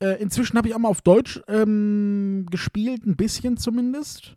Äh, 0.00 0.20
inzwischen 0.22 0.56
habe 0.56 0.68
ich 0.68 0.74
auch 0.74 0.78
mal 0.78 0.88
auf 0.88 1.02
Deutsch 1.02 1.40
ähm, 1.48 2.46
gespielt, 2.50 3.04
ein 3.04 3.16
bisschen 3.16 3.56
zumindest. 3.56 4.36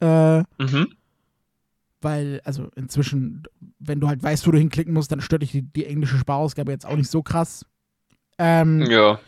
Äh, 0.00 0.38
Mhm. 0.58 0.94
Weil, 2.08 2.40
also 2.44 2.68
inzwischen, 2.74 3.42
wenn 3.78 4.00
du 4.00 4.08
halt 4.08 4.22
weißt, 4.22 4.46
wo 4.46 4.50
du 4.50 4.58
hinklicken 4.58 4.94
musst, 4.94 5.12
dann 5.12 5.20
stört 5.20 5.42
dich 5.42 5.52
die, 5.52 5.62
die 5.62 5.84
englische 5.84 6.16
Sprachausgabe 6.16 6.72
jetzt 6.72 6.86
auch 6.86 6.96
nicht 6.96 7.10
so 7.10 7.22
krass. 7.22 7.66
Ähm, 8.38 8.88
Ja, 8.90 9.20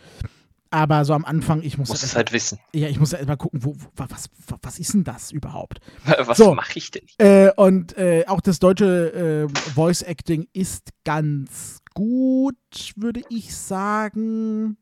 Aber 0.71 1.05
so 1.05 1.15
am 1.15 1.25
Anfang, 1.25 1.63
ich 1.63 1.77
muss 1.79 1.91
halt 1.91 2.03
es 2.03 2.15
halt 2.17 2.33
wissen. 2.33 2.59
ja, 2.75 2.89
ich 2.89 2.99
muss 3.01 3.13
erst 3.13 3.27
mal 3.27 3.37
gucken, 3.37 3.65
wo, 3.65 3.75
wo, 3.77 3.89
was, 3.97 4.31
was 4.63 4.79
ist 4.79 4.95
denn 4.95 5.05
das 5.05 5.33
überhaupt? 5.33 5.81
Was 6.27 6.39
So. 6.39 6.55
mache 6.55 6.79
ich 6.79 6.91
denn? 6.93 7.03
Äh, 7.19 7.51
und 7.57 7.97
äh, 7.99 8.25
auch 8.29 8.41
das 8.41 8.61
deutsche 8.61 9.49
äh, 9.51 9.71
Voice 9.75 10.03
Acting 10.03 10.47
ist 10.53 10.91
ganz 11.05 11.81
gut, 11.95 12.57
würde 12.97 13.21
ich 13.31 13.55
sagen. 13.55 14.77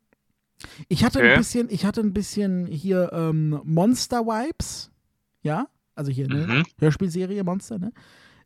Ich 0.89 1.05
hatte 1.05 1.21
Okay. 1.21 1.33
ein 1.33 1.39
bisschen, 1.39 1.69
ich 1.71 1.85
hatte 1.87 2.01
ein 2.03 2.13
bisschen 2.13 2.67
hier 2.67 3.11
ähm, 3.13 3.61
Monster 3.65 4.27
Vibes, 4.27 4.91
ja, 5.43 5.69
also 5.99 6.11
hier 6.11 6.29
ne 6.29 6.47
Mhm. 6.47 6.63
Hörspielserie 6.79 7.45
Monster, 7.45 7.79
ne? 7.79 7.93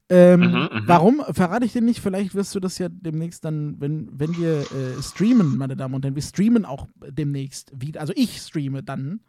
Ähm, 0.09 0.41
Mhm, 0.41 0.47
mhm. 0.47 0.83
Warum 0.87 1.23
verrate 1.31 1.65
ich 1.65 1.73
dir 1.73 1.81
nicht? 1.81 2.01
Vielleicht 2.01 2.35
wirst 2.35 2.55
du 2.55 2.61
das 2.61 2.77
ja 2.79 2.89
demnächst 2.91 3.45
dann, 3.45 3.81
wenn, 3.81 4.09
wenn 4.13 4.37
wir 4.37 4.61
äh, 4.61 5.03
streamen, 5.03 5.57
meine 5.57 5.77
Damen 5.77 5.95
und 5.95 6.05
Herren, 6.05 6.17
wir 6.17 6.23
streamen 6.23 6.65
auch 6.65 6.87
demnächst 7.09 7.73
wieder. 7.75 8.01
Also 8.01 8.13
ich 8.17 8.37
streame 8.39 8.83
dann 8.83 9.21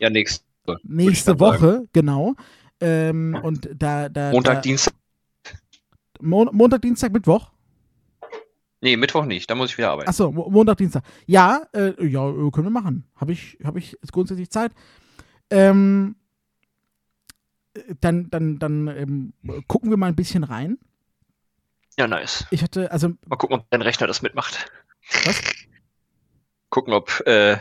Ja, 0.00 0.08
nächste. 0.10 0.44
nächste 0.82 1.32
dann 1.36 1.38
sagen. 1.38 1.62
Woche, 1.62 1.88
genau. 1.92 2.34
Ähm, 2.80 3.38
und 3.42 3.68
da, 3.76 4.08
da, 4.08 4.32
Montag, 4.32 4.54
da, 4.56 4.60
Dienstag. 4.62 4.94
Mon 6.20 6.48
Montag, 6.52 6.82
Dienstag, 6.82 7.12
Mittwoch. 7.12 7.50
Nee, 8.80 8.96
Mittwoch 8.96 9.24
nicht. 9.24 9.48
Da 9.48 9.54
muss 9.54 9.70
ich 9.70 9.78
wieder 9.78 9.90
arbeiten. 9.90 10.08
Achso, 10.08 10.32
Mo 10.32 10.48
Montag, 10.50 10.76
Dienstag. 10.78 11.04
Ja, 11.26 11.62
äh, 11.72 11.92
ja, 12.06 12.28
äh, 12.28 12.50
können 12.50 12.66
wir 12.66 12.70
machen. 12.70 13.04
Habe 13.16 13.32
ich, 13.32 13.58
hab 13.62 13.76
ich 13.76 13.96
grundsätzlich 14.10 14.50
Zeit. 14.50 14.72
Ähm, 15.50 16.16
äh, 16.16 16.23
dann, 18.00 18.30
dann, 18.30 18.58
dann 18.58 18.88
ähm, 18.88 19.32
gucken 19.66 19.90
wir 19.90 19.96
mal 19.96 20.06
ein 20.06 20.16
bisschen 20.16 20.44
rein. 20.44 20.78
Ja, 21.98 22.06
nice. 22.06 22.46
Ich 22.50 22.62
hatte, 22.62 22.90
also, 22.90 23.10
Mal 23.26 23.36
gucken, 23.36 23.58
ob 23.60 23.70
dein 23.70 23.82
Rechner 23.82 24.06
das 24.06 24.22
mitmacht. 24.22 24.70
Was? 25.24 25.40
Gucken, 26.70 26.92
ob 26.92 27.20
äh, 27.26 27.56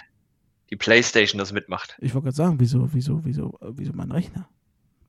die 0.71 0.75
Playstation 0.75 1.37
das 1.37 1.51
mitmacht. 1.51 1.95
ich 1.99 2.15
wollte 2.15 2.25
gerade 2.25 2.35
sagen, 2.35 2.59
wieso, 2.59 2.91
wieso, 2.93 3.23
wieso, 3.23 3.59
äh, 3.61 3.71
wieso 3.73 3.93
mein 3.93 4.11
Rechner? 4.11 4.49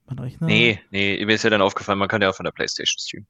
Mein 0.06 0.18
Rechner? 0.18 0.46
Nee, 0.46 0.78
nee, 0.90 1.24
mir 1.24 1.34
ist 1.34 1.44
ja 1.44 1.48
dann 1.48 1.62
aufgefallen, 1.62 1.98
man 1.98 2.08
kann 2.08 2.20
ja 2.20 2.28
auch 2.28 2.34
von 2.34 2.44
der 2.44 2.52
Playstation 2.52 2.98
streamen. 2.98 3.26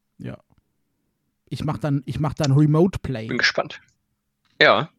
Ich 1.48 1.64
mach 1.64 1.78
dann, 1.78 2.02
ich 2.06 2.18
mach 2.18 2.34
dann 2.34 2.52
Remote 2.52 2.98
Play. 2.98 3.28
Bin 3.28 3.38
gespannt. 3.38 3.80
Ja. 4.60 4.90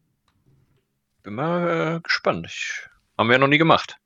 Bin 1.23 1.35
mal 1.35 1.97
äh, 1.97 1.99
gespannt. 2.01 2.47
Ich, 2.47 2.87
haben 3.17 3.27
wir 3.27 3.33
ja 3.33 3.39
noch 3.39 3.47
nie 3.47 3.57
gemacht. 3.57 3.97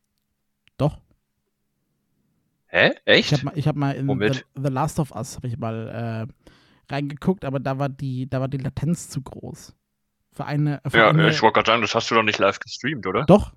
Hä? 2.69 2.93
Echt? 3.05 3.32
Ich 3.32 3.34
habe 3.34 3.45
mal, 3.45 3.58
ich 3.58 3.67
hab 3.67 3.75
mal 3.75 3.95
in? 3.95 4.08
The, 4.08 4.41
The 4.55 4.69
Last 4.69 4.99
of 4.99 5.12
Us 5.12 5.36
habe 5.36 5.47
ich 5.47 5.58
mal 5.58 6.27
äh, 6.29 6.93
reingeguckt, 6.93 7.43
aber 7.43 7.60
da 7.60 7.79
war 7.79 7.89
die, 7.89 8.29
da 8.29 8.39
war 8.39 8.47
die 8.47 8.58
Latenz 8.58 9.10
zu 9.10 9.21
groß. 9.21 9.75
Für 10.32 10.45
eine, 10.45 10.79
für 10.88 10.97
ja, 10.97 11.10
eine 11.10 11.29
ich 11.29 11.41
wollte 11.41 11.55
gerade 11.55 11.71
sagen, 11.71 11.82
das 11.82 11.95
hast 11.95 12.12
du 12.12 12.15
doch 12.15 12.23
nicht 12.23 12.38
live 12.38 12.60
gestreamt, 12.60 13.08
oder? 13.08 13.25
Doch. 13.25 13.53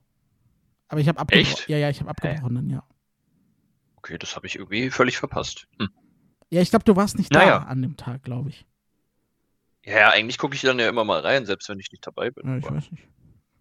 Aber 0.88 1.01
ich 1.01 1.09
habe 1.09 1.20
abgebrochen. 1.20 1.64
Ja, 1.68 1.77
ja, 1.77 1.90
ich 1.90 2.01
habe 2.01 2.11
abgebrochen 2.11 2.55
dann, 2.55 2.70
ja. 2.70 2.83
Okay, 3.96 4.18
das 4.18 4.35
habe 4.35 4.46
ich 4.46 4.57
irgendwie 4.57 4.90
völlig 4.90 5.18
verpasst. 5.18 5.68
Hm. 5.79 5.90
Ja, 6.51 6.61
ich 6.61 6.70
glaube, 6.70 6.85
du 6.85 6.96
warst 6.96 7.18
nicht 7.18 7.33
Naja. 7.33 7.61
da 7.61 7.64
an 7.66 7.83
dem 7.83 7.96
Tag, 7.96 8.25
glaube 8.25 8.48
ich. 8.48 8.66
Ja, 9.85 10.11
eigentlich 10.11 10.38
gucke 10.38 10.55
ich 10.55 10.62
dann 10.62 10.79
ja 10.79 10.88
immer 10.88 11.05
mal 11.05 11.20
rein, 11.20 11.44
selbst 11.44 11.68
wenn 11.68 11.79
ich 11.79 11.90
nicht 11.92 12.07
dabei 12.07 12.31
bin. 12.31 12.48
Ja, 12.48 12.57
ich 12.57 12.70
weiß 12.70 12.90
nicht. 12.90 13.09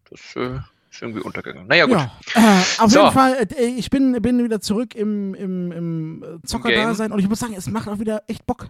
das 0.10 0.36
äh, 0.36 0.60
ist 0.92 1.02
irgendwie 1.02 1.22
untergegangen. 1.22 1.68
Naja, 1.68 1.86
gut. 1.86 1.96
Ja, 1.96 2.12
äh, 2.36 2.64
auf 2.84 2.92
So. 2.92 3.00
jeden 3.00 3.12
Fall, 3.14 3.48
äh, 3.58 3.66
ich 3.66 3.90
bin, 3.90 4.22
bin 4.22 4.44
wieder 4.44 4.60
zurück 4.60 4.94
im, 4.96 5.34
im, 5.36 5.72
im 5.72 6.24
äh, 6.24 6.42
Zocker-Dasein 6.46 7.12
und 7.12 7.20
ich 7.20 7.30
muss 7.30 7.40
sagen, 7.40 7.54
es 7.56 7.68
macht 7.70 7.88
auch 7.88 8.00
wieder 8.00 8.24
echt 8.28 8.46
Bock. 8.46 8.70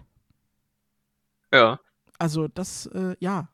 Ja, 1.52 1.80
Also, 2.18 2.48
das, 2.48 2.86
äh, 2.86 3.16
ja, 3.20 3.48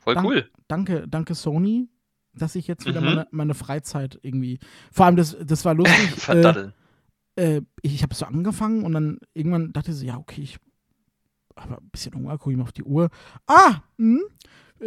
voll 0.00 0.14
Dank- 0.14 0.26
cool. 0.26 0.50
danke, 0.68 1.08
danke 1.08 1.34
Sony, 1.34 1.88
dass 2.34 2.54
ich 2.54 2.66
jetzt 2.68 2.86
wieder 2.86 3.00
Mhm. 3.00 3.06
meine, 3.06 3.28
meine 3.30 3.54
Freizeit 3.54 4.18
irgendwie. 4.22 4.58
Vor 4.92 5.06
allem, 5.06 5.16
das, 5.16 5.36
das 5.42 5.64
war 5.64 5.74
lustig. 5.74 6.12
äh, 6.12 6.20
Verdaddeln. 6.20 6.74
äh, 7.36 7.62
ich 7.82 8.02
habe 8.02 8.14
so 8.14 8.26
angefangen 8.26 8.84
und 8.84 8.92
dann 8.92 9.18
irgendwann 9.34 9.72
dachte 9.72 9.90
ich 9.90 9.96
so, 9.96 10.04
ja, 10.04 10.18
okay, 10.18 10.42
ich 10.42 10.58
habe 11.56 11.76
ein 11.78 11.90
bisschen 11.90 12.14
Hunger, 12.14 12.38
gucke 12.38 12.52
ich 12.52 12.56
mal 12.56 12.62
auf 12.64 12.72
die 12.72 12.84
Uhr. 12.84 13.10
Ah, 13.48 13.80
hm, 13.96 14.20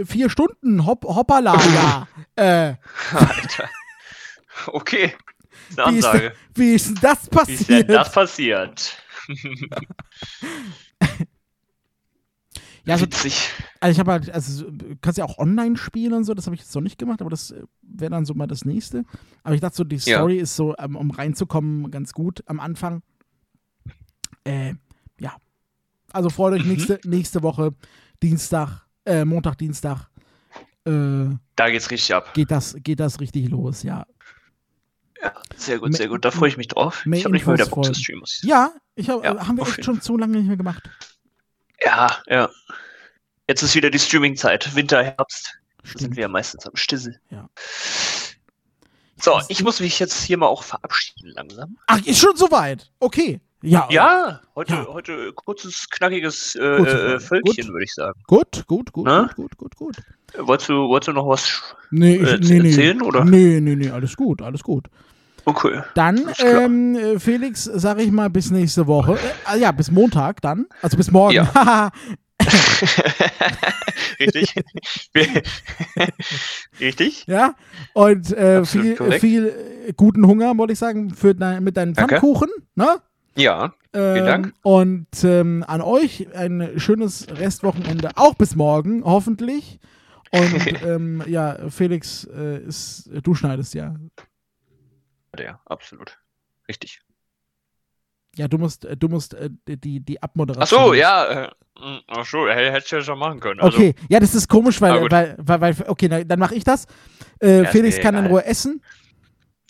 vier 0.05 0.29
Stunden, 0.29 0.85
hopp, 0.85 1.03
hoppala, 1.05 1.55
ja. 1.73 2.07
äh, 2.35 2.75
Alter. 3.13 3.69
Okay. 4.67 5.13
Wie 5.87 5.97
ist 5.97 6.07
wie 6.53 6.73
ist 6.73 6.87
denn 6.87 6.95
das 7.01 7.29
Wie 7.47 7.53
ist 7.53 7.69
denn 7.69 7.87
passiert? 7.87 7.89
das 7.89 8.11
passiert? 8.11 8.97
ja, 12.83 12.93
also, 12.95 13.05
Witzig. 13.05 13.51
also 13.79 13.91
ich 13.91 13.99
habe 13.99 14.11
halt, 14.11 14.29
also 14.31 14.69
du 14.69 14.95
kannst 15.01 15.17
ja 15.17 15.25
auch 15.25 15.37
online 15.37 15.77
spielen 15.77 16.13
und 16.13 16.23
so, 16.23 16.33
das 16.33 16.45
habe 16.47 16.55
ich 16.55 16.61
jetzt 16.61 16.73
noch 16.75 16.81
nicht 16.81 16.97
gemacht, 16.97 17.21
aber 17.21 17.29
das 17.29 17.51
äh, 17.51 17.63
wäre 17.83 18.09
dann 18.11 18.25
so 18.25 18.33
mal 18.33 18.47
das 18.47 18.65
nächste. 18.65 19.03
Aber 19.43 19.53
ich 19.55 19.61
dachte 19.61 19.77
so, 19.77 19.83
die 19.83 19.97
Ja. 19.97 20.17
Story 20.17 20.37
ist 20.37 20.55
so, 20.55 20.75
ähm, 20.77 20.95
um 20.95 21.11
reinzukommen, 21.11 21.91
ganz 21.91 22.11
gut 22.13 22.43
am 22.47 22.59
Anfang. 22.59 23.03
Äh, 24.43 24.73
ja. 25.19 25.35
Also 26.11 26.29
freut 26.29 26.53
euch 26.53 26.63
Mhm. 26.65 26.71
nächste, 26.71 26.99
nächste 27.05 27.43
Woche, 27.43 27.73
Dienstag, 28.23 28.85
äh, 29.05 29.25
Montag, 29.25 29.57
Dienstag, 29.57 30.09
äh, 30.85 31.29
Da 31.55 31.69
geht's 31.69 31.91
richtig 31.91 32.13
ab. 32.13 32.33
geht, 32.33 32.51
das, 32.51 32.75
geht 32.79 32.99
das 32.99 33.19
richtig 33.19 33.49
los, 33.49 33.83
ja. 33.83 34.05
Ja, 35.21 35.33
sehr 35.55 35.77
gut, 35.77 35.95
sehr 35.95 36.07
gut. 36.07 36.25
Da 36.25 36.31
freue 36.31 36.49
ich 36.49 36.57
mich 36.57 36.67
drauf. 36.67 37.05
mehr 37.05 37.19
Ich 37.19 37.25
habe 37.25 37.33
nicht 37.33 37.45
mal 37.45 37.53
wieder 37.53 37.67
Bock 37.67 37.85
zu 37.85 37.93
streamen. 37.93 38.23
Ja, 38.41 38.71
ich 38.95 39.09
hab, 39.09 39.23
Ja, 39.23 39.47
haben 39.47 39.57
wir 39.57 39.67
echt 39.67 39.85
schon 39.85 40.01
zu 40.01 40.17
lange 40.17 40.37
nicht 40.37 40.47
mehr 40.47 40.57
gemacht. 40.57 40.89
Ja, 41.83 42.21
ja. 42.27 42.49
Jetzt 43.47 43.61
ist 43.61 43.75
wieder 43.75 43.91
die 43.91 43.99
Streaming-Zeit. 43.99 44.75
Winter, 44.75 45.03
Herbst. 45.03 45.59
Sind 45.83 46.15
wir 46.15 46.21
ja 46.23 46.27
meistens 46.27 46.65
am 46.65 46.75
Stissel. 46.75 47.19
Ja. 47.29 47.49
So, 49.17 49.39
ich 49.49 49.63
muss 49.63 49.79
mich 49.79 49.99
jetzt 49.99 50.23
hier 50.23 50.37
mal 50.37 50.47
auch 50.47 50.63
verabschieden 50.63 51.31
langsam. 51.35 51.77
Ach, 51.87 51.99
ist 52.05 52.19
schon 52.19 52.35
soweit. 52.35 52.91
Okay. 52.99 53.39
Ja, 53.63 53.87
Ja, 53.91 54.41
heute, 54.55 54.73
Ja. 54.73 54.87
heute 54.87 55.31
kurzes, 55.33 55.87
knackiges 55.89 56.55
äh, 56.55 56.59
äh, 56.61 57.19
Folge. 57.19 57.19
Völkchen, 57.19 57.67
würde 57.71 57.83
ich 57.83 57.93
sagen. 57.93 58.19
Gut, 58.25 58.63
gut, 58.67 58.91
gut, 58.91 59.05
Na? 59.05 59.29
gut, 59.35 59.55
gut, 59.57 59.75
gut, 59.77 59.95
gut. 59.95 59.97
Wolltest 60.47 60.69
du, 60.69 60.87
wolltest 60.89 61.09
du 61.09 61.13
noch 61.13 61.27
was? 61.27 61.61
Nee, 61.91 62.15
ich, 62.15 62.27
Äh, 62.27 62.37
nee, 62.41 62.59
nee. 62.59 62.69
erzählen, 62.69 63.01
oder? 63.03 63.23
Nee, 63.23 63.59
nee, 63.61 63.75
nee, 63.75 63.89
alles 63.91 64.15
gut, 64.17 64.41
alles 64.41 64.63
gut. 64.63 64.87
Okay. 65.45 65.81
Dann, 65.95 66.21
ähm, 66.39 66.95
äh, 66.95 67.19
Felix, 67.19 67.63
sag 67.65 67.99
ich 67.99 68.11
mal, 68.11 68.29
bis 68.29 68.49
nächste 68.51 68.87
Woche. 68.87 69.13
Äh, 69.13 69.17
ah, 69.45 69.55
ja, 69.55 69.71
bis 69.71 69.91
Montag 69.91 70.41
dann. 70.41 70.65
Also 70.81 70.97
bis 70.97 71.11
morgen. 71.11 71.33
Ja. 71.35 71.91
Richtig. 74.19 74.55
Richtig. 76.79 77.25
ja. 77.27 77.55
Und 77.93 78.31
äh, 78.35 78.65
viel, 78.65 78.95
korrekt. 78.95 79.21
viel 79.21 79.47
äh, 79.87 79.93
guten 79.93 80.25
Hunger, 80.25 80.57
wollte 80.57 80.73
ich 80.73 80.79
sagen, 80.79 81.11
für 81.11 81.35
dein, 81.35 81.63
mit 81.63 81.77
deinen. 81.77 81.95
Pfannkuchen. 81.95 82.49
Ne? 82.75 82.99
Ja. 83.35 83.73
Ähm, 83.93 84.25
Dank. 84.25 84.53
Und 84.61 85.07
ähm, 85.23 85.63
an 85.67 85.81
euch 85.81 86.27
ein 86.35 86.73
schönes 86.79 87.27
Restwochenende, 87.29 88.11
auch 88.15 88.35
bis 88.35 88.55
morgen, 88.55 89.03
hoffentlich. 89.03 89.79
Und 90.31 90.83
ähm, 90.83 91.23
ja, 91.27 91.69
Felix, 91.69 92.23
äh, 92.25 92.59
ist, 92.59 93.09
du 93.23 93.33
schneidest 93.35 93.73
ja. 93.73 93.95
Ja, 95.37 95.59
absolut. 95.65 96.17
Richtig. 96.67 97.01
Ja, 98.37 98.47
du 98.47 98.57
musst, 98.57 98.85
äh, 98.85 98.95
du 98.95 99.09
musst 99.09 99.33
äh, 99.33 99.49
die, 99.67 99.99
die 99.99 100.17
Ach 100.21 100.23
Abmoderation. 100.23 100.81
so, 100.85 100.93
ja. 100.93 101.25
Äh, 101.45 101.49
mh, 101.79 101.99
ach 102.07 102.25
so, 102.25 102.47
hätte 102.47 102.71
hättest 102.71 102.91
du 102.91 102.95
ja 102.97 103.01
schon 103.01 103.19
machen 103.19 103.39
können. 103.41 103.59
Also, 103.59 103.77
Okay, 103.77 103.93
ja, 104.09 104.19
das 104.21 104.33
ist 104.35 104.47
komisch, 104.47 104.77
Ah, 104.77 104.81
weil, 104.81 104.99
gut. 105.01 105.11
weil, 105.11 105.35
weil, 105.37 105.61
weil 105.61 105.75
okay, 105.87 106.07
na, 106.09 106.23
dann 106.23 106.39
mache 106.39 106.55
ich 106.55 106.63
das. 106.63 106.85
Äh, 107.41 107.63
Ja, 107.63 107.69
Felix 107.69 107.97
mir 107.97 108.03
kann 108.03 108.15
in. 108.15 108.27
Ruhe 108.27 108.45
essen. 108.45 108.81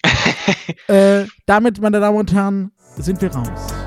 äh, 0.88 1.26
damit, 1.46 1.80
meine 1.82 2.00
Damen 2.00 2.18
und 2.18 2.34
Herren, 2.34 2.72
sind 3.02 3.22
wir 3.22 3.34
raus. 3.34 3.81